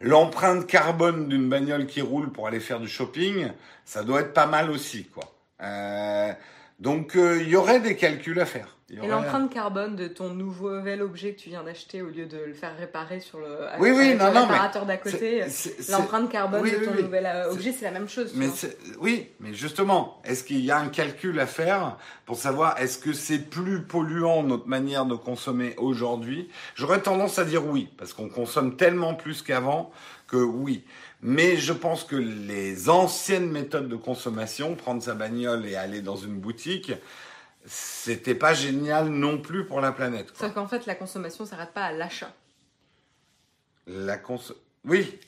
L'empreinte 0.01 0.65
carbone 0.65 1.27
d'une 1.27 1.49
bagnole 1.49 1.85
qui 1.85 2.01
roule 2.01 2.31
pour 2.31 2.47
aller 2.47 2.61
faire 2.61 2.79
du 2.79 2.87
shopping, 2.87 3.51
ça 3.83 4.03
doit 4.03 4.21
être 4.21 4.33
pas 4.33 4.45
mal 4.45 4.71
aussi, 4.71 5.05
quoi. 5.05 5.35
Euh, 5.61 6.31
donc, 6.79 7.17
euh, 7.17 7.41
il 7.41 7.49
y 7.49 7.57
aurait 7.57 7.81
des 7.81 7.97
calculs 7.97 8.39
à 8.39 8.45
faire. 8.45 8.77
Et 8.91 9.07
l'empreinte 9.07 9.53
carbone 9.53 9.95
de 9.95 10.07
ton 10.07 10.33
nouvel 10.33 11.01
objet 11.01 11.33
que 11.33 11.39
tu 11.39 11.49
viens 11.49 11.63
d'acheter 11.63 12.01
au 12.01 12.07
lieu 12.07 12.25
de 12.25 12.37
le 12.37 12.53
faire 12.53 12.75
réparer 12.77 13.19
sur 13.19 13.39
le, 13.39 13.45
Oui, 13.79 13.91
oui, 13.91 14.15
non, 14.15 14.31
non, 14.31 14.41
réparateur 14.41 14.85
d'à 14.85 14.97
côté, 14.97 15.43
l'empreinte 15.89 16.31
carbone 16.31 16.61
oui, 16.61 16.71
de 16.71 16.85
ton 16.85 16.95
nouvel 16.95 17.25
euh, 17.25 17.51
objet 17.51 17.71
c'est 17.71 17.85
la 17.85 17.91
même 17.91 18.09
chose. 18.09 18.31
Mais 18.35 18.47
oui, 18.99 19.27
mais 19.39 19.53
justement, 19.53 20.19
est-ce 20.25 20.43
qu'il 20.43 20.61
y 20.61 20.71
a 20.71 20.79
un 20.79 20.87
calcul 20.87 21.39
à 21.39 21.45
faire 21.45 21.97
pour 22.25 22.37
savoir 22.37 22.79
est-ce 22.79 22.97
que 22.97 23.13
c'est 23.13 23.39
plus 23.39 23.83
polluant 23.83 24.43
notre 24.43 24.67
manière 24.67 25.05
de 25.05 25.15
consommer 25.15 25.75
aujourd'hui? 25.77 26.49
J'aurais 26.75 27.01
tendance 27.01 27.37
à 27.37 27.45
dire 27.45 27.65
oui, 27.65 27.89
parce 27.97 28.13
qu'on 28.13 28.29
consomme 28.29 28.75
tellement 28.75 29.13
plus 29.13 29.41
qu'avant 29.43 29.91
que 30.27 30.37
oui. 30.37 30.83
Mais 31.21 31.57
je 31.57 31.73
pense 31.73 32.03
que 32.03 32.15
les 32.15 32.89
anciennes 32.89 33.51
méthodes 33.51 33.89
de 33.89 33.95
consommation, 33.95 34.75
prendre 34.75 35.03
sa 35.03 35.13
bagnole 35.13 35.65
et 35.65 35.75
aller 35.75 36.01
dans 36.01 36.15
une 36.15 36.39
boutique, 36.39 36.93
c'était 37.71 38.33
pas 38.35 38.53
génial 38.55 39.09
non 39.09 39.37
plus 39.37 39.65
pour 39.65 39.79
la 39.79 39.91
planète. 39.91 40.31
quoi. 40.31 40.47
Sauf 40.47 40.55
qu'en 40.55 40.67
fait 40.67 40.85
la 40.87 40.95
consommation 40.95 41.45
s'arrête 41.45 41.71
pas 41.71 41.83
à 41.83 41.91
l'achat. 41.91 42.33
La 43.87 44.17
cons- 44.17 44.39
Oui, 44.85 45.19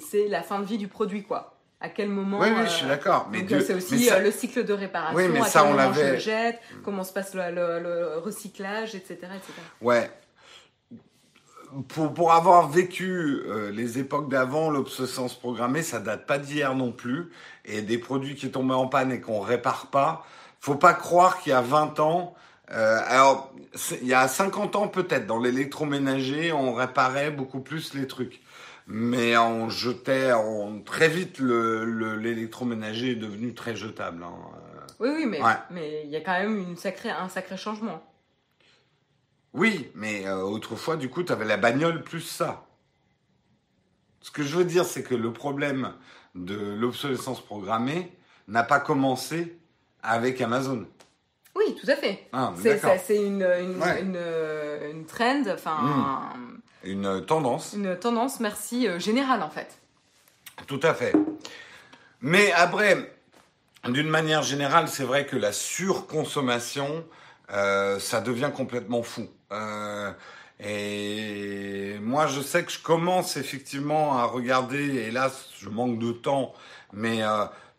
C'est 0.00 0.28
la 0.28 0.42
fin 0.42 0.60
de 0.60 0.64
vie 0.66 0.78
du 0.78 0.88
produit 0.88 1.24
quoi. 1.24 1.50
À 1.80 1.88
quel 1.88 2.08
moment 2.08 2.38
oui, 2.38 2.48
oui, 2.50 2.60
euh, 2.60 2.64
je 2.64 2.70
suis 2.70 2.86
d'accord. 2.86 3.28
Mais 3.30 3.42
euh, 3.52 3.60
c'est 3.60 3.74
mais 3.74 3.82
aussi 3.82 4.04
ça- 4.04 4.14
euh, 4.16 4.20
le 4.22 4.30
cycle 4.30 4.64
de 4.64 4.72
réparation, 4.72 5.16
Oui, 5.16 5.28
mais 5.28 5.40
à 5.40 5.44
ça, 5.44 5.62
quel 5.62 5.72
on 5.72 5.74
l'avait- 5.76 6.12
le 6.12 6.18
jette, 6.18 6.60
comment 6.84 7.02
se 7.04 7.12
passe 7.12 7.34
le, 7.34 7.50
le- 7.50 7.80
le 7.80 8.18
recyclage, 8.18 8.94
etc. 8.94 9.14
etc. 9.14 9.52
Ouais. 9.82 10.10
Pour, 11.88 12.14
pour 12.14 12.32
avoir 12.32 12.68
vécu 12.70 13.10
euh, 13.46 13.70
les 13.72 13.98
époques 13.98 14.30
d'avant, 14.30 14.70
l'obsolescence 14.70 15.34
programmée, 15.34 15.82
ça 15.82 15.98
date 15.98 16.24
pas 16.24 16.38
d'hier 16.38 16.74
non 16.76 16.92
plus. 16.92 17.30
Et 17.64 17.82
des 17.82 17.98
produits 17.98 18.36
qui 18.36 18.50
tombaient 18.50 18.74
en 18.74 18.86
panne 18.86 19.10
et 19.10 19.20
qu'on 19.20 19.40
répare 19.40 19.88
pas, 19.88 20.24
faut 20.64 20.76
pas 20.76 20.94
croire 20.94 21.40
qu'il 21.40 21.50
y 21.50 21.54
a 21.54 21.60
20 21.60 22.00
ans, 22.00 22.34
euh, 22.70 22.98
alors 23.06 23.52
il 24.00 24.06
y 24.08 24.14
a 24.14 24.26
50 24.28 24.76
ans 24.76 24.88
peut-être, 24.88 25.26
dans 25.26 25.38
l'électroménager, 25.38 26.52
on 26.52 26.72
réparait 26.72 27.30
beaucoup 27.30 27.60
plus 27.60 27.92
les 27.92 28.06
trucs. 28.06 28.40
Mais 28.86 29.36
on 29.36 29.68
jetait, 29.68 30.32
on, 30.32 30.80
très 30.80 31.08
vite, 31.10 31.38
le- 31.38 31.84
le- 31.84 32.16
l'électroménager 32.16 33.10
est 33.12 33.16
devenu 33.16 33.52
très 33.52 33.76
jetable. 33.76 34.22
hein. 34.22 34.32
Oui, 35.00 35.10
oui, 35.14 35.26
mais 35.26 35.42
Ouais. 35.42 35.52
mais 35.70 36.02
il 36.04 36.10
y 36.10 36.16
a 36.16 36.20
quand 36.22 36.32
même 36.38 36.56
une 36.58 36.76
sacrée, 36.78 37.10
un 37.10 37.28
sacré 37.28 37.58
changement. 37.58 38.02
Oui, 39.52 39.90
mais 39.94 40.26
euh, 40.26 40.42
autrefois, 40.42 40.96
du 40.96 41.10
coup, 41.10 41.22
tu 41.24 41.32
avais 41.32 41.44
la 41.44 41.58
bagnole 41.58 42.02
plus 42.02 42.20
ça. 42.22 42.64
Ce 44.22 44.30
que 44.30 44.42
je 44.42 44.56
veux 44.56 44.64
dire, 44.64 44.86
c'est 44.86 45.02
que 45.02 45.14
le 45.14 45.30
problème 45.32 45.92
de 46.34 46.56
l'obsolescence 46.56 47.44
programmée 47.44 48.10
n'a 48.48 48.62
pas 48.64 48.80
commencé 48.80 49.58
avec 50.04 50.40
Amazon. 50.40 50.86
Oui, 51.56 51.76
tout 51.80 51.88
à 51.90 51.96
fait. 51.96 52.26
Ah, 52.32 52.52
C'est 52.60 52.74
d'accord. 52.74 52.90
ça, 52.90 52.98
c'est 52.98 53.16
une, 53.16 53.42
une, 53.42 53.80
Ouais. 53.82 54.00
une, 54.02 54.16
euh, 54.16 54.90
une 54.92 55.06
trend, 55.06 55.42
enfin 55.52 56.30
Une 56.82 57.24
tendance, 57.24 57.74
une 57.76 57.96
tendance, 57.96 58.40
merci, 58.40 58.86
euh, 58.88 58.98
générale 58.98 59.42
en 59.42 59.50
fait. 59.50 59.78
tout 60.66 60.80
à 60.82 60.94
fait. 60.94 61.14
Mais 62.20 62.52
après, 62.52 63.12
d'une 63.88 64.08
manière 64.08 64.42
générale, 64.42 64.88
c'est 64.88 65.04
vrai 65.04 65.26
que 65.26 65.36
la 65.36 65.52
surconsommation, 65.52 67.04
euh, 67.52 67.98
ça 67.98 68.20
devient 68.20 68.50
complètement 68.54 69.02
fou. 69.02 69.26
Euh, 69.52 70.10
Et 70.60 71.98
moi, 72.00 72.26
je 72.26 72.40
sais 72.40 72.64
que 72.64 72.70
je 72.72 72.78
commence 72.80 73.36
effectivement 73.36 74.16
à 74.18 74.24
regarder, 74.24 74.82
hélas, 75.08 75.48
je 75.58 75.68
manque 75.68 75.98
de 75.98 76.12
temps, 76.12 76.54
mais 76.92 77.22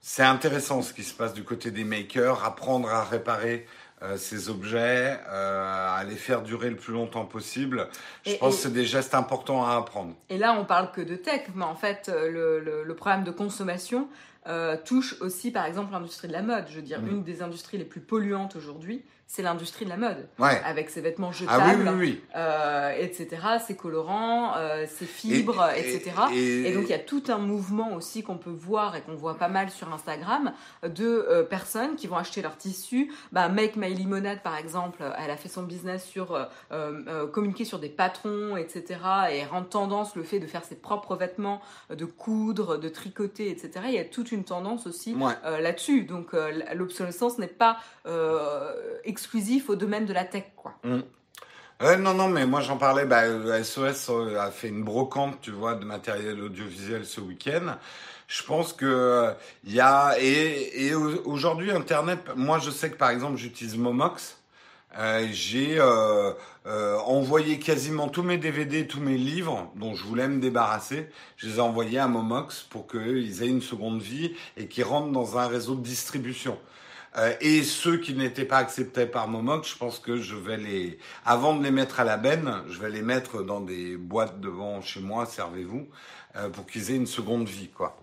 c'est 0.08 0.22
intéressant 0.22 0.84
ce 0.84 0.94
qui 0.94 1.02
se 1.04 1.16
passe 1.16 1.34
du 1.34 1.44
côté 1.44 1.72
des 1.72 1.84
makers, 1.84 2.46
apprendre 2.46 2.88
à 2.90 3.04
réparer 3.04 3.66
euh, 4.04 4.18
ces 4.18 4.50
objets, 4.50 5.18
euh, 5.30 5.96
à 5.98 6.04
les 6.04 6.16
faire 6.16 6.44
durer 6.44 6.70
le 6.70 6.76
plus 6.76 6.94
longtemps 6.94 7.26
possible. 7.26 7.88
Je 8.24 8.34
Et- 8.34 8.38
pense 8.38 8.54
et- 8.54 8.58
que 8.58 8.62
c'est 8.64 8.74
des 8.74 8.86
gestes 8.86 9.16
importants 9.16 9.66
à 9.66 9.78
apprendre. 9.78 10.14
Et 10.30 10.38
là, 10.38 10.56
on 10.60 10.64
parle 10.64 10.92
que 10.92 11.02
de 11.02 11.16
tech, 11.16 11.42
mais 11.56 11.64
en 11.66 11.74
fait, 11.74 12.08
euh, 12.14 12.30
le, 12.30 12.60
le- 12.60 12.84
le 12.84 12.96
problème 12.96 13.24
de 13.24 13.32
consommation 13.32 14.08
euh, 14.48 14.78
touche 14.86 15.20
aussi, 15.22 15.50
par 15.50 15.66
exemple, 15.66 15.92
l'industrie 15.92 16.28
de 16.28 16.34
la 16.34 16.44
mode. 16.44 16.66
Je 16.70 16.76
veux 16.76 16.84
dire, 16.84 17.02
Mm. 17.02 17.08
une 17.10 17.24
des 17.24 17.42
industries 17.42 17.80
les 17.80 17.84
plus 17.86 18.00
polluantes 18.02 18.56
aujourd'hui, 18.56 19.04
c'est 19.28 19.42
l'industrie 19.42 19.86
de 19.86 19.90
la 19.90 19.98
mode, 19.98 20.28
Ouais. 20.40 20.62
avec 20.66 20.90
ses 20.90 21.02
vêtements 21.02 21.30
Ah 21.32 21.34
jetables, 21.34 21.82
oui, 21.90 21.90
oui, 21.90 22.00
oui. 22.00 22.22
euh, 22.36 22.92
etc., 22.98 23.28
ses 23.66 23.76
colorants, 23.76 24.56
euh, 24.56 24.86
ses 24.88 25.06
fibres, 25.06 25.68
Et- 25.76 25.96
etc. 25.96 26.12
et- 26.34 26.70
Et 26.70 26.74
donc 26.74 26.84
il 26.86 26.90
y 26.92 26.94
a 26.94 27.00
tout 27.00 27.24
un 27.30 27.38
mouvement 27.40 27.94
aussi 27.96 28.22
qu'on 28.24 28.38
peut 28.38 28.50
voir 28.56 28.96
et 28.96 29.02
qu'on 29.02 29.16
voit 29.16 29.36
pas 29.38 29.48
mal 29.48 29.72
sur 29.72 29.92
Instagram 29.92 30.54
de 30.84 31.06
euh, 31.30 31.44
personnes 31.44 31.96
qui 31.96 32.08
vont 32.08 32.18
acheter 32.18 32.42
leur 32.44 32.56
tissu. 32.56 33.12
Bah, 33.32 33.50
Make 33.50 33.76
My 33.78 33.94
Limonade 33.94 34.42
par 34.44 34.56
exemple, 34.58 35.04
elle 35.18 35.32
a 35.32 35.38
fait 35.38 35.50
son 35.50 35.64
business 35.64 36.06
sur 36.06 36.48
euh, 36.72 37.28
communiquer 37.28 37.66
sur 37.66 37.80
des 37.80 37.90
patrons, 37.90 38.56
etc. 38.58 39.00
et 39.32 39.44
rendre 39.46 39.68
tendance 39.68 40.16
le 40.16 40.24
fait 40.24 40.40
de 40.40 40.48
faire 40.48 40.64
ses 40.64 40.76
propres 40.76 41.16
vêtements, 41.16 41.62
de 41.90 42.06
coudre, 42.06 42.78
de 42.78 42.90
tricoter, 42.90 43.50
etc. 43.50 43.72
Il 43.88 43.94
y 43.96 44.00
a 44.00 44.06
toute 44.06 44.32
une 44.32 44.44
tendance 44.44 44.86
aussi 44.88 45.16
Ouais. 45.16 45.34
là-dessus. 45.62 46.04
Donc 46.04 46.28
l'obsolescence 46.74 47.38
n'est 47.40 47.48
pas 47.48 47.78
exclusif 49.16 49.70
au 49.70 49.76
domaine 49.76 50.06
de 50.06 50.12
la 50.14 50.26
tech, 50.26 50.44
quoi. 50.58 50.74
Ouais, 51.82 51.98
non, 51.98 52.14
non, 52.14 52.28
mais 52.28 52.46
moi 52.46 52.60
j'en 52.62 52.78
parlais. 52.78 53.06
Bah, 53.06 53.24
euh, 53.24 53.64
SOS 53.64 54.10
euh, 54.10 54.40
a 54.40 54.52
fait 54.52 54.68
une 54.70 54.84
brocante, 54.84 55.40
tu 55.42 55.52
vois, 55.52 55.76
de 55.76 55.86
matériel 55.86 56.42
audiovisuel 56.42 57.06
ce 57.06 57.22
week-end. 57.22 57.78
Je 58.28 58.44
pense 58.44 58.74
que 58.74 58.86
euh, 58.86 59.32
il 59.66 59.74
y 59.74 59.80
a 59.80 60.16
et, 60.20 60.86
et 60.88 60.94
au- 60.96 61.22
aujourd'hui 61.26 61.72
Internet. 61.72 62.20
Moi, 62.36 62.60
je 62.60 62.72
sais 62.72 62.90
que 62.92 62.98
par 62.98 63.10
exemple, 63.10 63.38
j'utilise 63.38 63.78
Momox. 63.78 64.38
Euh, 64.98 65.28
j'ai 65.32 65.78
euh, 65.78 66.32
euh, 66.66 66.98
envoyé 67.00 67.60
quasiment 67.60 68.08
tous 68.08 68.24
mes 68.24 68.38
DVD, 68.38 68.88
tous 68.88 69.02
mes 69.02 69.18
livres 69.18 69.70
dont 69.76 69.94
je 69.96 70.04
voulais 70.06 70.28
me 70.30 70.40
débarrasser. 70.40 71.10
Je 71.36 71.48
les 71.48 71.56
ai 71.58 71.60
envoyés 71.60 72.00
à 72.00 72.08
Momox 72.08 72.62
pour 72.70 72.88
qu'ils 72.88 73.44
aient 73.44 73.48
une 73.50 73.62
seconde 73.62 74.02
vie 74.02 74.34
et 74.56 74.68
qu'ils 74.68 74.86
rentrent 74.86 75.12
dans 75.12 75.38
un 75.38 75.48
réseau 75.48 75.76
de 75.76 75.84
distribution. 75.84 76.58
Euh, 77.18 77.34
et 77.40 77.64
ceux 77.64 77.98
qui 77.98 78.14
n'étaient 78.14 78.46
pas 78.46 78.58
acceptés 78.58 79.06
par 79.06 79.28
Momox, 79.28 79.70
je 79.72 79.78
pense 79.78 80.00
que 80.00 80.18
je 80.18 80.36
vais 80.36 80.58
les, 80.58 81.00
avant 81.26 81.56
de 81.56 81.64
les 81.64 81.72
mettre 81.72 82.00
à 82.02 82.04
la 82.04 82.18
benne, 82.18 82.62
je 82.70 82.78
vais 82.80 82.90
les 82.90 83.02
mettre 83.02 83.42
dans 83.42 83.62
des 83.62 83.96
boîtes 83.96 84.42
devant 84.42 84.82
chez 84.82 85.00
moi, 85.00 85.26
servez-vous, 85.26 85.88
euh, 86.36 86.50
pour 86.50 86.66
qu'ils 86.66 86.92
aient 86.92 86.96
une 86.96 87.08
seconde 87.08 87.48
vie, 87.48 87.70
quoi. 87.70 87.98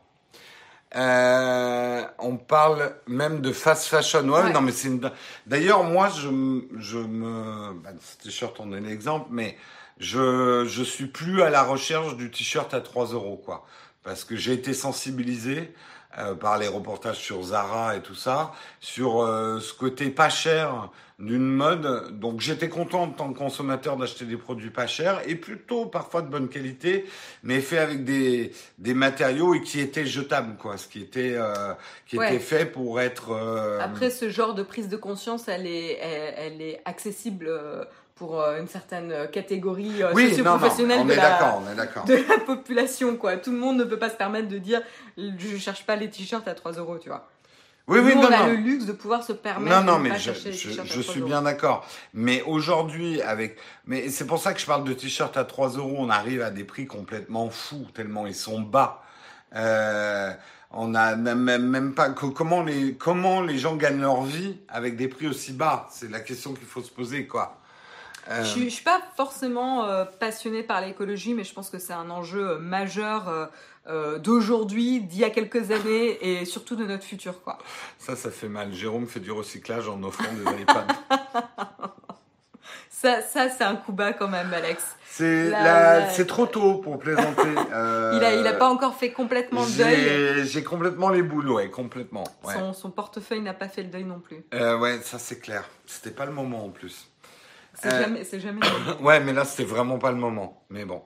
Euh, 0.94 2.02
on 2.18 2.36
parle 2.36 2.94
même 3.06 3.40
de 3.40 3.52
fast 3.52 3.86
fashion. 3.86 4.28
Ouais, 4.28 4.42
Ouais. 4.44 4.52
non, 4.52 4.60
mais 4.60 4.72
c'est 4.72 4.88
une... 4.88 5.10
D'ailleurs, 5.46 5.84
moi, 5.84 6.10
je, 6.10 6.28
je 6.78 6.98
me, 6.98 7.72
bah, 7.82 7.90
ce 8.00 8.22
t-shirt, 8.24 8.58
on 8.60 8.72
est 8.72 8.80
l'exemple, 8.80 9.28
mais 9.30 9.56
je, 9.98 10.64
je 10.66 10.82
suis 10.82 11.06
plus 11.06 11.42
à 11.42 11.48
la 11.50 11.62
recherche 11.62 12.16
du 12.16 12.30
t-shirt 12.30 12.72
à 12.74 12.80
3 12.80 13.06
euros, 13.12 13.40
quoi. 13.42 13.66
Parce 14.02 14.24
que 14.24 14.36
j'ai 14.36 14.52
été 14.52 14.74
sensibilisé 14.74 15.72
euh, 16.18 16.34
par 16.34 16.58
les 16.58 16.68
reportages 16.68 17.18
sur 17.18 17.42
Zara 17.42 17.96
et 17.96 18.00
tout 18.00 18.14
ça, 18.14 18.52
sur 18.80 19.22
euh, 19.22 19.60
ce 19.60 19.72
côté 19.74 20.10
pas 20.10 20.28
cher 20.28 20.90
d'une 21.18 21.46
mode. 21.46 22.18
Donc 22.18 22.40
j'étais 22.40 22.68
content 22.68 23.02
en 23.04 23.08
tant 23.10 23.32
que 23.32 23.38
consommateur 23.38 23.96
d'acheter 23.96 24.24
des 24.24 24.36
produits 24.36 24.70
pas 24.70 24.88
chers 24.88 25.20
et 25.28 25.36
plutôt 25.36 25.86
parfois 25.86 26.20
de 26.22 26.26
bonne 26.28 26.48
qualité, 26.48 27.04
mais 27.44 27.60
fait 27.60 27.78
avec 27.78 28.04
des, 28.04 28.52
des 28.78 28.94
matériaux 28.94 29.54
et 29.54 29.62
qui 29.62 29.78
étaient 29.78 30.06
jetables, 30.06 30.56
quoi. 30.56 30.76
Ce 30.78 30.88
qui 30.88 31.00
était, 31.00 31.34
euh, 31.36 31.74
qui 32.06 32.18
Ouais. 32.18 32.28
était 32.34 32.40
fait 32.42 32.66
pour 32.66 33.00
être... 33.00 33.30
euh, 33.30 33.78
Après, 33.80 34.10
ce 34.10 34.28
genre 34.30 34.54
de 34.54 34.64
prise 34.64 34.88
de 34.88 34.96
conscience, 34.96 35.46
elle 35.46 35.66
est, 35.66 35.92
elle, 36.00 36.34
elle 36.38 36.62
est 36.62 36.80
accessible 36.84 37.46
euh, 37.48 37.84
pour 38.22 38.40
euh, 38.40 38.60
une 38.60 38.68
certaine 38.68 39.28
catégorie 39.32 40.00
euh, 40.00 40.12
non, 40.12 40.20
non, 40.20 40.28
socio-professionnelle 40.28 41.00
on 41.00 41.04
de, 41.06 41.12
la, 41.14 42.04
de 42.06 42.28
la 42.28 42.38
population. 42.38 43.16
Quoi. 43.16 43.36
Tout 43.36 43.50
le 43.50 43.58
monde 43.58 43.78
ne 43.78 43.82
peut 43.84 43.98
pas 43.98 44.10
se 44.10 44.14
permettre 44.14 44.46
de 44.46 44.58
dire 44.58 44.80
je 45.18 45.56
cherche 45.56 45.84
pas 45.84 45.96
les 45.96 46.08
t-shirts 46.08 46.46
à 46.46 46.54
3 46.54 46.74
euros, 46.74 46.98
tu 46.98 47.08
vois. 47.08 47.28
Oui, 47.88 47.98
oui, 47.98 48.14
non, 48.14 48.28
on 48.28 48.32
a 48.32 48.38
non. 48.38 48.46
le 48.46 48.54
luxe 48.54 48.86
de 48.86 48.92
pouvoir 48.92 49.24
se 49.24 49.32
permettre 49.32 49.74
Non, 49.74 49.82
non, 49.82 49.98
de 49.98 50.04
mais 50.04 50.10
pas 50.10 50.18
je, 50.18 50.22
chercher 50.22 50.50
les 50.52 50.56
je, 50.56 50.68
t-shirts 50.68 50.88
à 50.88 50.94
je 50.94 51.00
3 51.00 51.12
suis 51.12 51.20
euros. 51.20 51.30
bien 51.30 51.42
d'accord. 51.42 51.84
Mais 52.14 52.42
aujourd'hui, 52.42 53.20
avec, 53.22 53.58
mais 53.86 54.08
c'est 54.08 54.24
pour 54.28 54.38
ça 54.38 54.54
que 54.54 54.60
je 54.60 54.66
parle 54.66 54.84
de 54.84 54.92
t-shirts 54.92 55.36
à 55.36 55.44
3 55.44 55.70
euros, 55.70 55.96
on 55.98 56.08
arrive 56.08 56.42
à 56.42 56.52
des 56.52 56.62
prix 56.62 56.86
complètement 56.86 57.50
fous, 57.50 57.88
tellement 57.92 58.28
ils 58.28 58.36
sont 58.36 58.60
bas. 58.60 59.02
Euh, 59.56 60.30
on 60.70 60.94
a 60.94 61.16
même, 61.16 61.42
même 61.42 61.92
pas, 61.92 62.10
comment 62.10 62.62
les, 62.62 62.94
comment 62.94 63.40
les 63.40 63.58
gens 63.58 63.74
gagnent 63.74 64.00
leur 64.00 64.22
vie 64.22 64.58
avec 64.68 64.94
des 64.94 65.08
prix 65.08 65.26
aussi 65.26 65.52
bas? 65.52 65.88
C'est 65.90 66.08
la 66.08 66.20
question 66.20 66.54
qu'il 66.54 66.68
faut 66.68 66.82
se 66.82 66.90
poser, 66.92 67.26
quoi. 67.26 67.58
Euh, 68.30 68.42
Je, 68.44 68.48
suis- 68.48 68.64
je 68.70 68.74
suis 68.74 68.84
pas 68.84 69.00
forcément 69.16 69.84
euh, 69.84 70.04
passionnée 70.04 70.62
par 70.62 70.80
l'écologie, 70.80 71.34
mais 71.34 71.44
je 71.44 71.52
pense 71.52 71.70
que 71.70 71.78
c'est 71.78 71.92
un 71.92 72.08
enjeu 72.10 72.50
euh, 72.50 72.58
majeur 72.58 73.28
euh, 73.28 73.46
euh, 73.88 74.18
d'aujourd'hui, 74.18 75.00
d'il 75.00 75.18
y 75.20 75.24
a 75.24 75.30
quelques 75.30 75.70
années 75.72 76.18
et 76.40 76.44
surtout 76.44 76.76
de 76.76 76.84
notre 76.84 77.04
futur. 77.04 77.42
Quoi. 77.42 77.58
ça, 77.98 78.14
ça 78.14 78.30
fait 78.30 78.48
mal. 78.48 78.72
Jérôme 78.72 79.06
fait 79.08 79.20
du 79.20 79.32
recyclage 79.32 79.88
en 79.88 80.02
offrant 80.04 80.32
des 80.32 80.62
iPads. 80.62 80.86
Ça, 82.90 83.20
ça 83.20 83.48
c'est 83.48 83.64
un 83.64 83.74
coup 83.74 83.90
bas 83.90 84.12
quand 84.12 84.28
même, 84.28 84.54
Alex. 84.54 84.94
C'est 85.10 85.50
La- 85.50 86.06
trop 86.24 86.46
tôt 86.46 86.74
pour 86.76 87.00
plaisanter. 87.00 87.48
Euh, 87.72 88.12
Il 88.16 88.24
a, 88.24 88.34
il 88.36 88.46
a 88.46 88.52
pas 88.52 88.68
encore 88.68 88.94
fait 88.94 89.10
complètement 89.10 89.64
le 89.64 89.76
deuil. 89.76 89.96
J'ai 89.96 90.44
j'ai 90.44 90.62
complètement 90.62 91.08
les 91.10 91.22
boules, 91.22 91.50
ouais, 91.50 91.68
complètement. 91.68 92.22
Ouais. 92.44 92.54
Son, 92.54 92.72
son 92.72 92.90
portefeuille 92.92 93.40
n'a 93.40 93.54
pas 93.54 93.68
fait 93.68 93.82
le 93.82 93.88
deuil 93.88 94.04
non 94.04 94.20
plus. 94.20 94.44
Euh, 94.54 94.78
ouais, 94.78 95.00
ça 95.02 95.18
c'est 95.18 95.40
clair. 95.40 95.68
C'était 95.84 96.12
pas 96.12 96.26
le 96.26 96.32
moment 96.32 96.64
en 96.64 96.68
plus. 96.68 97.08
C'est 97.82 97.92
Euh. 97.92 98.00
jamais, 98.02 98.24
jamais. 98.40 98.60
Ouais, 99.00 99.20
mais 99.20 99.32
là 99.32 99.44
c'était 99.44 99.64
vraiment 99.64 99.98
pas 99.98 100.10
le 100.12 100.18
moment. 100.18 100.64
Mais 100.70 100.84
bon. 100.84 101.02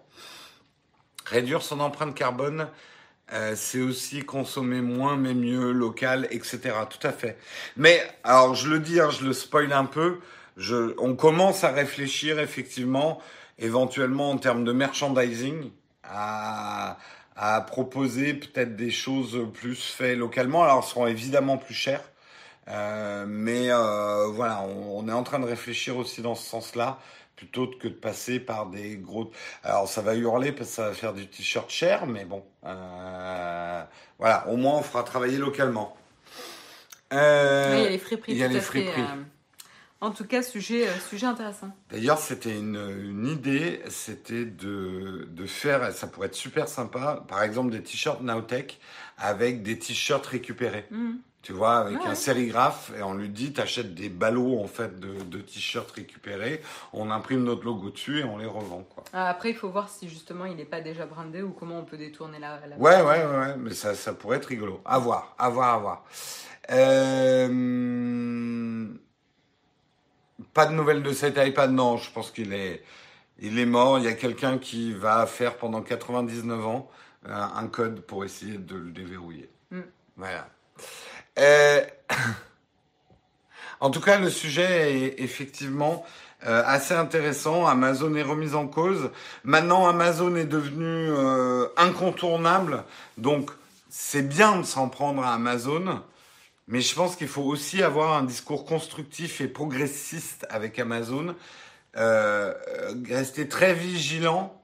Réduire 1.26 1.62
son 1.62 1.80
empreinte 1.80 2.14
carbone, 2.14 2.68
euh, 3.32 3.54
c'est 3.56 3.80
aussi 3.80 4.22
consommer 4.24 4.80
moins 4.80 5.16
mais 5.16 5.34
mieux, 5.34 5.72
local, 5.72 6.28
etc. 6.30 6.58
Tout 6.88 7.04
à 7.06 7.12
fait. 7.12 7.38
Mais 7.76 8.00
alors 8.22 8.54
je 8.54 8.68
le 8.68 8.78
dis, 8.78 9.00
hein, 9.00 9.10
je 9.10 9.24
le 9.24 9.32
spoil 9.32 9.72
un 9.72 9.86
peu. 9.86 10.20
Je, 10.56 10.94
on 10.98 11.14
commence 11.16 11.64
à 11.64 11.70
réfléchir 11.70 12.38
effectivement, 12.38 13.20
éventuellement 13.58 14.30
en 14.30 14.38
termes 14.38 14.64
de 14.64 14.72
merchandising, 14.72 15.70
à, 16.04 16.98
à 17.34 17.60
proposer 17.62 18.34
peut-être 18.34 18.76
des 18.76 18.90
choses 18.90 19.46
plus 19.52 19.82
faites 19.92 20.16
localement. 20.16 20.62
Alors, 20.64 20.78
elles 20.84 20.88
seront 20.90 21.06
évidemment 21.06 21.58
plus 21.58 21.74
chères. 21.74 22.02
Euh, 22.68 23.26
mais 23.28 23.70
euh, 23.70 24.26
voilà, 24.28 24.62
on, 24.62 24.98
on 24.98 25.08
est 25.08 25.12
en 25.12 25.22
train 25.22 25.38
de 25.38 25.46
réfléchir 25.46 25.96
aussi 25.96 26.20
dans 26.22 26.34
ce 26.34 26.48
sens-là, 26.48 26.98
plutôt 27.36 27.68
que 27.68 27.88
de 27.88 27.94
passer 27.94 28.40
par 28.40 28.66
des 28.66 28.96
gros. 28.96 29.30
Alors 29.62 29.88
ça 29.88 30.02
va 30.02 30.14
hurler 30.14 30.52
parce 30.52 30.70
que 30.70 30.74
ça 30.76 30.88
va 30.88 30.94
faire 30.94 31.12
du 31.14 31.28
t-shirt 31.28 31.70
cher, 31.70 32.06
mais 32.06 32.24
bon, 32.24 32.44
euh, 32.64 33.84
voilà, 34.18 34.48
au 34.48 34.56
moins 34.56 34.78
on 34.78 34.82
fera 34.82 35.02
travailler 35.04 35.38
localement. 35.38 35.96
Oui, 37.12 37.18
il 37.18 37.82
y 37.82 37.86
a 37.86 37.90
les 37.90 37.98
friperies. 37.98 38.32
il 38.32 38.38
y 38.38 38.42
a 38.42 38.48
les 38.48 38.60
friperies. 38.60 39.02
En 40.00 40.10
tout 40.10 40.26
cas, 40.26 40.42
sujet, 40.42 40.86
sujet 41.08 41.26
intéressant. 41.26 41.70
D'ailleurs, 41.90 42.18
c'était 42.18 42.54
une, 42.54 42.76
une 42.76 43.26
idée, 43.26 43.80
c'était 43.88 44.44
de, 44.44 45.26
de 45.30 45.46
faire, 45.46 45.90
ça 45.92 46.06
pourrait 46.06 46.26
être 46.26 46.34
super 46.34 46.68
sympa, 46.68 47.24
par 47.28 47.42
exemple 47.42 47.70
des 47.70 47.82
t-shirts 47.82 48.20
Nowtech 48.20 48.78
avec 49.16 49.62
des 49.62 49.78
t-shirts 49.78 50.26
récupérés. 50.26 50.86
Mhm. 50.90 51.18
Tu 51.46 51.52
vois, 51.52 51.76
avec 51.76 52.00
Ouais. 52.00 52.08
un 52.08 52.16
sérigraphe, 52.16 52.90
et 52.98 53.04
on 53.04 53.14
lui 53.14 53.28
dit, 53.28 53.52
t'achètes 53.52 53.94
des 53.94 54.08
ballots, 54.08 54.58
en 54.58 54.66
fait, 54.66 54.98
de, 54.98 55.22
de 55.22 55.38
t-shirts 55.38 55.92
récupérés, 55.92 56.60
on 56.92 57.08
imprime 57.12 57.44
notre 57.44 57.64
logo 57.64 57.90
dessus 57.90 58.18
et 58.18 58.24
on 58.24 58.36
les 58.36 58.46
revend, 58.46 58.82
quoi. 58.82 59.04
Ah, 59.12 59.28
Après, 59.28 59.50
il 59.50 59.54
faut 59.54 59.68
voir 59.70 59.88
si 59.88 60.08
justement 60.08 60.44
il 60.46 60.56
n'est 60.56 60.64
pas 60.64 60.80
déjà 60.80 61.06
brandé 61.06 61.42
ou 61.42 61.50
comment 61.52 61.78
on 61.78 61.84
peut 61.84 61.98
détourner 61.98 62.40
la. 62.40 62.58
la- 62.66 62.76
Ouais, 62.78 63.00
ouais, 63.00 63.24
ouais, 63.24 63.38
ouais, 63.38 63.56
mais 63.58 63.74
ça, 63.74 63.94
ça 63.94 64.12
pourrait 64.12 64.38
être 64.38 64.46
rigolo. 64.46 64.80
À 64.84 64.98
voir, 64.98 65.36
à 65.38 65.48
voir, 65.48 65.74
à 65.74 65.78
voir. 65.78 66.04
Euh... 66.72 67.46
Pas 70.52 70.66
de 70.66 70.72
nouvelles 70.72 71.04
de 71.04 71.12
cet 71.12 71.36
iPad, 71.38 71.70
non, 71.70 71.96
je 71.96 72.10
pense 72.10 72.32
qu'il 72.32 72.52
est, 72.54 72.82
il 73.38 73.56
est 73.60 73.66
mort. 73.66 74.00
Il 74.00 74.04
y 74.04 74.08
a 74.08 74.14
quelqu'un 74.14 74.58
qui 74.58 74.92
va 74.92 75.24
faire 75.26 75.58
pendant 75.58 75.80
99 75.80 76.66
ans 76.66 76.90
euh, 77.28 77.32
un 77.32 77.68
code 77.68 78.00
pour 78.00 78.24
essayer 78.24 78.58
de 78.58 78.74
le 78.74 78.90
déverrouiller. 78.90 79.48
Mm. 79.70 79.80
Voilà. 80.16 80.48
Euh, 81.38 81.82
En 83.80 83.90
tout 83.90 84.00
cas, 84.00 84.18
le 84.18 84.30
sujet 84.30 84.94
est 85.02 85.20
effectivement 85.20 86.04
euh, 86.46 86.62
assez 86.64 86.94
intéressant. 86.94 87.66
Amazon 87.66 88.14
est 88.14 88.22
remise 88.22 88.54
en 88.54 88.66
cause. 88.66 89.10
Maintenant, 89.44 89.86
Amazon 89.86 90.34
est 90.36 90.46
devenu 90.46 90.84
euh, 91.10 91.66
incontournable. 91.76 92.84
Donc, 93.18 93.50
c'est 93.90 94.26
bien 94.26 94.56
de 94.58 94.62
s'en 94.64 94.88
prendre 94.88 95.22
à 95.22 95.34
Amazon. 95.34 96.00
Mais 96.68 96.80
je 96.80 96.94
pense 96.94 97.16
qu'il 97.16 97.28
faut 97.28 97.42
aussi 97.42 97.82
avoir 97.82 98.14
un 98.16 98.24
discours 98.24 98.64
constructif 98.64 99.40
et 99.40 99.46
progressiste 99.48 100.46
avec 100.50 100.78
Amazon. 100.78 101.34
euh, 101.98 102.54
rester 103.08 103.48
très 103.48 103.74
vigilant. 103.74 104.60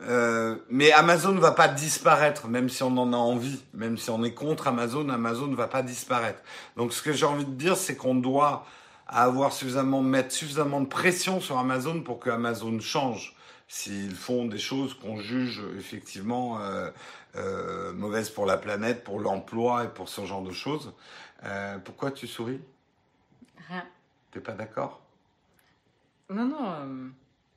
Euh, 0.00 0.56
mais 0.68 0.90
Amazon 0.92 1.32
ne 1.32 1.40
va 1.40 1.52
pas 1.52 1.68
disparaître, 1.68 2.48
même 2.48 2.68
si 2.68 2.82
on 2.82 2.96
en 2.98 3.12
a 3.12 3.16
envie, 3.16 3.62
même 3.74 3.96
si 3.96 4.10
on 4.10 4.24
est 4.24 4.34
contre 4.34 4.66
Amazon, 4.66 5.08
Amazon 5.08 5.46
ne 5.46 5.54
va 5.54 5.68
pas 5.68 5.82
disparaître. 5.82 6.40
Donc 6.76 6.92
ce 6.92 7.00
que 7.00 7.12
j'ai 7.12 7.26
envie 7.26 7.44
de 7.44 7.52
dire, 7.52 7.76
c'est 7.76 7.96
qu'on 7.96 8.16
doit 8.16 8.66
avoir 9.06 9.52
suffisamment, 9.52 10.02
mettre 10.02 10.32
suffisamment 10.32 10.80
de 10.80 10.86
pression 10.86 11.40
sur 11.40 11.58
Amazon 11.58 12.02
pour 12.02 12.18
que 12.18 12.30
Amazon 12.30 12.78
change. 12.80 13.36
S'ils 13.68 14.14
font 14.14 14.44
des 14.44 14.58
choses 14.58 14.94
qu'on 14.94 15.16
juge 15.16 15.62
effectivement 15.78 16.60
euh, 16.60 16.90
euh, 17.36 17.92
mauvaises 17.92 18.30
pour 18.30 18.46
la 18.46 18.58
planète, 18.58 19.04
pour 19.04 19.20
l'emploi 19.20 19.84
et 19.84 19.88
pour 19.88 20.08
ce 20.08 20.24
genre 20.26 20.42
de 20.42 20.52
choses. 20.52 20.92
Pourquoi 21.84 22.10
tu 22.10 22.26
souris? 22.26 22.60
Rien. 23.68 23.84
T'es 24.30 24.40
pas 24.40 24.52
d'accord? 24.52 25.02
Non, 26.30 26.46
non. 26.46 27.10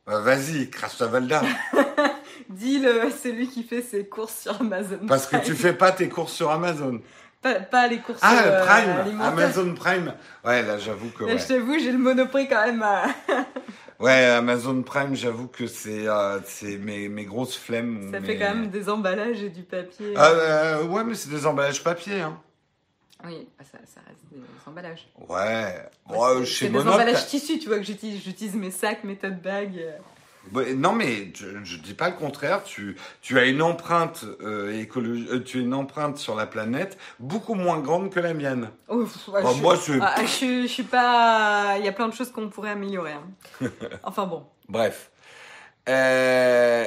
Euh, 0.08 0.12
Bah, 0.12 0.20
Vas-y, 0.22 0.70
crache 0.70 0.98
ta 0.98 1.08
Valda. 1.08 1.42
Dis 2.50 2.80
le 2.80 3.10
celui 3.24 3.48
qui 3.48 3.64
fait 3.64 3.82
ses 3.82 4.06
courses 4.06 4.42
sur 4.44 4.60
Amazon. 4.62 5.00
Parce 5.08 5.26
que 5.26 5.38
Prime. 5.38 5.42
tu 5.46 5.54
fais 5.56 5.74
pas 5.74 5.92
tes 5.92 6.08
courses 6.10 6.34
sur 6.34 6.50
Amazon. 6.52 7.02
Pas, 7.42 7.56
pas 7.56 7.88
les 7.88 8.00
courses 8.00 8.20
Ah, 8.22 8.36
euh, 8.46 8.66
Prime, 8.66 8.90
alimentaires. 8.90 9.32
Amazon 9.46 9.74
Prime. 9.76 10.14
Ouais, 10.46 10.64
là, 10.64 10.78
j'avoue 10.80 11.10
que 11.10 11.24
Là, 11.26 11.34
ouais. 11.34 11.40
je 11.40 11.48
t'avoue, 11.48 11.78
j'ai 11.78 11.92
le 11.92 11.98
monoprix 11.98 12.48
quand 12.48 12.66
même. 12.66 12.82
à- 12.82 13.06
Ouais, 14.00 14.26
Amazon 14.26 14.84
Prime, 14.84 15.16
j'avoue 15.16 15.48
que 15.48 15.66
c'est 15.66 16.08
euh, 16.08 16.38
c'est 16.46 16.78
mes, 16.78 17.10
mes 17.10 17.26
grosses 17.26 17.58
flemmes. 17.58 18.10
Ça 18.12 18.20
mes- 18.20 18.28
fait 18.28 18.38
quand 18.38 18.54
même 18.54 18.68
des 18.70 18.90
emballages 18.90 19.42
et 19.42 19.50
du 19.50 19.64
papier. 19.64 20.14
Ah, 20.16 20.28
euh, 20.30 20.84
ouais, 20.84 21.04
mais 21.04 21.16
c'est 21.16 21.30
des 21.32 21.46
emballages 21.48 21.84
papier. 21.84 22.22
Hein. 22.22 22.40
Oui, 23.26 23.48
bah, 23.58 23.66
ça, 23.72 23.80
ça 23.86 24.02
reste 24.08 24.22
des 24.32 24.40
emballages. 24.68 25.08
Ouais. 25.28 25.90
Ouais, 26.10 26.18
Ouais, 26.18 26.40
c'est- 26.40 26.46
chez 26.46 26.66
c'est 26.68 26.72
des 26.72 26.80
emballages 26.80 27.26
tissus, 27.28 27.60
tu 27.60 27.68
vois, 27.68 27.78
que 27.78 27.84
j'utilise. 27.84 28.22
J'utilise 28.24 28.56
mes 28.56 28.72
sacs, 28.72 29.04
mes 29.04 29.16
tote 29.16 29.42
bags. 29.42 29.78
euh. 29.78 29.98
Ouais, 30.54 30.74
non, 30.76 30.94
mais 30.94 31.34
je, 31.36 31.62
je 31.66 31.78
dis 31.78 31.94
pas 31.94 32.10
le 32.10 32.16
contraire. 32.16 32.64
Tu, 32.64 32.96
tu 33.22 33.38
as 33.38 33.46
une 33.46 33.62
empreinte 33.62 34.24
euh, 34.42 34.80
écologique, 34.80 35.28
euh, 35.30 35.44
tu 35.44 35.58
as 35.58 35.62
une 35.62 35.74
empreinte 35.74 36.18
sur 36.18 36.36
la 36.36 36.46
planète 36.46 36.98
beaucoup 37.20 37.54
moins 37.56 37.80
grande 37.80 38.12
que 38.14 38.20
la 38.22 38.34
mienne. 38.34 38.70
Pff, 38.88 39.28
ouais, 39.28 39.44
Bah, 39.44 39.50
je, 39.54 39.62
moi, 39.62 39.76
ah, 40.02 40.16
je, 40.22 40.26
suis- 40.28 40.62
je 40.68 40.72
suis 40.72 40.84
pas. 40.84 41.76
Il 41.80 41.84
y 41.86 41.88
a 41.90 41.92
plein 41.92 42.08
de 42.08 42.14
choses 42.14 42.32
qu'on 42.32 42.48
pourrait 42.50 42.70
améliorer. 42.72 43.12
hein. 43.14 43.68
enfin 44.04 44.26
bon. 44.26 44.46
Bref. 44.70 45.12
Euh, 45.90 46.86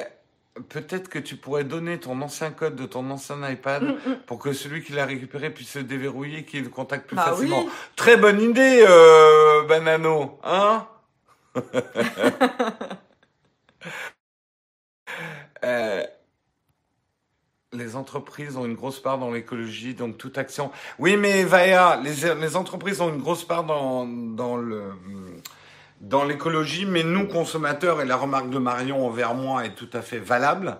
Peut-être 0.69 1.09
que 1.09 1.19
tu 1.19 1.37
pourrais 1.37 1.65
donner 1.65 1.99
ton 1.99 2.21
ancien 2.23 2.51
code 2.51 2.77
de 2.77 2.87
ton 2.87 3.09
ancien 3.11 3.49
iPad 3.49 3.95
pour 4.27 4.39
que 4.39 4.53
celui 4.53 4.83
qui 4.83 4.93
l'a 4.93 5.07
récupéré 5.07 5.51
puisse 5.51 5.71
se 5.71 5.79
déverrouiller 5.79 6.39
et 6.39 6.45
qu'il 6.45 6.63
le 6.65 6.69
contacte 6.69 7.07
plus 7.07 7.17
Bah 7.17 7.25
facilement. 7.31 7.63
oui. 7.65 7.71
Très 7.97 8.17
bonne 8.17 8.41
idée, 8.41 8.85
euh, 8.89 9.65
Banano. 9.67 10.39
Hein 10.45 10.87
Euh, 15.63 16.05
les 17.73 17.95
entreprises 17.95 18.57
ont 18.57 18.65
une 18.65 18.75
grosse 18.75 18.99
part 19.01 19.19
dans 19.19 19.31
l'écologie, 19.31 19.95
donc 19.95 20.17
toute 20.17 20.39
action. 20.39 20.71
Oui, 20.99 21.17
mais 21.19 21.45
Vaya, 21.45 22.01
les, 22.03 22.35
les 22.35 22.57
entreprises 22.57 23.01
ont 23.01 23.11
une 23.11 23.21
grosse 23.21 23.45
part 23.45 23.65
dans, 23.65 24.07
dans 24.07 24.57
le 24.57 24.85
dans 26.01 26.25
l'écologie, 26.25 26.87
mais 26.87 27.03
nous 27.03 27.27
consommateurs 27.27 28.01
et 28.01 28.07
la 28.07 28.17
remarque 28.17 28.51
de 28.51 28.59
Marion 28.59 29.07
envers 29.07 29.35
moi 29.35 29.65
est 29.65 29.75
tout 29.75 29.91
à 29.93 30.01
fait 30.01 30.19
valable. 30.19 30.79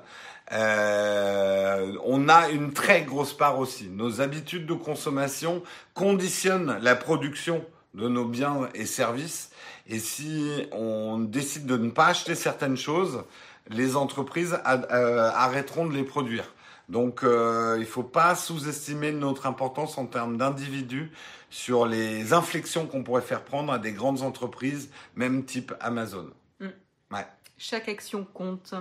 Euh, 0.53 1.93
on 2.05 2.29
a 2.29 2.49
une 2.49 2.73
très 2.73 3.03
grosse 3.03 3.33
part 3.33 3.59
aussi. 3.59 3.89
Nos 3.89 4.21
habitudes 4.21 4.67
de 4.67 4.75
consommation 4.75 5.63
conditionnent 5.95 6.79
la 6.83 6.97
production 6.97 7.65
de 7.95 8.09
nos 8.09 8.25
biens 8.25 8.69
et 8.75 8.87
services. 8.87 9.51
Et 9.87 9.99
si 9.99 10.67
on 10.73 11.19
décide 11.19 11.67
de 11.67 11.77
ne 11.77 11.91
pas 11.91 12.07
acheter 12.07 12.35
certaines 12.35 12.77
choses, 12.77 13.25
les 13.69 13.97
entreprises 13.97 14.59
euh, 14.67 15.31
arrêteront 15.35 15.87
de 15.87 15.95
les 15.95 16.03
produire. 16.03 16.45
Donc, 16.91 17.23
euh, 17.23 17.77
il 17.79 17.87
faut 17.87 18.03
pas 18.03 18.35
sous-estimer 18.35 19.13
notre 19.13 19.47
importance 19.47 19.97
en 19.97 20.07
termes 20.07 20.37
d'individus 20.37 21.13
sur 21.49 21.87
les 21.87 22.33
inflexions 22.33 22.87
qu'on 22.89 23.05
pourrait 23.05 23.23
faire 23.23 23.45
prendre 23.45 23.73
à 23.73 23.79
des 23.79 23.93
grandes 23.93 24.23
entreprises, 24.23 24.91
même 25.15 25.45
type 25.45 25.73
Amazon. 25.81 26.31
Mm. 26.59 26.67
Ouais. 27.13 27.27
Chaque 27.59 27.89
action 27.89 28.27
compte. 28.35 28.75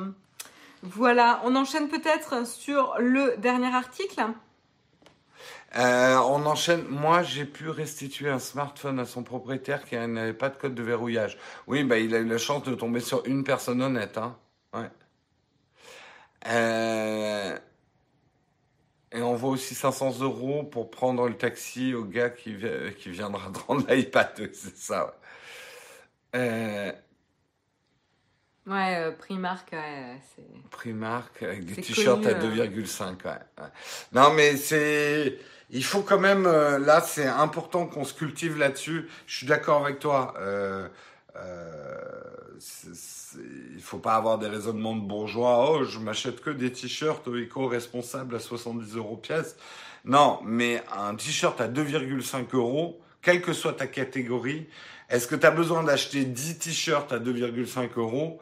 Voilà, 0.82 1.40
on 1.44 1.56
enchaîne 1.56 1.88
peut-être 1.88 2.48
sur 2.48 2.96
le 2.98 3.38
dernier 3.38 3.74
article. 3.76 4.26
Euh, 5.78 6.18
on 6.18 6.48
enchaîne. 6.48 6.86
Moi, 6.90 7.22
j'ai 7.22 7.46
pu 7.46 7.70
restituer 7.70 8.30
un 8.30 8.40
smartphone 8.40 9.00
à 9.00 9.06
son 9.06 9.22
propriétaire 9.22 9.86
qui 9.86 9.96
n'avait 9.96 10.34
pas 10.34 10.50
de 10.50 10.58
code 10.58 10.74
de 10.74 10.82
verrouillage. 10.82 11.38
Oui, 11.68 11.84
bah, 11.84 12.00
il 12.00 12.16
a 12.16 12.18
eu 12.18 12.28
la 12.28 12.40
chance 12.40 12.64
de 12.64 12.74
tomber 12.74 13.02
sur 13.02 13.24
une 13.28 13.44
personne 13.44 13.84
honnête. 13.84 14.18
Hein. 14.18 14.36
Ouais. 14.74 14.90
Euh, 16.48 17.60
Et 19.12 19.22
on 19.22 19.36
voit 19.36 19.50
aussi 19.52 19.74
500 19.76 20.20
euros 20.22 20.64
pour 20.64 20.92
prendre 20.92 21.28
le 21.28 21.36
taxi 21.36 21.94
au 21.94 22.06
gars 22.06 22.30
qui, 22.30 22.56
qui 23.00 23.10
viendra 23.10 23.50
de 23.54 23.58
rendre 23.60 23.86
l'iPad. 23.92 24.32
C'est 24.54 24.76
ça. 24.78 25.06
ouais. 25.06 25.12
Euh, 26.36 26.92
Ouais, 28.68 28.98
euh, 28.98 29.12
Primark, 29.12 29.70
ouais, 29.72 30.22
c'est. 30.36 30.46
Primark 30.70 31.42
avec 31.42 31.66
des 31.66 31.78
t-shirts 31.82 32.24
à 32.28 32.36
connu, 32.36 32.60
euh. 32.62 32.68
2,5. 32.68 33.26
Ouais, 33.26 33.32
ouais. 33.58 33.68
Non, 34.12 34.32
mais 34.34 34.58
c'est. 34.58 35.40
Il 35.72 35.84
faut 35.84 36.02
quand 36.04 36.20
même. 36.20 36.46
euh, 36.46 36.78
là, 36.78 37.02
c'est 37.02 37.26
important 37.26 37.88
qu'on 37.88 38.04
se 38.04 38.14
cultive 38.14 38.60
là-dessus. 38.60 39.08
Je 39.26 39.38
suis 39.38 39.48
d'accord 39.48 39.84
avec 39.84 39.98
toi. 40.00 40.36
Euh, 40.38 40.88
euh, 41.36 42.00
c'est- 42.60 42.96
c'est- 42.96 43.38
il 43.76 43.82
faut 43.82 43.98
pas 44.00 44.16
avoir 44.16 44.38
des 44.38 44.48
raisonnements 44.48 44.96
de 44.96 45.02
bourgeois. 45.02 45.72
Oh, 45.72 45.84
je 45.84 46.00
m'achète 46.00 46.42
que 46.42 46.50
des 46.50 46.72
t-shirts 46.72 47.28
éco-responsables 47.28 48.36
à 48.36 48.40
70 48.40 48.96
euros 48.96 49.18
pièce. 49.18 49.56
Non, 50.06 50.40
mais 50.44 50.82
un 50.96 51.16
t-shirt 51.16 51.60
à 51.62 51.68
2,5 51.68 52.54
euros, 52.56 53.00
quelle 53.22 53.42
que 53.42 53.54
soit 53.54 53.74
ta 53.74 53.88
catégorie, 53.88 54.68
est-ce 55.10 55.28
que 55.28 55.36
tu 55.36 55.46
as 55.46 55.52
besoin 55.52 55.84
d'acheter 55.84 56.26
10 56.26 56.58
t-shirts 56.60 57.12
à 57.12 57.20
2,5 57.20 57.98
euros 57.98 58.40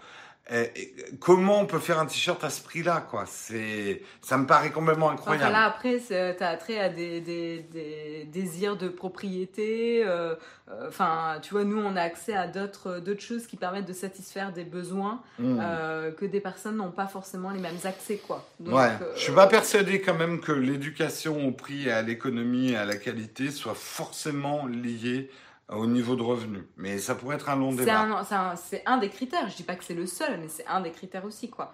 Comment 1.19 1.61
on 1.61 1.65
peut 1.65 1.79
faire 1.79 1.99
un 1.99 2.05
t-shirt 2.05 2.43
à 2.43 2.49
ce 2.49 2.61
prix-là, 2.61 3.05
quoi? 3.09 3.25
C'est, 3.27 4.01
ça 4.21 4.37
me 4.37 4.45
paraît 4.45 4.71
complètement 4.71 5.07
Enfin, 5.07 5.15
incroyable. 5.15 5.51
là, 5.51 5.65
après, 5.65 5.99
c'est- 5.99 6.35
t'as 6.35 6.49
attrait 6.49 6.79
à 6.79 6.89
des, 6.89 7.19
des, 7.21 7.59
des 7.71 8.25
désirs 8.31 8.77
de 8.77 8.87
propriété. 8.87 10.03
euh, 10.05 10.35
euh, 10.69 10.87
Enfin, 10.87 11.39
tu 11.41 11.53
vois, 11.53 11.63
nous, 11.63 11.77
on 11.79 11.95
a 11.95 12.01
accès 12.01 12.33
à 12.33 12.47
d'autres 12.47 12.99
d'autres 12.99 13.21
choses 13.21 13.47
qui 13.47 13.55
permettent 13.57 13.87
de 13.87 13.93
satisfaire 13.93 14.51
des 14.53 14.63
besoins 14.63 15.21
Hmm. 15.39 15.59
euh, 15.61 16.11
que 16.11 16.25
des 16.25 16.39
personnes 16.41 16.77
n'ont 16.77 16.91
pas 16.91 17.07
forcément 17.07 17.51
les 17.51 17.59
mêmes 17.59 17.77
accès, 17.85 18.17
quoi. 18.17 18.45
Donc, 18.59 18.75
ouais, 18.75 18.89
je 19.15 19.19
suis 19.21 19.33
pas 19.33 19.47
persuadé 19.47 20.01
quand 20.01 20.15
même 20.15 20.39
que 20.39 20.51
l'éducation 20.51 21.47
au 21.47 21.51
prix, 21.51 21.87
et 21.87 21.91
à 21.91 22.01
l'économie 22.01 22.71
et 22.71 22.75
à 22.77 22.85
la 22.85 22.95
qualité 22.97 23.51
soit 23.51 23.75
forcément 23.75 24.65
liée 24.67 25.29
au 25.69 25.85
niveau 25.85 26.15
de 26.15 26.21
revenus. 26.23 26.63
Mais 26.77 26.97
ça 26.97 27.15
pourrait 27.15 27.35
être 27.35 27.49
un 27.49 27.55
long 27.57 27.71
débat. 27.71 28.55
c'est 28.55 28.83
un- 28.85 28.97
des 28.97 29.09
critères. 29.09 29.49
Je 29.49 29.55
dis 29.55 29.63
pas 29.63 29.75
que 29.75 29.83
c'est 29.83 29.93
le 29.93 30.05
seul, 30.05 30.39
mais 30.39 30.47
c'est 30.47 30.65
un 30.67 30.81
des 30.81 30.91
critères 30.91 31.25
aussi, 31.25 31.49
quoi. 31.49 31.73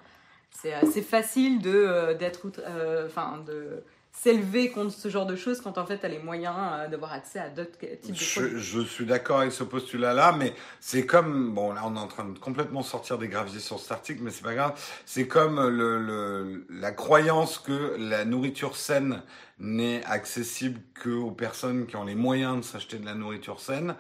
C'est 0.52 0.74
euh, 0.74 0.80
c'est 0.92 1.02
facile 1.02 1.62
de 1.62 1.72
euh, 1.74 2.14
d'être, 2.14 2.46
euh, 2.60 3.08
enfin, 3.08 3.44
de 3.46 3.84
s'élever 4.16 4.70
contre 4.70 4.94
ce 4.94 5.10
genre 5.10 5.26
de 5.26 5.36
choses 5.36 5.60
quand 5.60 5.80
en 5.80 5.88
fait 5.88 5.98
t'as 5.98 6.08
les 6.08 6.20
moyens 6.20 6.56
euh, 6.60 6.88
d'avoir 6.88 7.14
accès 7.14 7.40
à 7.40 7.50
d'autres 7.50 7.80
types 7.80 8.12
de 8.12 8.16
Je, 8.16 8.40
produits. 8.40 8.60
je 8.60 8.82
suis 8.82 9.06
d'accord 9.08 9.40
avec 9.40 9.52
ce 9.52 9.64
postulat-là, 9.64 10.34
mais 10.38 10.54
c'est 10.80 11.08
comme 11.08 11.52
bon 11.56 11.74
là 11.74 11.82
on 11.86 11.96
est 11.96 12.00
en 12.00 12.06
train 12.08 12.26
de 12.26 12.38
complètement 12.38 12.84
sortir 12.84 13.18
des 13.18 13.28
graviers 13.28 13.60
sur 13.60 13.80
cet 13.80 13.92
article, 13.92 14.22
mais 14.22 14.30
c'est 14.30 14.44
pas 14.44 14.54
grave. 14.54 14.80
C'est 15.08 15.26
comme 15.28 15.60
le, 15.68 15.98
le- 15.98 16.68
la 16.70 16.92
croyance 16.92 17.58
que 17.58 17.96
la 17.98 18.24
nourriture 18.24 18.76
saine 18.76 19.24
n'est 19.64 20.04
accessible 20.06 20.80
que 20.94 21.10
aux 21.10 21.32
personnes 21.32 21.88
qui 21.88 21.96
ont 21.96 22.04
les 22.04 22.16
moyens 22.16 22.58
de 22.58 22.62
s'acheter 22.64 22.98
de 22.98 23.06
la 23.06 23.16
nourriture 23.16 23.60
saine. 23.62 23.96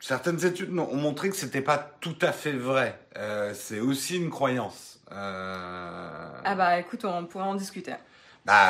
Certaines 0.00 0.44
études 0.44 0.70
ont 0.78 0.96
montré 0.96 1.28
que 1.30 1.36
c'était 1.36 1.60
pas 1.62 1.78
tout 2.00 2.16
à 2.22 2.32
fait 2.32 2.52
vrai. 2.52 2.98
Euh, 3.16 3.52
c'est 3.54 3.80
aussi 3.80 4.16
une 4.16 4.30
croyance. 4.30 5.00
Euh... 5.12 6.28
Ah 6.44 6.54
bah 6.54 6.78
écoute, 6.78 7.04
on 7.04 7.24
pourrait 7.24 7.44
en 7.44 7.54
discuter. 7.54 7.94
bah, 8.44 8.68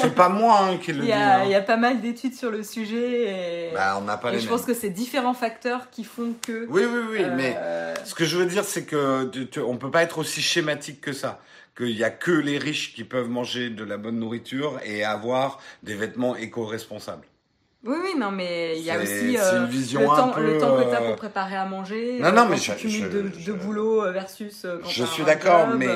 c'est 0.00 0.14
pas 0.14 0.28
moi 0.28 0.60
hein, 0.62 0.76
qui 0.78 0.92
le 0.92 1.02
dis. 1.04 1.12
hein. 1.12 1.42
il 1.44 1.50
y 1.50 1.54
a 1.56 1.60
pas 1.60 1.76
mal 1.76 2.00
d'études 2.00 2.34
sur 2.34 2.50
le 2.52 2.62
sujet 2.62 3.68
et, 3.70 3.74
Bah, 3.74 3.96
on 3.98 4.02
n'a 4.02 4.16
pas 4.16 4.30
et 4.30 4.34
les 4.34 4.38
je 4.38 4.44
mêmes. 4.46 4.56
pense 4.56 4.64
que 4.64 4.74
c'est 4.74 4.90
différents 4.90 5.34
facteurs 5.34 5.90
qui 5.90 6.04
font 6.04 6.34
que. 6.46 6.66
Oui, 6.68 6.82
oui, 6.84 7.00
oui, 7.10 7.18
euh, 7.24 7.34
mais 7.36 7.56
Ce 8.04 8.14
que 8.14 8.24
je 8.24 8.36
veux 8.36 8.46
dire, 8.46 8.64
c'est 8.64 8.84
que 8.84 9.24
tu- 9.26 9.48
tu- 9.48 9.60
on 9.60 9.76
peut 9.76 9.90
pas 9.90 10.02
être 10.04 10.18
aussi 10.18 10.40
schématique 10.40 11.00
que 11.00 11.12
ça. 11.12 11.40
Qu'il 11.78 11.96
y 11.96 12.02
a 12.04 12.10
que 12.10 12.32
les 12.32 12.58
riches 12.58 12.92
qui 12.92 13.04
peuvent 13.04 13.28
manger 13.30 13.70
de 13.70 13.84
la 13.84 13.96
bonne 13.98 14.18
nourriture 14.18 14.80
et 14.84 15.04
avoir 15.04 15.60
des 15.84 15.94
vêtements 15.94 16.34
éco-responsables. 16.34 17.24
Oui, 17.84 17.94
oui, 18.02 18.18
non, 18.18 18.32
mais 18.32 18.76
il 18.76 18.82
y 18.84 18.90
a 18.90 18.98
aussi 19.00 19.38
euh, 19.38 19.66
le, 19.68 20.04
temps, 20.06 20.30
peu, 20.30 20.42
le 20.44 20.58
temps 20.58 20.76
que 20.76 20.82
tu 20.82 20.88
as 20.88 21.00
euh, 21.02 21.06
pour 21.06 21.16
préparer 21.16 21.54
à 21.54 21.64
manger. 21.66 22.18
Non, 22.20 22.32
non, 22.32 22.42
quand 22.42 22.48
mais 22.48 22.56
je- 22.56 22.88
je- 22.88 23.06
deux, 23.06 23.32
je- 23.38 23.46
deux 23.46 23.52
boulots 23.54 24.04
euh, 24.04 24.10
versus 24.10 24.64
euh, 24.64 24.80
quand 24.82 24.88
Je 24.88 25.04
suis 25.04 25.22
d'accord, 25.22 25.68
mais 25.68 25.86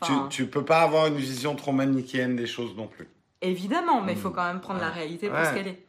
Enfin, 0.00 0.26
tu, 0.30 0.44
tu 0.44 0.50
peux 0.50 0.64
pas 0.64 0.80
avoir 0.80 1.06
une 1.08 1.16
vision 1.16 1.54
trop 1.54 1.72
manichéenne 1.72 2.34
des 2.36 2.46
choses 2.46 2.74
non 2.74 2.86
plus. 2.86 3.06
Évidemment, 3.42 4.00
mais 4.00 4.12
il 4.12 4.18
faut 4.18 4.30
Mm. 4.30 4.34
quand 4.34 4.46
même 4.46 4.60
prendre 4.60 4.80
la 4.80 4.88
réalité 4.88 5.28
pour 5.28 5.36
Ouais. 5.38 5.44
ce 5.44 5.52
qu'elle 5.54 5.68
est. 5.68 5.84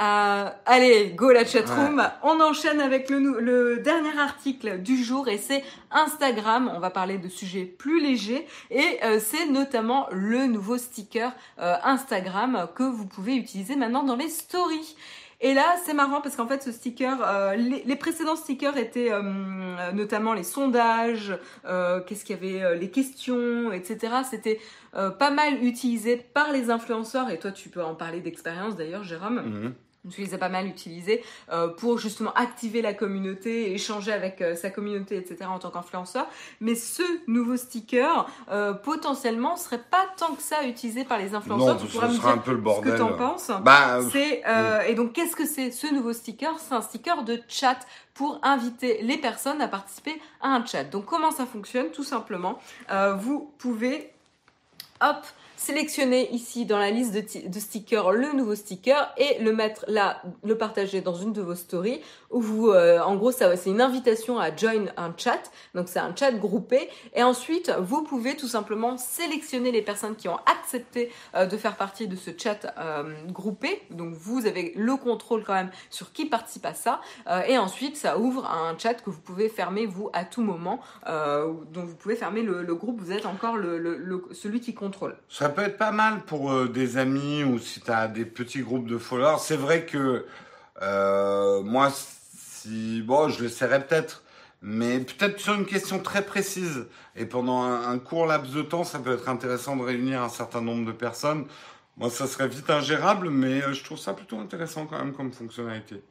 Euh, 0.00 0.48
allez, 0.66 1.10
go 1.10 1.30
la 1.32 1.44
chatroom. 1.44 2.02
On 2.22 2.40
enchaîne 2.40 2.80
avec 2.80 3.10
le, 3.10 3.80
dernier 3.82 4.18
article 4.18 4.78
du 4.80 5.02
jour 5.02 5.28
et 5.28 5.38
c'est 5.38 5.64
Instagram. 5.90 6.70
On 6.74 6.80
va 6.80 6.90
parler 6.90 7.18
de 7.18 7.28
sujets 7.28 7.64
plus 7.64 8.00
légers 8.00 8.46
et 8.70 8.98
euh, 9.04 9.18
c'est 9.20 9.46
notamment 9.46 10.06
le 10.12 10.46
nouveau 10.46 10.78
sticker 10.78 11.32
euh, 11.58 11.74
Instagram 11.82 12.68
que 12.74 12.82
vous 12.82 13.06
pouvez 13.06 13.36
utiliser 13.36 13.76
maintenant 13.76 14.04
dans 14.04 14.16
les 14.16 14.28
stories. 14.28 14.96
Et 15.40 15.54
là, 15.54 15.76
c'est 15.84 15.94
marrant 15.94 16.20
parce 16.20 16.34
qu'en 16.34 16.48
fait, 16.48 16.62
ce 16.64 16.72
sticker, 16.72 17.16
euh, 17.22 17.54
les, 17.54 17.84
les 17.84 17.96
précédents 17.96 18.34
stickers 18.34 18.76
étaient 18.76 19.12
euh, 19.12 19.92
notamment 19.92 20.34
les 20.34 20.42
sondages, 20.42 21.32
euh, 21.64 22.00
qu'est-ce 22.00 22.24
qu'il 22.24 22.34
y 22.34 22.38
avait, 22.58 22.76
les 22.76 22.90
questions, 22.90 23.72
etc. 23.72 24.14
C'était 24.28 24.60
pas 24.92 25.30
mal 25.30 25.62
utilisé 25.62 26.16
par 26.16 26.50
les 26.50 26.70
influenceurs. 26.70 27.30
Et 27.30 27.38
toi, 27.38 27.52
tu 27.52 27.68
peux 27.68 27.84
en 27.84 27.94
parler 27.94 28.20
d'expérience 28.20 28.74
d'ailleurs, 28.74 29.04
Jérôme. 29.04 29.74
Mhm. 30.04 30.12
Tu 30.12 30.20
les 30.22 30.34
as 30.34 30.38
pas 30.38 30.48
mal 30.48 30.66
utilisés 30.66 31.24
euh, 31.52 31.68
pour 31.68 31.98
justement 31.98 32.32
activer 32.34 32.82
la 32.82 32.94
communauté, 32.94 33.72
échanger 33.72 34.12
avec 34.12 34.40
euh, 34.40 34.54
sa 34.54 34.70
communauté, 34.70 35.16
etc. 35.16 35.46
en 35.50 35.58
tant 35.58 35.70
qu'influenceur. 35.70 36.26
Mais 36.60 36.74
ce 36.74 37.02
nouveau 37.26 37.56
sticker, 37.56 38.26
euh, 38.50 38.72
potentiellement, 38.74 39.56
serait 39.56 39.82
pas 39.90 40.06
tant 40.16 40.34
que 40.34 40.42
ça 40.42 40.62
utilisé 40.64 41.04
par 41.04 41.18
les 41.18 41.34
influenceurs. 41.34 41.74
Non, 41.74 41.80
tu 41.80 41.88
ce 41.88 41.92
pourras 41.92 42.08
me 42.08 42.14
sera 42.14 42.30
un 42.30 42.34
dire 42.34 42.42
peu 42.44 42.52
le 42.52 42.58
ce 42.58 42.62
bordel. 42.62 42.92
que 42.92 42.98
t'en 42.98 43.12
penses. 43.16 43.50
Bah, 43.62 44.00
C'est 44.12 44.42
euh, 44.46 44.82
et 44.82 44.94
donc 44.94 45.12
qu'est-ce 45.14 45.34
que 45.36 45.46
c'est 45.46 45.70
ce 45.72 45.92
nouveau 45.92 46.12
sticker? 46.12 46.54
C'est 46.58 46.74
un 46.74 46.82
sticker 46.82 47.24
de 47.24 47.40
chat 47.48 47.78
pour 48.14 48.38
inviter 48.42 49.00
les 49.02 49.18
personnes 49.18 49.60
à 49.60 49.68
participer 49.68 50.20
à 50.40 50.48
un 50.48 50.64
chat. 50.64 50.84
Donc 50.84 51.06
comment 51.06 51.30
ça 51.32 51.44
fonctionne? 51.46 51.90
Tout 51.90 52.04
simplement, 52.04 52.58
vous 53.18 53.52
pouvez 53.58 54.12
hop 55.00 55.24
sélectionner 55.58 56.30
ici 56.32 56.64
dans 56.66 56.78
la 56.78 56.90
liste 56.90 57.12
de, 57.14 57.20
ti- 57.20 57.48
de 57.48 57.58
stickers 57.60 58.12
le 58.12 58.32
nouveau 58.32 58.54
sticker 58.54 59.12
et 59.16 59.42
le 59.42 59.52
mettre 59.52 59.84
là, 59.88 60.22
le 60.44 60.56
partager 60.56 61.00
dans 61.00 61.14
une 61.16 61.32
de 61.32 61.42
vos 61.42 61.54
stories 61.54 62.00
où 62.30 62.40
vous, 62.40 62.70
euh, 62.70 63.00
en 63.00 63.16
gros, 63.16 63.32
ça 63.32 63.56
c'est 63.56 63.70
une 63.70 63.80
invitation 63.80 64.38
à 64.38 64.54
join 64.54 64.86
un 64.96 65.12
chat. 65.16 65.50
Donc 65.74 65.88
c'est 65.88 65.98
un 65.98 66.14
chat 66.14 66.32
groupé 66.32 66.88
et 67.14 67.22
ensuite 67.22 67.72
vous 67.80 68.02
pouvez 68.02 68.36
tout 68.36 68.48
simplement 68.48 68.96
sélectionner 68.98 69.72
les 69.72 69.82
personnes 69.82 70.16
qui 70.16 70.28
ont 70.28 70.38
accepté 70.46 71.10
euh, 71.34 71.46
de 71.46 71.56
faire 71.56 71.76
partie 71.76 72.06
de 72.06 72.16
ce 72.16 72.30
chat 72.36 72.74
euh, 72.78 73.04
groupé. 73.28 73.82
Donc 73.90 74.14
vous 74.14 74.46
avez 74.46 74.72
le 74.76 74.96
contrôle 74.96 75.42
quand 75.44 75.54
même 75.54 75.70
sur 75.90 76.12
qui 76.12 76.26
participe 76.26 76.66
à 76.66 76.74
ça. 76.74 77.00
Euh, 77.28 77.40
et 77.42 77.56
ensuite 77.56 77.96
ça 77.96 78.18
ouvre 78.18 78.44
un 78.46 78.76
chat 78.76 78.94
que 78.94 79.10
vous 79.10 79.20
pouvez 79.20 79.48
fermer 79.48 79.86
vous 79.86 80.10
à 80.12 80.24
tout 80.24 80.42
moment. 80.42 80.80
Euh, 81.08 81.52
donc 81.72 81.86
vous 81.86 81.96
pouvez 81.96 82.16
fermer 82.16 82.42
le, 82.42 82.62
le 82.62 82.74
groupe. 82.74 83.00
Vous 83.00 83.12
êtes 83.12 83.26
encore 83.26 83.56
le, 83.56 83.78
le- 83.78 84.28
celui 84.32 84.60
qui 84.60 84.74
contrôle. 84.74 85.16
Ça 85.28 85.48
peut 85.48 85.62
être 85.62 85.78
pas 85.78 85.92
mal 85.92 86.20
pour 86.26 86.52
euh, 86.52 86.68
des 86.68 86.98
amis 86.98 87.44
ou 87.44 87.58
si 87.58 87.80
tu 87.80 87.90
des 88.14 88.24
petits 88.24 88.60
groupes 88.60 88.86
de 88.86 88.98
followers. 88.98 89.38
C'est 89.40 89.56
vrai 89.56 89.86
que 89.86 90.26
moi, 91.64 91.88
bon, 93.02 93.28
je 93.28 93.42
l'essaierai 93.42 93.86
peut-être, 93.86 94.22
mais 94.62 95.00
peut-être 95.00 95.40
sur 95.40 95.54
une 95.54 95.66
question 95.66 95.98
très 95.98 96.24
précise. 96.24 96.86
Et 97.16 97.26
pendant 97.26 97.62
un, 97.62 97.98
court 97.98 98.26
laps 98.26 98.52
de 98.52 98.62
temps, 98.62 98.84
ça 98.84 98.98
peut 98.98 99.14
être 99.14 99.28
intéressant 99.28 99.76
de 99.76 99.82
réunir 99.82 100.22
un 100.22 100.28
certain 100.28 100.60
nombre 100.60 100.86
de 100.86 100.92
personnes. 100.92 101.46
Moi, 101.96 102.10
ça 102.10 102.26
serait 102.26 102.48
vite 102.48 102.70
ingérable, 102.70 103.30
mais 103.30 103.62
euh, 103.62 103.72
je 103.72 103.82
trouve 103.82 103.98
ça 103.98 104.14
plutôt 104.14 104.38
intéressant 104.38 104.86
quand 104.86 104.98
même 104.98 105.12
comme 105.12 105.32
fonctionnalité. 105.32 106.02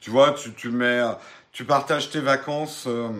Tu 0.00 0.10
vois, 0.10 0.32
tu, 0.32 0.52
tu 0.54 0.70
mets, 0.70 1.00
euh, 1.00 1.12
tu 1.52 1.64
partages 1.64 2.10
tes 2.10 2.20
vacances. 2.20 2.84
euh, 2.88 3.10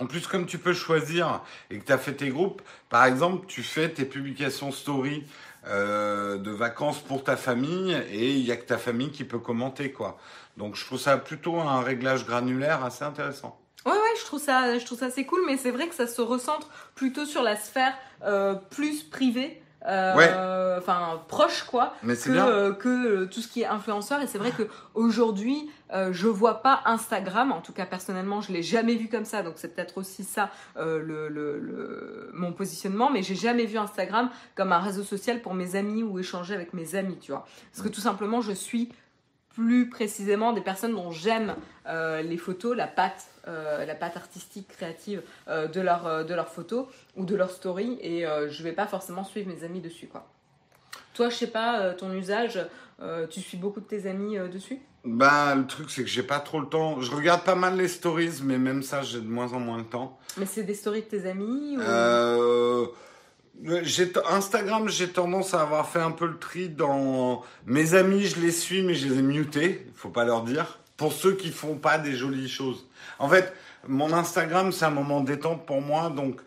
en 0.00 0.06
plus, 0.06 0.26
comme 0.26 0.46
tu 0.46 0.58
peux 0.58 0.72
choisir 0.72 1.42
et 1.70 1.78
que 1.78 1.84
tu 1.84 1.92
as 1.92 1.98
fait 1.98 2.14
tes 2.14 2.30
groupes, 2.30 2.62
par 2.88 3.04
exemple, 3.04 3.46
tu 3.46 3.62
fais 3.62 3.90
tes 3.90 4.06
publications 4.06 4.72
story 4.72 5.24
euh, 5.66 6.38
de 6.38 6.50
vacances 6.50 7.00
pour 7.00 7.22
ta 7.22 7.36
famille 7.36 7.92
et 8.10 8.30
il 8.30 8.46
y 8.46 8.52
a 8.52 8.56
que 8.56 8.66
ta 8.66 8.78
famille 8.78 9.10
qui 9.10 9.24
peut 9.24 9.38
commenter, 9.38 9.92
quoi. 9.92 10.18
Donc, 10.56 10.74
je 10.74 10.84
trouve 10.84 10.98
ça 10.98 11.16
plutôt 11.16 11.60
un 11.60 11.82
réglage 11.82 12.26
granulaire 12.26 12.84
assez 12.84 13.04
intéressant. 13.04 13.58
Ouais, 13.86 13.92
ouais, 13.92 14.18
je 14.18 14.24
trouve 14.24 14.40
ça, 14.40 14.78
je 14.78 14.84
trouve 14.84 14.98
ça 14.98 15.06
assez 15.06 15.24
cool, 15.24 15.40
mais 15.46 15.56
c'est 15.56 15.70
vrai 15.70 15.88
que 15.88 15.94
ça 15.94 16.06
se 16.06 16.20
recentre 16.20 16.68
plutôt 16.94 17.24
sur 17.24 17.42
la 17.42 17.56
sphère 17.56 17.94
euh, 18.22 18.54
plus 18.54 19.02
privée. 19.02 19.62
Euh, 19.86 20.16
Ouais. 20.16 20.30
Enfin, 20.78 21.20
proche 21.28 21.64
quoi, 21.64 21.94
Mais 22.02 22.14
que, 22.16 22.20
euh, 22.48 22.72
que 22.72 22.88
euh, 22.88 23.26
tout 23.26 23.40
ce 23.40 23.48
qui 23.48 23.60
est 23.62 23.66
influenceur. 23.66 24.20
Et 24.22 24.26
c'est 24.26 24.38
vrai 24.38 24.50
que 24.50 24.62
aujourd'hui, 24.94 25.68
euh, 25.92 26.08
je 26.12 26.26
vois 26.26 26.62
pas 26.62 26.80
Instagram. 26.86 27.52
En 27.52 27.60
tout 27.60 27.72
cas, 27.72 27.84
personnellement, 27.86 28.40
je 28.40 28.50
l'ai 28.52 28.62
jamais 28.62 28.94
vu 28.94 29.08
comme 29.08 29.26
ça. 29.26 29.42
Donc 29.42 29.54
c'est 29.56 29.74
peut-être 29.74 29.98
aussi 29.98 30.24
ça 30.24 30.50
euh, 30.78 31.02
le, 31.02 31.28
le, 31.28 31.58
le- 31.58 32.30
mon 32.32 32.52
positionnement. 32.52 33.10
Mais 33.10 33.22
j'ai 33.22 33.34
jamais 33.34 33.66
vu 33.66 33.76
Instagram 33.78 34.30
comme 34.54 34.72
un 34.72 34.78
réseau 34.80 35.02
social 35.02 35.40
pour 35.42 35.52
mes 35.54 35.76
amis 35.76 36.02
ou 36.02 36.18
échanger 36.18 36.54
avec 36.54 36.72
mes 36.72 36.94
amis, 36.94 37.18
tu 37.20 37.32
vois. 37.32 37.44
Parce 37.72 37.86
que 37.86 37.92
tout 37.92 38.00
simplement, 38.00 38.40
je 38.40 38.52
suis 38.52 38.90
plus 39.54 39.88
précisément 39.88 40.52
des 40.52 40.60
personnes 40.60 40.94
dont 40.94 41.10
j'aime 41.10 41.54
euh, 41.86 42.22
les 42.22 42.36
photos, 42.36 42.76
la 42.76 42.86
patte, 42.86 43.26
euh, 43.48 43.84
la 43.84 43.94
patte 43.94 44.16
artistique, 44.16 44.68
créative 44.68 45.22
euh, 45.48 45.66
de 45.66 45.80
leurs 45.80 46.06
euh, 46.06 46.24
de 46.24 46.34
leurs 46.34 46.48
photos 46.48 46.86
ou 47.16 47.24
de 47.24 47.34
leurs 47.34 47.50
stories 47.50 47.98
et 48.00 48.24
je 48.48 48.62
vais 48.62 48.72
pas 48.72 48.86
forcément 48.86 49.24
suivre 49.24 49.52
mes 49.52 49.64
amis 49.64 49.80
dessus 49.80 50.06
quoi. 50.06 50.26
Toi, 51.14 51.28
je 51.28 51.36
sais 51.36 51.48
pas, 51.48 51.92
ton 51.94 52.12
usage, 52.12 52.64
tu 53.30 53.40
suis 53.40 53.58
beaucoup 53.58 53.80
de 53.80 53.84
tes 53.84 54.08
amis 54.08 54.38
dessus? 54.50 54.78
Ben, 55.04 55.56
le 55.56 55.66
truc, 55.66 55.90
c'est 55.90 56.02
que 56.02 56.08
j'ai 56.08 56.22
pas 56.22 56.38
trop 56.38 56.60
le 56.60 56.66
temps. 56.66 57.00
Je 57.00 57.10
regarde 57.10 57.42
pas 57.42 57.56
mal 57.56 57.76
les 57.76 57.88
stories, 57.88 58.40
mais 58.44 58.58
même 58.58 58.82
ça, 58.82 59.02
j'ai 59.02 59.20
de 59.20 59.26
moins 59.26 59.52
en 59.52 59.58
moins 59.58 59.78
le 59.78 59.84
temps. 59.84 60.18
Mais 60.36 60.46
c'est 60.46 60.62
des 60.62 60.74
stories 60.74 61.02
de 61.02 61.06
tes 61.06 61.26
amis 61.26 61.76
ou... 61.76 61.80
Euh, 63.68 63.82
Instagram, 64.30 64.88
j'ai 64.88 65.08
tendance 65.08 65.54
à 65.54 65.60
avoir 65.62 65.88
fait 65.88 66.00
un 66.00 66.10
peu 66.12 66.26
le 66.26 66.38
tri 66.38 66.68
dans 66.68 67.42
mes 67.66 67.94
amis, 67.94 68.24
je 68.24 68.40
les 68.40 68.52
suis, 68.52 68.82
mais 68.82 68.94
je 68.94 69.08
les 69.08 69.18
ai 69.18 69.22
mutés, 69.22 69.86
faut 69.94 70.08
pas 70.08 70.24
leur 70.24 70.42
dire. 70.42 70.78
Pour 70.96 71.12
ceux 71.12 71.32
qui 71.32 71.50
font 71.50 71.76
pas 71.76 71.98
des 71.98 72.14
jolies 72.14 72.48
choses. 72.48 72.86
En 73.18 73.28
fait, 73.28 73.52
mon 73.88 74.12
Instagram, 74.12 74.72
c'est 74.72 74.84
un 74.84 74.90
moment 74.90 75.20
détente 75.20 75.64
pour 75.66 75.80
moi, 75.80 76.10
donc 76.10 76.40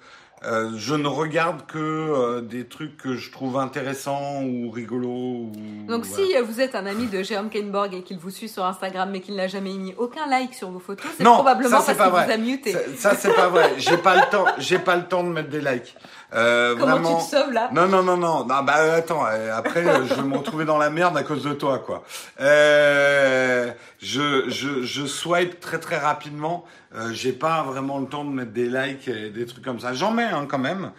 euh, 0.46 0.72
je 0.76 0.94
ne 0.94 1.08
regarde 1.08 1.66
que 1.68 1.78
euh, 1.80 2.42
des 2.42 2.66
trucs 2.66 2.98
que 2.98 3.16
je 3.16 3.32
trouve 3.32 3.58
intéressants 3.58 4.44
ou 4.44 4.70
rigolos. 4.72 5.08
Ou, 5.10 5.52
Donc 5.88 6.04
voilà. 6.06 6.26
si 6.26 6.36
vous 6.46 6.60
êtes 6.60 6.76
un 6.76 6.86
ami 6.86 7.08
de 7.08 7.24
Jérôme 7.24 7.50
Kainborg 7.50 7.94
et 7.94 8.04
qu'il 8.04 8.18
vous 8.18 8.30
suit 8.30 8.50
sur 8.50 8.66
Instagram 8.66 9.10
mais 9.10 9.22
qu'il 9.22 9.36
n'a 9.38 9.48
jamais 9.48 9.72
mis 9.72 9.94
aucun 9.98 10.28
like 10.28 10.54
sur 10.54 10.70
vos 10.70 10.80
photos, 10.80 11.10
c'est 11.18 11.24
Non, 11.24 11.36
probablement 11.36 11.80
ça, 11.80 11.86
c'est 11.86 11.96
parce 11.96 12.12
pas 12.12 12.26
qu'il 12.26 12.26
vous 12.26 12.26
vrai. 12.26 12.34
a 12.34 12.38
muté. 12.38 12.72
Ça, 12.74 13.12
ça, 13.12 13.16
c'est 13.16 13.34
pas 13.34 13.48
vrai. 13.48 13.74
J'ai 13.78 13.98
pas 13.98 14.16
le 14.18 14.30
temps. 14.30 14.46
J'ai 14.58 14.80
pas 14.80 14.98
le 14.98 15.08
temps 15.08 15.24
de 15.24 15.30
mettre 15.30 15.50
des 15.50 15.62
likes. 15.62 15.96
Euh, 16.36 16.76
Comment 16.76 16.92
vraiment. 16.94 17.20
tu 17.20 17.26
te 17.30 17.36
sauves 17.36 17.52
là 17.52 17.70
Non, 17.72 17.88
non, 17.88 18.02
non, 18.04 18.18
non. 18.18 18.46
non 18.46 18.64
bah 18.64 18.74
attends, 18.96 19.26
euh, 19.28 19.56
après 19.56 19.86
euh, 19.86 20.06
je 20.08 20.14
vais 20.16 20.22
me 20.24 20.38
retrouver 20.38 20.66
dans 20.66 20.78
la 20.78 20.90
merde 20.90 21.16
à 21.18 21.24
cause 21.24 21.44
de 21.44 21.54
toi, 21.54 21.80
quoi. 21.80 22.04
Euh, 22.42 23.72
je, 24.02 24.50
je, 24.50 24.82
je 24.84 25.06
swipe 25.06 25.60
très 25.60 25.80
très 25.80 25.98
rapidement. 25.98 26.66
Euh, 26.96 27.12
J'ai 27.12 27.34
pas 27.34 27.64
vraiment 27.64 28.00
le 28.00 28.06
temps 28.08 28.24
de 28.26 28.30
mettre 28.32 28.52
des 28.52 28.68
likes 28.70 29.08
et 29.08 29.30
des 29.30 29.46
trucs 29.46 29.64
comme 29.64 29.80
ça. 29.80 29.94
J'en 29.94 30.12
mets 30.12 30.24
hein, 30.24 30.46
quand 30.48 30.60
même. 30.60 30.92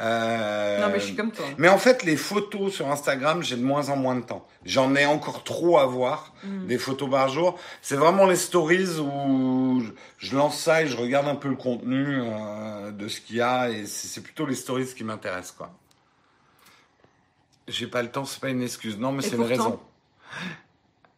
Euh, 0.00 0.80
Non 0.80 0.88
mais 0.88 0.98
je 1.00 1.04
suis 1.06 1.14
comme 1.14 1.32
toi. 1.32 1.44
mais 1.58 1.68
en 1.68 1.76
fait, 1.76 2.02
les 2.02 2.16
photos 2.16 2.72
sur 2.72 2.90
Instagram, 2.90 3.42
j'ai 3.42 3.56
de 3.56 3.62
moins 3.62 3.90
en 3.90 3.96
moins 3.96 4.14
de 4.16 4.22
temps. 4.22 4.46
J'en 4.64 4.94
ai 4.94 5.04
encore 5.04 5.44
trop 5.44 5.78
à 5.78 5.84
voir, 5.86 6.32
Mm. 6.44 6.66
des 6.66 6.78
photos 6.78 7.10
par 7.10 7.28
jour. 7.28 7.58
C'est 7.82 7.96
vraiment 7.96 8.26
les 8.26 8.36
stories 8.36 8.98
où 9.00 9.82
je- 10.18 10.34
lance 10.34 10.58
ça 10.58 10.82
et 10.82 10.86
je 10.86 10.96
regarde 10.96 11.28
un 11.28 11.34
peu 11.34 11.48
le 11.48 11.56
contenu 11.56 12.20
euh, 12.22 12.90
de 12.90 13.06
ce 13.08 13.20
qu'il 13.20 13.36
y 13.36 13.40
a. 13.42 13.68
Et 13.70 13.84
c'est 13.86 14.22
plutôt 14.22 14.46
les 14.46 14.54
stories 14.54 14.86
qui 14.96 15.04
m'intéressent, 15.04 15.52
quoi. 15.58 15.70
J'ai 17.68 17.86
pas 17.86 18.02
le 18.02 18.10
temps, 18.10 18.24
c'est 18.24 18.40
pas 18.40 18.48
une 18.48 18.62
excuse. 18.62 18.98
Non, 18.98 19.12
mais 19.12 19.22
c'est 19.22 19.36
une 19.36 19.42
raison. 19.42 19.78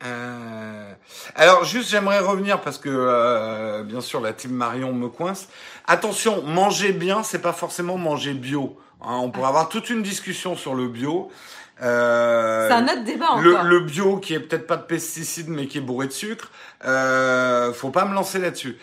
Euh, 0.05 0.93
Alors 1.35 1.65
juste 1.65 1.91
j'aimerais 1.91 2.19
revenir 2.19 2.61
parce 2.61 2.79
que 2.79 2.89
euh, 2.91 3.83
bien 3.85 4.01
sûr 4.01 4.21
la 4.21 4.33
team 4.33 4.53
Marion 4.53 4.93
me 4.93 5.09
coince. 5.09 5.49
Attention, 5.87 6.43
manger 6.43 6.93
bien, 6.93 7.23
c'est 7.23 7.39
pas 7.41 7.53
forcément 7.53 7.97
manger 7.97 8.35
bio. 8.35 8.79
hein. 9.01 9.17
on 9.23 9.31
pourrait 9.31 9.49
avoir 9.49 9.69
toute 9.69 9.89
une 9.91 10.03
discussion 10.03 10.57
sur 10.57 10.75
le 10.75 10.89
bio. 10.89 11.31
Euh, 11.83 12.69
C'est 12.69 12.75
un 12.75 12.85
autre 12.85 13.05
débat 13.05 13.27
le, 13.41 13.53
encore. 13.55 13.65
le 13.65 13.81
bio 13.81 14.19
qui 14.19 14.35
est 14.35 14.41
peut-être 14.41 14.67
pas 14.67 14.77
de 14.77 14.85
pesticides 14.85 15.49
mais 15.49 15.67
qui 15.67 15.79
est 15.79 15.81
bourré 15.81 16.07
de 16.07 16.13
sucre, 16.13 16.51
euh, 16.85 17.73
faut 17.73 17.91
pas 17.91 18.05
me 18.05 18.15
lancer 18.15 18.39
là-dessus. 18.39 18.79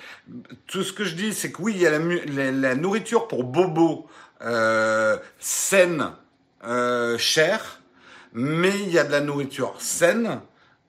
Tout 0.67 0.83
ce 0.83 0.91
que 0.91 1.05
je 1.05 1.15
dis, 1.15 1.33
c'est 1.33 1.51
que 1.51 1.61
oui, 1.61 1.73
il 1.75 1.81
y 1.81 1.87
a 1.87 1.91
la, 1.91 1.99
mu- 1.99 2.25
la, 2.25 2.51
la 2.51 2.75
nourriture 2.75 3.27
pour 3.29 3.43
bobo 3.45 4.07
euh, 4.41 5.17
saine, 5.39 6.11
euh, 6.65 7.17
chère, 7.17 7.79
mais 8.33 8.71
il 8.81 8.91
y 8.91 8.99
a 8.99 9.03
de 9.05 9.11
la 9.11 9.21
nourriture 9.21 9.73
saine 9.79 10.41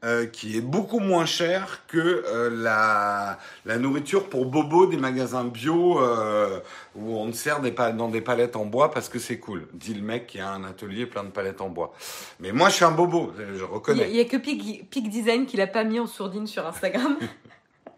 euh, 0.04 0.26
qui 0.26 0.56
est 0.56 0.60
beaucoup 0.60 0.98
moins 0.98 1.26
chère 1.26 1.86
que 1.86 2.24
euh, 2.26 2.50
la, 2.50 3.38
la 3.64 3.78
nourriture 3.78 4.28
pour 4.28 4.46
bobo 4.46 4.86
des 4.86 4.96
magasins 4.96 5.44
bio 5.44 6.00
euh, 6.00 6.58
où 6.96 7.16
on 7.16 7.30
te 7.30 7.36
sert 7.36 7.60
des 7.60 7.70
dans 7.70 8.08
des 8.08 8.20
palettes 8.20 8.56
en 8.56 8.64
bois 8.64 8.90
parce 8.90 9.08
que 9.08 9.18
c'est 9.18 9.38
cool. 9.38 9.68
Dit 9.74 9.94
le 9.94 10.02
mec 10.02 10.26
qui 10.26 10.40
a 10.40 10.50
un 10.50 10.64
atelier 10.64 11.06
plein 11.06 11.24
de 11.24 11.30
palettes 11.30 11.60
en 11.60 11.68
bois. 11.68 11.94
Mais 12.40 12.52
moi, 12.52 12.68
je 12.68 12.74
suis 12.74 12.84
un 12.84 12.90
bobo, 12.90 13.32
je 13.38 13.62
reconnais. 13.62 14.08
il 14.10 14.16
y 14.16 14.20
a 14.20 14.24
que 14.24 14.36
Peak, 14.36 14.90
Peak 14.90 15.08
Design 15.08 15.46
qui 15.46 15.56
l'a 15.56 15.68
pas 15.68 15.84
mis 15.84 16.00
en 16.00 16.06
sourdine 16.06 16.46
sur 16.46 16.66
Instagram. 16.66 17.16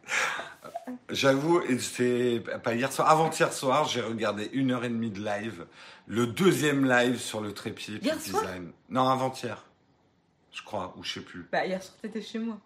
J'avoue, 1.10 1.62
c'est 1.78 2.42
pas 2.62 2.74
hier 2.74 2.92
soir, 2.92 3.10
avant-hier 3.10 3.52
soir, 3.52 3.86
j'ai 3.88 4.00
regardé 4.00 4.50
une 4.52 4.70
heure 4.72 4.84
et 4.84 4.88
demie 4.88 5.10
de 5.10 5.24
live, 5.24 5.66
le 6.06 6.26
deuxième 6.26 6.88
live 6.88 7.18
sur 7.18 7.40
le 7.40 7.52
trépied 7.52 7.98
Hier 8.02 8.16
Peak 8.16 8.26
soir? 8.26 8.42
Design. 8.42 8.72
Non, 8.90 9.08
avant-hier. 9.08 9.64
Je 10.54 10.62
crois, 10.62 10.94
ou 10.96 11.02
je 11.02 11.14
sais 11.14 11.20
plus. 11.20 11.46
Bah, 11.50 11.66
hier 11.66 11.82
soir, 11.82 11.96
t'étais 12.00 12.22
chez 12.22 12.38
moi. 12.38 12.58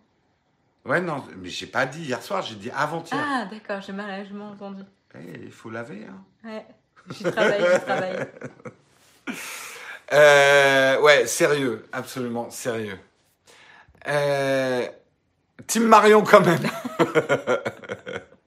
Ouais, 0.85 1.01
non, 1.01 1.25
mais 1.37 1.49
j'ai 1.49 1.67
pas 1.67 1.87
dit 1.87 2.03
hier 2.03 2.23
soir, 2.23 2.43
j'ai 2.43 2.55
dit 2.55 2.71
avant-hier. 2.71 3.21
Ah, 3.23 3.47
d'accord, 3.51 3.81
j'ai 3.81 3.93
mal, 3.93 4.27
j'ai 4.27 4.35
mal 4.35 4.53
entendu. 4.53 4.83
Eh, 5.15 5.45
il 5.45 5.51
faut 5.51 5.71
laver, 5.71 6.07
hein. 6.07 6.25
Ouais, 6.45 6.67
j'y 7.11 7.25
travaille, 7.25 7.65
j'y 7.75 7.81
travaille. 7.81 8.27
Euh, 10.11 10.99
ouais, 11.03 11.27
sérieux, 11.27 11.87
absolument 11.93 12.49
sérieux. 12.49 12.99
Euh, 14.07 14.89
Team 15.67 15.85
Marion 15.85 16.23
quand 16.23 16.41
même. 16.41 16.63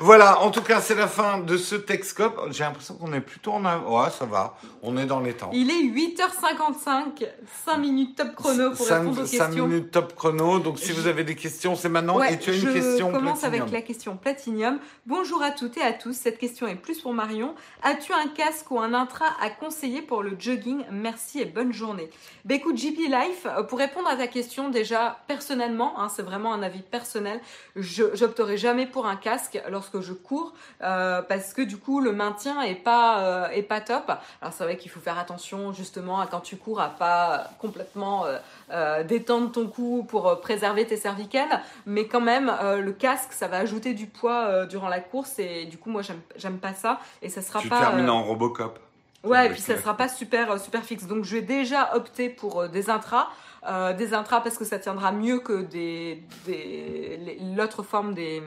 Voilà, 0.00 0.40
en 0.42 0.50
tout 0.50 0.62
cas, 0.62 0.80
c'est 0.80 0.94
la 0.94 1.06
fin 1.08 1.38
de 1.38 1.56
ce 1.56 1.74
Texcope. 1.74 2.40
J'ai 2.50 2.64
l'impression 2.64 2.94
qu'on 2.94 3.12
est 3.12 3.20
plutôt 3.20 3.52
en 3.52 3.64
avant. 3.64 4.02
Ouais, 4.04 4.10
ça 4.10 4.24
va. 4.24 4.56
On 4.82 4.96
est 4.96 5.06
dans 5.06 5.20
les 5.20 5.32
temps. 5.34 5.50
Il 5.52 5.70
est 5.70 5.82
8h55, 5.82 7.26
5 7.64 7.76
minutes 7.78 8.16
top 8.16 8.34
chrono 8.34 8.70
pour 8.70 8.86
Cinq- 8.86 8.98
répondre 9.00 9.22
aux 9.22 9.26
cinq 9.26 9.46
questions. 9.46 9.66
minutes 9.66 9.90
top 9.90 10.14
chrono. 10.14 10.58
Donc, 10.58 10.78
si 10.78 10.88
Je- 10.88 10.92
vous 10.94 11.06
avez 11.06 11.24
des 11.24 11.34
questions, 11.34 11.74
c'est 11.76 11.88
maintenant. 11.88 12.18
Ouais, 12.18 12.34
Et 12.34 12.38
tu 12.38 12.50
as 12.50 12.54
une 12.54 12.60
je 12.60 12.70
question 12.70 13.10
commence 13.12 13.40
Platinum. 13.40 13.62
avec 13.62 13.72
la 13.72 13.82
question 13.82 14.16
Platinium. 14.16 14.78
Bonjour 15.06 15.42
à 15.42 15.50
toutes 15.50 15.76
et 15.78 15.82
à 15.82 15.92
tous. 15.92 16.12
Cette 16.14 16.38
question 16.38 16.66
est 16.68 16.76
plus 16.76 17.00
pour 17.00 17.12
Marion. 17.14 17.54
As-tu 17.82 18.12
un 18.12 18.28
casque 18.28 18.70
ou 18.70 18.78
un 18.80 18.94
intra 18.94 19.26
à 19.40 19.50
conseiller 19.50 20.02
pour 20.02 20.22
le 20.22 20.36
jogging? 20.38 20.84
Merci 20.90 21.40
et 21.40 21.44
bonne 21.44 21.72
journée. 21.72 22.10
Bah 22.44 22.54
écoute, 22.54 22.76
JP 22.76 22.98
Life, 23.08 23.46
euh, 23.46 23.62
pour 23.62 23.78
répondre 23.78 24.08
à 24.08 24.16
ta 24.16 24.26
question, 24.28 24.68
déjà 24.68 25.18
personnellement, 25.26 26.00
hein, 26.00 26.08
c'est 26.08 26.22
vraiment 26.22 26.52
un 26.52 26.62
avis 26.62 26.82
personnel, 26.82 27.40
je 27.74 28.04
j'opterai 28.14 28.56
jamais 28.56 28.86
pour 28.86 29.06
un 29.06 29.16
casque 29.16 29.55
lorsque 29.68 30.00
je 30.00 30.12
cours 30.12 30.52
euh, 30.82 31.22
parce 31.22 31.52
que 31.52 31.62
du 31.62 31.76
coup 31.76 32.00
le 32.00 32.12
maintien 32.12 32.62
est 32.62 32.74
pas 32.74 33.20
euh, 33.20 33.48
est 33.50 33.62
pas 33.62 33.80
top. 33.80 34.10
Alors 34.40 34.52
c'est 34.52 34.64
vrai 34.64 34.76
qu'il 34.76 34.90
faut 34.90 35.00
faire 35.00 35.18
attention 35.18 35.72
justement 35.72 36.20
à 36.20 36.26
quand 36.26 36.40
tu 36.40 36.56
cours 36.56 36.80
à 36.80 36.88
pas 36.88 37.50
complètement 37.58 38.24
euh, 38.26 38.38
euh, 38.72 39.02
détendre 39.04 39.52
ton 39.52 39.66
cou 39.68 40.04
pour 40.08 40.40
préserver 40.40 40.86
tes 40.86 40.96
cervicales, 40.96 41.60
mais 41.86 42.06
quand 42.06 42.20
même 42.20 42.52
le 42.78 42.92
casque 42.92 43.32
ça 43.32 43.48
va 43.48 43.58
ajouter 43.58 43.94
du 43.94 44.06
poids 44.06 44.66
durant 44.66 44.88
la 44.88 45.00
course 45.00 45.38
et 45.38 45.64
du 45.66 45.78
coup 45.78 45.90
moi 45.90 46.02
j'aime 46.36 46.58
pas 46.58 46.74
ça 46.74 47.00
et 47.22 47.28
ça 47.28 47.42
sera 47.42 47.60
Tu 47.60 47.68
pas 47.68 47.80
termines 47.80 48.08
euh, 48.08 48.12
en 48.12 48.22
Robocop. 48.24 48.78
Ouais, 49.24 49.46
et 49.46 49.50
puis 49.50 49.60
ça 49.60 49.74
la- 49.74 49.80
sera 49.80 49.96
pas 49.96 50.08
super 50.08 50.60
super 50.60 50.84
fixe. 50.84 51.06
Donc 51.06 51.24
je 51.24 51.36
vais 51.36 51.42
déjà 51.42 51.96
opter 51.96 52.28
pour 52.28 52.68
des 52.68 52.90
intras, 52.90 53.28
euh, 53.68 53.92
des 53.92 54.14
intras 54.14 54.40
parce 54.40 54.56
que 54.56 54.64
ça 54.64 54.78
tiendra 54.78 55.10
mieux 55.10 55.40
que 55.40 55.62
des, 55.62 56.22
des 56.44 57.18
l'autre 57.56 57.82
forme 57.82 58.14
des 58.14 58.40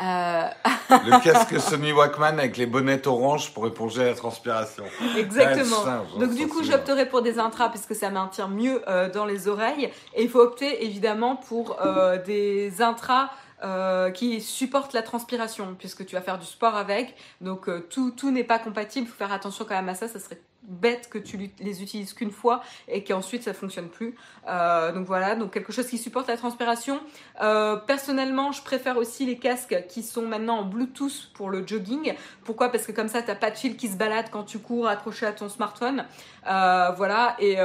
euh, 0.00 0.48
Le 0.90 1.22
casque 1.22 1.60
Sony 1.60 1.92
Walkman 1.92 2.38
avec 2.38 2.56
les 2.56 2.66
bonnettes 2.66 3.06
oranges 3.06 3.52
pour 3.52 3.66
éponger 3.66 4.04
la 4.04 4.14
transpiration. 4.14 4.84
exactement. 5.16 5.84
Ça, 5.84 6.04
j'en 6.12 6.18
Donc 6.20 6.34
du 6.34 6.48
coup 6.48 6.62
sûr. 6.62 6.72
j'opterai 6.72 7.06
pour 7.06 7.22
des 7.22 7.38
intras 7.38 7.68
puisque 7.68 7.94
ça 7.94 8.10
maintient 8.10 8.48
mieux 8.48 8.82
euh, 8.88 9.10
dans 9.10 9.26
les 9.26 9.48
oreilles 9.48 9.90
et 10.14 10.22
il 10.22 10.28
faut 10.30 10.40
opter 10.40 10.84
évidemment 10.84 11.36
pour 11.36 11.76
euh, 11.84 12.16
des 12.22 12.80
intras 12.82 13.30
euh, 13.64 14.10
qui 14.10 14.40
supportent 14.40 14.92
la 14.92 15.02
transpiration 15.02 15.76
puisque 15.78 16.04
tu 16.04 16.16
vas 16.16 16.20
faire 16.22 16.38
du 16.38 16.46
sport 16.46 16.74
avec. 16.74 17.14
Donc 17.40 17.68
euh, 17.68 17.86
tout, 17.90 18.10
tout 18.10 18.30
n'est 18.30 18.42
pas 18.44 18.58
compatible. 18.58 19.06
Il 19.06 19.10
faut 19.10 19.16
faire 19.18 19.32
attention 19.32 19.64
quand 19.68 19.74
même 19.76 19.88
à 19.88 19.94
ça. 19.94 20.08
Ça 20.08 20.18
serait 20.18 20.40
bête 20.62 21.08
que 21.10 21.18
tu 21.18 21.50
les 21.58 21.82
utilises 21.82 22.14
qu'une 22.14 22.30
fois 22.30 22.62
et 22.88 23.02
qu'ensuite 23.02 23.42
ça 23.42 23.54
fonctionne 23.54 23.88
plus. 23.88 24.14
Euh, 24.48 24.92
donc 24.92 25.06
voilà, 25.06 25.34
donc 25.34 25.52
quelque 25.52 25.72
chose 25.72 25.86
qui 25.86 25.98
supporte 25.98 26.28
la 26.28 26.36
transpiration. 26.36 27.00
Euh, 27.42 27.76
personnellement, 27.76 28.52
je 28.52 28.62
préfère 28.62 28.96
aussi 28.96 29.26
les 29.26 29.38
casques 29.38 29.84
qui 29.88 30.02
sont 30.02 30.22
maintenant 30.22 30.58
en 30.58 30.64
Bluetooth 30.64 31.30
pour 31.34 31.50
le 31.50 31.66
jogging. 31.66 32.14
Pourquoi? 32.44 32.70
Parce 32.70 32.86
que 32.86 32.92
comme 32.92 33.08
ça, 33.08 33.22
t'as 33.22 33.34
pas 33.34 33.50
de 33.50 33.56
fil 33.56 33.76
qui 33.76 33.88
se 33.88 33.96
balade 33.96 34.26
quand 34.30 34.44
tu 34.44 34.58
cours 34.58 34.86
accroché 34.88 35.26
à 35.26 35.32
ton 35.32 35.48
smartphone. 35.48 36.04
Euh, 36.48 36.90
voilà, 36.96 37.36
et, 37.38 37.56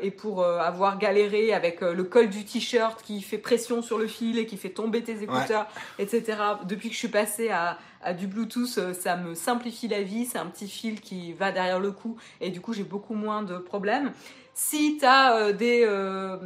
et 0.00 0.10
pour 0.10 0.44
avoir 0.44 0.98
galéré 0.98 1.52
avec 1.52 1.80
le 1.80 2.04
col 2.04 2.28
du 2.28 2.44
t-shirt 2.44 3.02
qui 3.02 3.22
fait 3.22 3.38
pression 3.38 3.82
sur 3.82 3.98
le 3.98 4.06
fil 4.06 4.38
et 4.38 4.46
qui 4.46 4.56
fait 4.56 4.70
tomber 4.70 5.02
tes 5.02 5.22
écouteurs, 5.22 5.66
etc. 5.98 6.38
Depuis 6.64 6.88
que 6.88 6.94
je 6.94 6.98
suis 6.98 7.08
passée 7.08 7.50
à 7.50 7.78
du 8.12 8.26
Bluetooth, 8.26 8.78
euh, 8.78 8.94
ça 8.94 9.16
me 9.16 9.34
simplifie 9.34 9.88
la 9.88 10.02
vie. 10.02 10.26
C'est 10.26 10.38
un 10.38 10.46
petit 10.46 10.68
fil 10.68 11.00
qui 11.00 11.32
va 11.32 11.52
derrière 11.52 11.80
le 11.80 11.92
cou 11.92 12.16
et 12.40 12.50
du 12.50 12.60
coup, 12.60 12.72
j'ai 12.72 12.84
beaucoup 12.84 13.14
moins 13.14 13.42
de 13.42 13.58
problèmes. 13.58 14.12
Si 14.54 14.96
tu 14.98 15.04
as 15.04 15.52
des... 15.52 15.84
euh, 15.86 16.36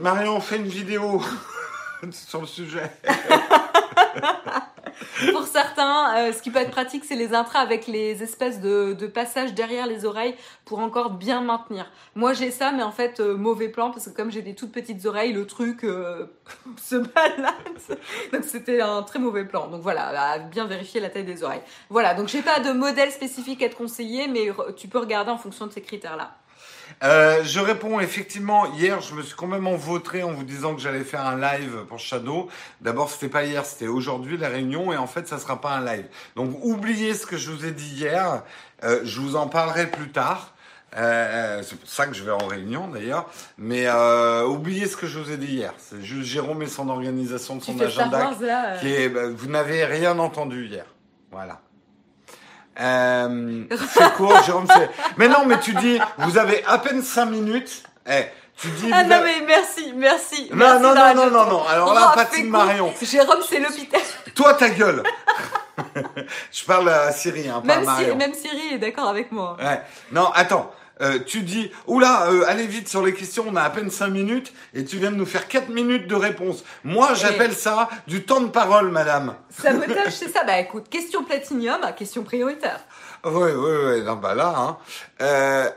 Marion, 0.00 0.36
on 0.36 0.40
fait 0.40 0.56
une 0.56 0.66
vidéo 0.66 1.22
sur 2.10 2.40
le 2.40 2.46
sujet. 2.46 2.90
Pour 5.32 5.46
certains, 5.46 6.16
euh, 6.16 6.32
ce 6.32 6.42
qui 6.42 6.50
peut 6.50 6.58
être 6.58 6.70
pratique, 6.70 7.04
c'est 7.04 7.14
les 7.14 7.34
intras 7.34 7.60
avec 7.60 7.86
les 7.86 8.22
espèces 8.22 8.60
de, 8.60 8.92
de 8.92 9.06
passages 9.06 9.54
derrière 9.54 9.86
les 9.86 10.04
oreilles 10.04 10.34
pour 10.64 10.78
encore 10.78 11.10
bien 11.10 11.40
maintenir. 11.40 11.90
Moi, 12.14 12.32
j'ai 12.32 12.50
ça, 12.50 12.72
mais 12.72 12.82
en 12.82 12.92
fait, 12.92 13.20
euh, 13.20 13.36
mauvais 13.36 13.68
plan, 13.68 13.90
parce 13.90 14.08
que 14.08 14.16
comme 14.16 14.30
j'ai 14.30 14.42
des 14.42 14.54
toutes 14.54 14.72
petites 14.72 15.04
oreilles, 15.06 15.32
le 15.32 15.46
truc 15.46 15.84
euh, 15.84 16.26
se 16.76 16.96
balade. 16.96 17.98
Donc, 18.32 18.44
c'était 18.44 18.80
un 18.80 19.02
très 19.02 19.18
mauvais 19.18 19.44
plan. 19.44 19.68
Donc, 19.68 19.82
voilà, 19.82 20.32
à 20.32 20.38
bien 20.38 20.66
vérifier 20.66 21.00
la 21.00 21.10
taille 21.10 21.24
des 21.24 21.42
oreilles. 21.42 21.62
Voilà, 21.90 22.14
donc 22.14 22.28
j'ai 22.28 22.42
pas 22.42 22.60
de 22.60 22.72
modèle 22.72 23.10
spécifique 23.10 23.62
à 23.62 23.68
te 23.68 23.74
conseiller, 23.74 24.28
mais 24.28 24.50
tu 24.76 24.88
peux 24.88 24.98
regarder 24.98 25.30
en 25.30 25.38
fonction 25.38 25.66
de 25.66 25.72
ces 25.72 25.82
critères-là. 25.82 26.34
Euh, 27.02 27.44
je 27.44 27.60
réponds 27.60 28.00
effectivement. 28.00 28.66
Hier, 28.74 29.00
je 29.00 29.14
me 29.14 29.22
suis 29.22 29.36
quand 29.36 29.46
même 29.46 29.68
vautré 29.76 30.22
en 30.22 30.32
vous 30.32 30.44
disant 30.44 30.74
que 30.74 30.80
j'allais 30.80 31.04
faire 31.04 31.26
un 31.26 31.38
live 31.38 31.84
pour 31.88 31.98
Shadow. 31.98 32.48
D'abord, 32.80 33.10
c'était 33.10 33.28
pas 33.28 33.44
hier, 33.44 33.64
c'était 33.64 33.86
aujourd'hui 33.86 34.36
la 34.36 34.48
réunion, 34.48 34.92
et 34.92 34.96
en 34.96 35.06
fait, 35.06 35.28
ça 35.28 35.38
sera 35.38 35.60
pas 35.60 35.70
un 35.70 35.84
live. 35.84 36.06
Donc, 36.36 36.58
oubliez 36.62 37.14
ce 37.14 37.26
que 37.26 37.36
je 37.36 37.50
vous 37.50 37.64
ai 37.64 37.72
dit 37.72 37.88
hier. 37.88 38.42
Euh, 38.84 39.00
je 39.04 39.20
vous 39.20 39.36
en 39.36 39.48
parlerai 39.48 39.86
plus 39.86 40.10
tard. 40.10 40.54
Euh, 40.96 41.62
c'est 41.62 41.78
pour 41.78 41.88
ça 41.88 42.06
que 42.06 42.14
je 42.14 42.24
vais 42.24 42.30
en 42.30 42.46
réunion 42.46 42.88
d'ailleurs. 42.88 43.26
Mais 43.58 43.86
euh, 43.86 44.44
oubliez 44.44 44.86
ce 44.86 44.96
que 44.96 45.06
je 45.06 45.18
vous 45.18 45.30
ai 45.30 45.36
dit 45.36 45.54
hier. 45.54 45.74
C'est 45.78 46.02
juste 46.02 46.28
Jérôme 46.28 46.62
et 46.62 46.66
son 46.66 46.88
organisation 46.88 47.56
de 47.56 47.62
son 47.62 47.78
agenda 47.78 48.18
Wars, 48.18 48.40
là 48.40 48.78
qui 48.78 48.92
est, 48.92 49.08
bah, 49.08 49.28
vous 49.28 49.48
n'avez 49.48 49.84
rien 49.84 50.18
entendu 50.18 50.66
hier. 50.66 50.86
Voilà. 51.30 51.60
Euh, 52.80 53.64
c'est 53.94 54.12
court, 54.14 54.40
Jérôme. 54.44 54.66
c'est- 54.72 54.90
Mais 55.16 55.28
non, 55.28 55.44
mais 55.46 55.58
tu 55.60 55.74
dis, 55.74 55.98
vous 56.18 56.38
avez 56.38 56.64
à 56.66 56.78
peine 56.78 57.02
5 57.02 57.26
minutes. 57.26 57.82
Eh, 58.08 58.24
tu 58.56 58.68
dis. 58.68 58.90
Ah 58.92 59.02
non 59.04 59.16
avez- 59.16 59.24
mais 59.40 59.46
merci, 59.46 59.92
merci. 59.96 60.48
Non, 60.52 60.56
merci 60.56 60.82
non, 60.82 60.94
non, 60.94 61.14
non, 61.14 61.30
non, 61.30 61.46
non. 61.50 61.66
Alors 61.66 61.92
là, 61.94 62.12
court. 62.24 62.44
Marion. 62.44 62.94
Jérôme, 63.02 63.40
c'est 63.48 63.58
l'hôpital. 63.60 64.00
Toi, 64.34 64.54
ta 64.54 64.68
gueule. 64.70 65.02
je 66.52 66.64
parle 66.64 66.88
à 66.88 67.12
Siri, 67.12 67.48
hein, 67.48 67.62
pas 67.66 67.74
à 67.74 67.80
si, 67.80 67.86
Marion. 67.86 68.16
même 68.16 68.34
Siri 68.34 68.74
est 68.74 68.78
d'accord 68.78 69.08
avec 69.08 69.32
moi. 69.32 69.56
Ouais. 69.60 69.80
Non, 70.12 70.30
attends. 70.34 70.70
Euh, 71.00 71.18
tu 71.24 71.42
dis, 71.42 71.70
oula, 71.86 72.30
euh, 72.30 72.44
allez 72.46 72.66
vite 72.66 72.88
sur 72.88 73.04
les 73.04 73.14
questions, 73.14 73.44
on 73.46 73.56
a 73.56 73.62
à 73.62 73.70
peine 73.70 73.90
5 73.90 74.08
minutes 74.08 74.52
et 74.74 74.84
tu 74.84 74.96
viens 74.96 75.10
de 75.10 75.16
nous 75.16 75.26
faire 75.26 75.46
4 75.48 75.68
minutes 75.68 76.08
de 76.08 76.14
réponse. 76.14 76.64
Moi, 76.84 77.14
j'appelle 77.14 77.54
ça 77.54 77.88
du 78.06 78.24
temps 78.24 78.40
de 78.40 78.48
parole, 78.48 78.90
madame. 78.90 79.34
Sabotage, 79.50 80.12
c'est 80.12 80.28
ça. 80.28 80.44
Bah 80.44 80.58
écoute, 80.58 80.88
question 80.88 81.24
platinium, 81.24 81.80
question 81.96 82.22
prioritaire. 82.22 82.80
Oui, 83.24 83.50
oui, 83.54 83.72
oui, 83.84 84.02
non, 84.02 84.16
bah 84.16 84.34
là, 84.34 84.54
hein. 84.56 84.78
Euh... 85.20 85.70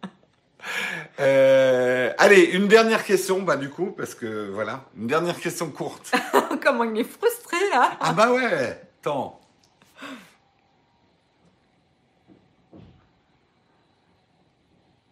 euh, 1.20 2.12
Allez, 2.18 2.42
une 2.42 2.68
dernière 2.68 3.04
question, 3.04 3.40
bah 3.42 3.56
du 3.56 3.70
coup, 3.70 3.94
parce 3.96 4.14
que 4.14 4.50
voilà, 4.50 4.84
une 4.96 5.06
dernière 5.06 5.38
question 5.38 5.70
courte. 5.70 6.12
Comment 6.62 6.84
il 6.84 7.00
est 7.00 7.04
frustré 7.04 7.56
là. 7.72 7.92
Ah 8.00 8.12
bah 8.12 8.30
ouais, 8.30 8.80
attends. 9.00 9.39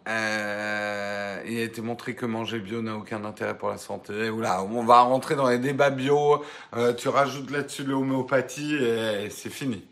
Euh, 0.09 1.43
il 1.47 1.59
a 1.59 1.65
été 1.65 1.83
montré 1.83 2.15
que 2.15 2.25
manger 2.25 2.61
bio 2.61 2.81
n'a 2.81 2.97
aucun 2.97 3.25
intérêt 3.25 3.57
pour 3.57 3.69
la 3.69 3.77
santé. 3.77 4.31
Oula, 4.31 4.63
on 4.63 4.83
va 4.85 5.01
rentrer 5.01 5.37
dans 5.37 5.49
les 5.49 5.59
débats 5.59 5.91
bio. 5.91 6.43
euh, 6.77 6.95
tu 6.95 7.09
rajoutes 7.09 7.51
là-dessus 7.51 7.85
l'homéopathie 7.85 8.75
et, 8.77 9.29
c'est 9.31 9.51
fini. 9.51 9.85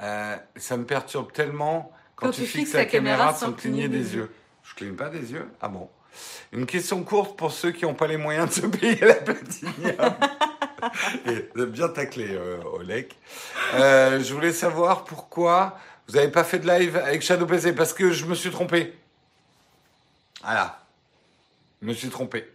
Euh, 0.00 0.36
ça 0.56 0.76
me 0.76 0.84
perturbe 0.84 1.30
tellement 1.32 1.92
quand, 2.16 2.30
tu, 2.30 2.46
fixes 2.46 2.72
la, 2.72 2.86
caméra, 2.86 3.34
sans 3.34 3.52
cligner 3.52 3.88
des 3.88 4.14
yeux. 4.14 4.30
Je 4.62 4.74
cligne 4.74 4.94
pas 4.94 5.10
des 5.10 5.32
yeux? 5.32 5.46
Ah 5.60 5.68
bon 5.68 5.90
Une 6.52 6.64
question 6.64 7.02
courte 7.02 7.36
pour 7.36 7.52
ceux 7.52 7.70
qui 7.70 7.84
n'ont 7.84 7.94
pas 7.94 8.06
les 8.06 8.16
moyens 8.16 8.48
de 8.48 8.62
se 8.62 8.66
payer 8.66 8.98
la 9.00 9.14
platinium. 9.14 10.14
Et 11.26 11.66
bien 11.66 11.88
taclé, 11.88 12.38
Olek. 12.72 13.14
Je 13.74 14.32
voulais 14.32 14.52
savoir 14.52 15.04
pourquoi 15.04 15.78
vous 16.08 16.14
n'avez 16.14 16.30
pas 16.30 16.44
fait 16.44 16.60
de 16.60 16.66
live 16.66 16.96
avec 16.96 17.20
Shadow 17.20 17.46
PC 17.46 17.74
parce 17.74 17.92
que 17.92 18.10
je 18.10 18.24
me 18.24 18.34
suis 18.34 18.50
trompé. 18.50 18.94
Voilà. 20.44 20.78
Je 21.82 21.86
me 21.88 21.92
suis 21.94 22.08
trompé. 22.08 22.50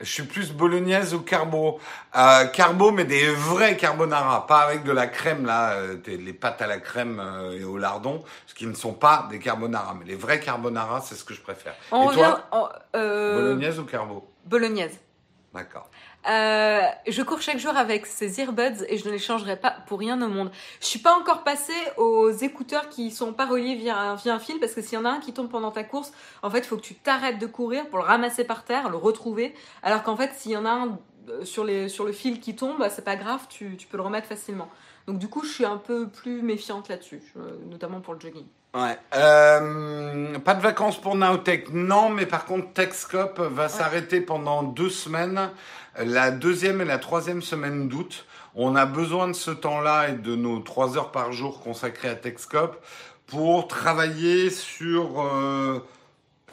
Je 0.00 0.06
suis 0.10 0.24
plus 0.24 0.50
bolognaise 0.52 1.14
ou 1.14 1.20
carbo. 1.20 1.78
Euh, 2.16 2.46
carbo, 2.46 2.90
mais 2.90 3.04
des 3.04 3.28
vrais 3.32 3.76
carbonara, 3.76 4.46
pas 4.48 4.60
avec 4.62 4.82
de 4.82 4.90
la 4.90 5.06
crème 5.06 5.46
là, 5.46 5.74
euh, 5.74 5.96
les 6.06 6.32
pâtes 6.32 6.60
à 6.60 6.66
la 6.66 6.78
crème 6.78 7.20
euh, 7.20 7.52
et 7.58 7.62
au 7.62 7.78
lardon, 7.78 8.24
ce 8.46 8.54
qui 8.54 8.66
ne 8.66 8.74
sont 8.74 8.94
pas 8.94 9.28
des 9.30 9.38
carbonara. 9.38 9.94
Mais 9.98 10.04
les 10.04 10.16
vrais 10.16 10.40
carbonara, 10.40 11.00
c'est 11.02 11.14
ce 11.14 11.22
que 11.22 11.34
je 11.34 11.40
préfère. 11.40 11.74
On 11.92 12.02
et 12.04 12.06
revient. 12.08 12.18
toi, 12.18 12.46
en- 12.50 12.68
bolognaise 13.36 13.78
ou 13.78 13.84
carbo 13.84 14.28
bolognaise. 14.44 14.98
D'accord. 15.54 15.88
Euh, 16.30 16.82
je 17.08 17.22
cours 17.22 17.40
chaque 17.40 17.58
jour 17.58 17.76
avec 17.76 18.06
ces 18.06 18.38
earbuds 18.40 18.84
et 18.88 18.96
je 18.96 19.06
ne 19.06 19.10
les 19.10 19.18
changerai 19.18 19.56
pas 19.56 19.70
pour 19.86 19.98
rien 19.98 20.20
au 20.22 20.28
monde. 20.28 20.50
Je 20.80 20.86
suis 20.86 21.00
pas 21.00 21.14
encore 21.14 21.42
passée 21.42 21.72
aux 21.96 22.30
écouteurs 22.30 22.88
qui 22.88 23.10
sont 23.10 23.32
pas 23.32 23.46
reliés 23.46 23.74
via 23.74 23.96
un, 23.96 24.14
via 24.14 24.34
un 24.34 24.38
fil 24.38 24.60
parce 24.60 24.72
que 24.72 24.82
s'il 24.82 24.94
y 24.94 25.00
en 25.00 25.04
a 25.04 25.10
un 25.10 25.20
qui 25.20 25.32
tombe 25.32 25.50
pendant 25.50 25.72
ta 25.72 25.84
course, 25.84 26.12
en 26.42 26.50
fait, 26.50 26.58
il 26.58 26.64
faut 26.64 26.76
que 26.76 26.82
tu 26.82 26.94
t'arrêtes 26.94 27.38
de 27.38 27.46
courir 27.46 27.88
pour 27.88 27.98
le 27.98 28.04
ramasser 28.04 28.44
par 28.44 28.64
terre, 28.64 28.88
le 28.88 28.96
retrouver. 28.96 29.54
Alors 29.82 30.02
qu'en 30.02 30.16
fait, 30.16 30.32
s'il 30.34 30.52
y 30.52 30.56
en 30.56 30.64
a 30.64 30.70
un 30.70 30.98
euh, 31.28 31.44
sur, 31.44 31.64
les, 31.64 31.88
sur 31.88 32.04
le 32.04 32.12
fil 32.12 32.40
qui 32.40 32.54
tombe, 32.54 32.78
bah, 32.78 32.90
c'est 32.90 33.04
pas 33.04 33.16
grave, 33.16 33.40
tu, 33.48 33.76
tu 33.76 33.86
peux 33.86 33.96
le 33.96 34.02
remettre 34.02 34.28
facilement. 34.28 34.68
Donc 35.06 35.18
du 35.18 35.28
coup, 35.28 35.42
je 35.44 35.50
suis 35.50 35.64
un 35.64 35.78
peu 35.78 36.08
plus 36.08 36.42
méfiante 36.42 36.88
là-dessus, 36.88 37.22
notamment 37.68 38.00
pour 38.00 38.14
le 38.14 38.20
jogging. 38.20 38.46
Ouais. 38.74 38.98
Euh, 39.14 40.38
pas 40.38 40.54
de 40.54 40.62
vacances 40.62 40.98
pour 40.98 41.14
Nowtech, 41.14 41.70
non, 41.72 42.08
mais 42.08 42.24
par 42.24 42.46
contre, 42.46 42.72
Techscope 42.72 43.38
va 43.38 43.68
s'arrêter 43.68 44.22
pendant 44.22 44.62
deux 44.62 44.88
semaines, 44.88 45.50
la 45.98 46.30
deuxième 46.30 46.80
et 46.80 46.84
la 46.84 46.98
troisième 46.98 47.42
semaine 47.42 47.88
d'août. 47.88 48.26
On 48.54 48.76
a 48.76 48.86
besoin 48.86 49.28
de 49.28 49.32
ce 49.32 49.50
temps-là 49.50 50.10
et 50.10 50.12
de 50.12 50.36
nos 50.36 50.60
trois 50.60 50.96
heures 50.96 51.10
par 51.10 51.32
jour 51.32 51.60
consacrées 51.60 52.08
à 52.08 52.14
Techscope 52.14 52.84
pour 53.26 53.66
travailler 53.66 54.50
sur 54.50 55.22
euh, 55.22 55.80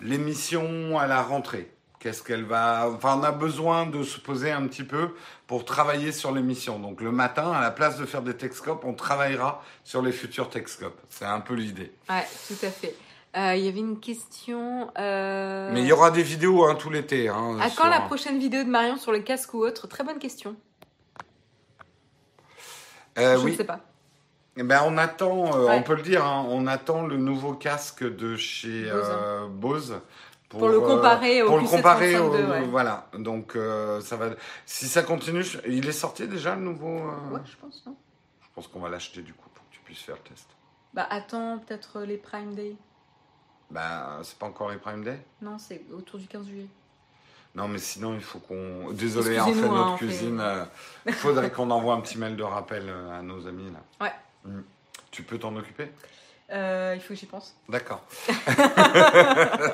l'émission 0.01 0.97
à 0.97 1.07
la 1.07 1.21
rentrée. 1.21 1.71
Qu'est-ce 1.99 2.23
qu'elle 2.23 2.45
va. 2.45 2.89
Enfin, 2.89 3.19
on 3.19 3.23
a 3.23 3.33
besoin 3.33 3.85
de 3.85 4.03
se 4.03 4.19
poser 4.19 4.51
un 4.51 4.65
petit 4.67 4.85
peu 4.85 5.09
pour 5.47 5.65
travailler 5.65 6.13
sur 6.13 6.31
l'émission. 6.31 6.79
Donc, 6.79 7.01
le 7.01 7.11
matin, 7.11 7.51
à 7.51 7.59
la 7.59 7.71
place 7.71 7.97
de 7.97 8.05
faire 8.05 8.21
des 8.21 8.37
Techscopes, 8.37 8.85
on 8.85 8.93
travaillera 8.93 9.61
sur 9.83 10.01
les 10.01 10.13
futurs 10.13 10.49
Techscopes. 10.49 10.97
C'est 11.09 11.25
un 11.25 11.41
peu 11.41 11.55
l'idée. 11.55 11.91
Ouais, 12.09 12.25
tout 12.47 12.65
à 12.65 12.69
fait. 12.69 12.95
Euh, 13.37 13.55
Il 13.55 13.63
y 13.63 13.67
avait 13.67 13.79
une 13.79 13.99
question. 13.99 14.89
euh, 14.97 15.69
Mais 15.71 15.81
il 15.81 15.87
y 15.87 15.91
aura 15.91 16.09
des 16.11 16.23
vidéos 16.23 16.65
hein, 16.65 16.75
tout 16.75 16.89
l'été. 16.89 17.29
Hein, 17.29 17.57
À 17.61 17.69
sur- 17.69 17.83
quand 17.83 17.89
la 17.89 18.01
prochaine 18.01 18.39
vidéo 18.39 18.63
de 18.63 18.69
Marion 18.69 18.97
sur 18.97 19.11
le 19.11 19.19
casque 19.19 19.53
ou 19.53 19.59
autre? 19.63 19.87
Très 19.87 20.03
bonne 20.03 20.17
question. 20.19 20.55
Euh, 23.17 23.37
je 23.37 23.43
oui. 23.43 23.51
ne 23.51 23.57
sais 23.57 23.63
pas. 23.65 23.81
Eh 24.57 24.63
Ben, 24.63 24.81
on 24.85 24.97
attend, 24.97 25.51
Ouais. 25.51 25.75
on 25.77 25.83
peut 25.83 25.95
le 25.95 26.01
dire, 26.01 26.25
hein, 26.25 26.45
on 26.49 26.67
attend 26.67 27.05
le 27.05 27.17
nouveau 27.17 27.53
casque 27.53 28.03
de 28.03 28.35
chez 28.35 28.91
Bose. 29.49 29.99
Pour 30.49 30.67
le 30.67 30.79
comparer 30.79 31.43
au 31.43 31.47
pour 31.47 31.57
le 31.59 31.63
QC35 31.65 31.69
comparer 31.75 32.17
au- 32.17 32.31
ouais. 32.31 32.61
voilà 32.63 33.07
donc 33.13 33.55
euh, 33.55 34.01
ça 34.01 34.15
va 34.15 34.29
si 34.65 34.87
ça 34.87 35.03
continue 35.03 35.43
il 35.67 35.87
est 35.87 35.91
sorti 35.91 36.27
déjà 36.27 36.55
le 36.55 36.61
nouveau 36.61 36.87
euh, 36.87 37.33
Ouais, 37.35 37.39
je 37.45 37.55
pense, 37.57 37.83
non 37.85 37.95
je 38.41 38.47
pense 38.55 38.67
qu'on 38.67 38.79
va 38.79 38.89
l'acheter 38.89 39.21
du 39.21 39.31
coup 39.35 39.47
pour 39.53 39.63
que 39.69 39.71
tu 39.75 39.79
puisses 39.81 39.99
faire 40.01 40.15
le 40.15 40.27
test 40.27 40.47
Bah 40.95 41.05
attends, 41.11 41.59
peut-être 41.59 41.99
les 42.01 42.17
Prime 42.17 42.55
Day. 42.55 42.75
Ben 43.71 44.19
c'est 44.23 44.37
pas 44.37 44.47
encore 44.47 44.69
les 44.71 44.77
Prime 44.77 45.03
Day? 45.03 45.19
Non, 45.41 45.57
c'est 45.59 45.81
autour 45.93 46.19
du 46.19 46.27
15 46.27 46.45
juillet. 46.47 46.67
non 47.55 47.67
mais 47.67 47.77
sinon 47.79 48.13
il 48.15 48.21
faut 48.23 48.39
qu'on 48.39 48.91
désolé 48.91 49.37
hein, 49.37 49.43
on 49.43 49.45
fait 49.45 49.51
Excusez-nous, 49.51 49.75
notre 49.75 49.87
hein, 49.87 49.91
on 49.93 49.97
fait- 49.97 50.05
cuisine 50.05 50.39
euh, 50.41 50.65
il 51.07 51.13
faudrait 51.25 51.51
qu'on 51.51 51.69
envoie 51.71 51.93
un 51.95 52.01
petit 52.01 52.17
mail 52.17 52.35
de 52.35 52.43
rappel 52.43 52.83
euh, 52.87 53.19
à 53.19 53.21
nos 53.21 53.47
amis 53.47 53.71
là 53.71 53.79
Ouais. 54.05 54.13
Mm. 54.51 54.61
tu 55.11 55.23
peux 55.23 55.37
t'en 55.37 55.55
occuper? 55.55 55.91
Euh, 56.51 56.93
il 56.95 57.01
faut 57.01 57.09
que 57.09 57.15
j'y 57.19 57.27
pense. 57.27 57.55
D'accord. 57.67 58.01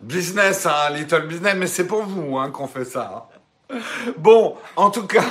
business, 0.00 0.64
hein, 0.66 0.90
little 0.90 1.26
business, 1.26 1.54
mais 1.56 1.66
c'est 1.66 1.86
pour 1.86 2.02
vous 2.04 2.38
hein, 2.38 2.50
qu'on 2.50 2.66
fait 2.66 2.84
ça. 2.86 3.28
hein. 3.70 3.78
Bon, 4.18 4.56
en 4.76 4.90
tout 4.90 5.06
cas, 5.06 5.24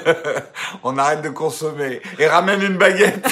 on 0.82 0.96
arrête 0.98 1.22
de 1.22 1.28
consommer 1.30 2.02
et 2.18 2.26
ramène 2.26 2.62
une 2.62 2.78
baguette. 2.78 3.26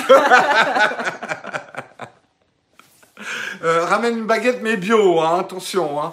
Euh, 3.64 3.84
ramène 3.86 4.18
une 4.18 4.26
baguette, 4.26 4.60
mais 4.62 4.76
bio, 4.76 5.20
hein, 5.20 5.40
attention. 5.40 6.02
Hein. 6.02 6.12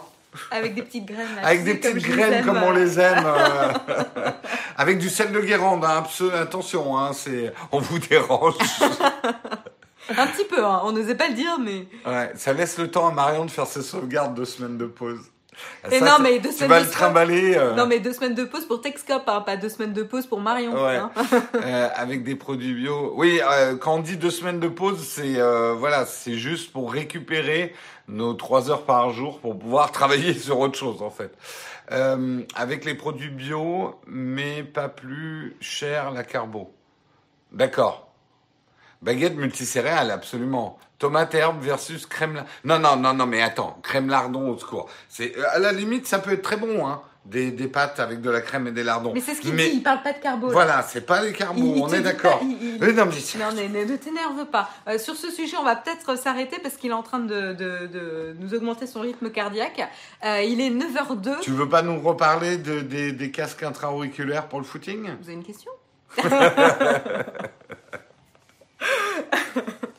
Avec 0.51 0.75
des 0.75 0.81
petites 0.83 1.05
graines. 1.05 1.35
là, 1.35 1.45
Avec 1.45 1.63
des 1.65 1.79
comme 1.79 1.93
petites 1.93 2.07
graines 2.07 2.45
comme 2.45 2.63
on 2.63 2.71
les 2.71 2.99
aime. 2.99 3.25
euh. 3.25 3.73
Avec 4.77 4.97
du 4.99 5.09
sel 5.09 5.31
de 5.33 5.39
Guérande, 5.41 5.83
hein, 5.83 6.03
attention, 6.39 6.97
hein, 6.97 7.11
c'est... 7.13 7.53
on 7.71 7.79
vous 7.79 7.99
dérange. 7.99 8.55
Un 10.17 10.27
petit 10.27 10.45
peu, 10.45 10.63
hein. 10.65 10.81
on 10.83 10.91
n'osait 10.93 11.15
pas 11.15 11.27
le 11.27 11.35
dire, 11.35 11.57
mais. 11.59 11.85
Ouais, 12.09 12.31
ça 12.35 12.53
laisse 12.53 12.77
le 12.77 12.89
temps 12.89 13.07
à 13.07 13.11
Marion 13.11 13.45
de 13.45 13.51
faire 13.51 13.67
ses 13.67 13.81
sauvegardes 13.81 14.33
de 14.33 14.45
semaines 14.45 14.77
de 14.77 14.85
pause. 14.85 15.19
Et 15.91 15.99
Ça, 15.99 16.05
non, 16.05 16.23
mais 16.23 16.39
deux 16.39 16.49
tu 16.49 16.55
semaines 16.55 16.69
vas 16.69 16.79
de 16.79 16.85
le 16.85 16.91
trimballer 16.91 17.55
euh, 17.57 17.75
Non, 17.75 17.85
mais 17.85 17.99
deux 17.99 18.13
semaines 18.13 18.35
de 18.35 18.45
pause 18.45 18.65
pour 18.65 18.81
Texcop, 18.81 19.23
hein, 19.27 19.41
pas 19.41 19.57
deux 19.57 19.69
semaines 19.69 19.93
de 19.93 20.03
pause 20.03 20.25
pour 20.25 20.39
Marion. 20.39 20.73
Ouais. 20.73 20.95
hein. 20.95 21.11
euh, 21.55 21.89
avec 21.95 22.23
des 22.23 22.35
produits 22.35 22.73
bio. 22.73 23.13
Oui, 23.15 23.41
euh, 23.43 23.75
quand 23.75 23.95
on 23.95 23.99
dit 23.99 24.17
deux 24.17 24.29
semaines 24.29 24.59
de 24.59 24.69
pause, 24.69 25.03
c'est 25.03 25.41
voilà, 25.77 26.05
c'est 26.05 26.35
juste 26.35 26.71
pour 26.71 26.91
récupérer 26.91 27.73
nos 28.07 28.33
trois 28.33 28.69
heures 28.69 28.85
par 28.85 29.11
jour 29.11 29.39
pour 29.39 29.57
pouvoir 29.57 29.91
travailler 29.93 30.33
sur 30.33 30.59
autre 30.59 30.77
chose 30.77 31.01
en 31.01 31.11
fait. 31.11 31.33
Avec 32.55 32.85
les 32.85 32.95
produits 32.95 33.29
bio, 33.29 33.99
mais 34.07 34.63
pas 34.63 34.87
plus 34.87 35.57
cher 35.59 36.11
la 36.11 36.23
carbo. 36.23 36.73
D'accord. 37.51 38.07
Baguette 39.01 39.35
multicéréales, 39.35 40.11
absolument. 40.11 40.77
Tomate 41.01 41.33
herbe 41.33 41.59
versus 41.61 42.05
crème. 42.05 42.43
Non, 42.63 42.77
non, 42.77 42.95
non, 42.95 43.15
non, 43.15 43.25
mais 43.25 43.41
attends, 43.41 43.79
crème 43.81 44.07
lardon 44.07 44.51
au 44.51 44.57
secours. 44.59 44.87
C'est 45.09 45.35
euh, 45.35 45.43
à 45.51 45.57
la 45.57 45.71
limite, 45.71 46.05
ça 46.05 46.19
peut 46.19 46.31
être 46.31 46.43
très 46.43 46.57
bon, 46.57 46.85
hein. 46.87 47.01
Des, 47.25 47.51
des 47.51 47.67
pâtes 47.67 47.99
avec 47.99 48.19
de 48.21 48.29
la 48.31 48.41
crème 48.41 48.65
et 48.67 48.71
des 48.71 48.83
lardons. 48.83 49.11
Mais 49.13 49.19
c'est 49.19 49.35
ce 49.35 49.41
qu'il 49.41 49.53
Mais 49.53 49.69
dit, 49.69 49.75
il 49.77 49.83
parle 49.83 50.01
pas 50.01 50.11
de 50.13 50.17
carbo. 50.19 50.47
là. 50.47 50.53
Voilà, 50.53 50.81
c'est 50.81 51.05
pas 51.05 51.21
les 51.21 51.33
carbos, 51.33 51.75
on 51.83 51.87
est 51.89 52.01
d'accord. 52.01 52.39
il- 52.43 52.77
Oui, 52.81 52.93
non, 52.95 53.05
mais 53.05 53.39
Non, 53.39 53.51
ne, 53.51 53.67
ne- 53.79 53.85
ne 53.91 53.95
t'énerve 53.95 54.45
pas. 54.45 54.69
Euh, 54.87 54.97
sur 54.99 55.15
ce 55.15 55.29
sujet, 55.31 55.55
on 55.57 55.63
va 55.63 55.75
peut-être 55.75 56.15
s'arrêter 56.17 56.57
parce 56.63 56.75
qu'il 56.77 56.89
est 56.89 56.93
en 56.95 57.03
train 57.03 57.19
de, 57.19 57.53
de- 57.53 57.85
de 57.87 58.35
nous 58.39 58.53
augmenter 58.55 58.85
son 58.87 59.01
rythme 59.01 59.29
cardiaque. 59.31 59.87
Euh, 60.25 60.41
il 60.41 60.59
est 60.61 60.69
9h02. 60.71 61.39
tu 61.41 61.51
veux 61.51 61.69
pas 61.69 61.81
nous 61.83 61.99
reparler 62.01 62.57
de, 62.57 62.79
des, 62.81 63.11
des 63.11 63.29
casques 63.31 63.61
intra-auriculaires 63.63 64.47
pour 64.47 64.57
le 64.59 64.65
footing? 64.65 65.03
Vous 65.21 65.25
avez 65.29 65.33
une 65.33 65.43
question? 65.43 65.71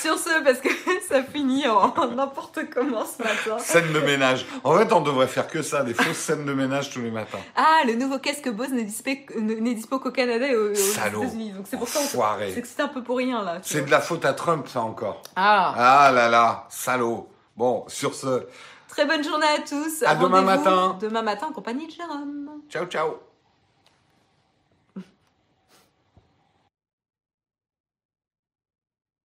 Sur 0.00 0.18
ce, 0.18 0.42
parce 0.42 0.60
que 0.60 0.68
ça 1.08 1.22
finit 1.22 1.66
en 1.68 1.92
n'importe 2.14 2.60
comment 2.72 3.04
ce 3.04 3.22
matin. 3.22 3.58
Scène 3.58 3.92
de 3.92 4.00
ménage. 4.00 4.46
En 4.64 4.76
fait, 4.76 4.92
on 4.92 5.00
devrait 5.00 5.26
faire 5.26 5.46
que 5.48 5.62
ça, 5.62 5.82
des 5.82 5.94
fausses 5.94 6.16
scènes 6.16 6.44
de 6.44 6.52
ménage 6.52 6.90
tous 6.90 7.00
les 7.00 7.10
matins. 7.10 7.38
Ah, 7.56 7.80
le 7.86 7.94
nouveau 7.94 8.18
casque 8.18 8.48
Bose 8.50 8.70
n'est 8.70 8.84
dispo, 8.84 9.98
qu'au 9.98 10.10
Canada 10.10 10.46
et 10.46 10.56
aux. 10.56 10.72
États-Unis. 10.72 11.52
Donc 11.52 11.66
c'est 11.68 11.76
pour 11.76 11.88
ça 11.88 12.00
que 12.00 12.66
c'est 12.66 12.82
un 12.82 12.88
peu 12.88 13.02
pour 13.02 13.16
rien 13.18 13.42
là. 13.42 13.58
C'est 13.62 13.84
de 13.84 13.90
la 13.90 14.00
faute 14.00 14.24
à 14.24 14.32
Trump, 14.32 14.66
ça 14.68 14.80
encore. 14.80 15.22
Ah, 15.36 15.74
Ah 15.76 16.12
là 16.12 16.28
là, 16.28 16.66
salaud. 16.70 17.28
Bon, 17.56 17.84
sur 17.88 18.14
ce, 18.14 18.46
très 18.88 19.04
bonne 19.06 19.22
journée 19.24 19.46
à 19.46 19.60
tous. 19.60 20.02
À 20.06 20.14
demain 20.14 20.42
matin. 20.42 20.96
Demain 21.00 21.22
matin 21.22 21.46
en 21.50 21.52
compagnie 21.52 21.86
de 21.86 21.92
Jérôme. 21.92 22.48
ciao 22.70 22.86
ciao. 22.86 23.27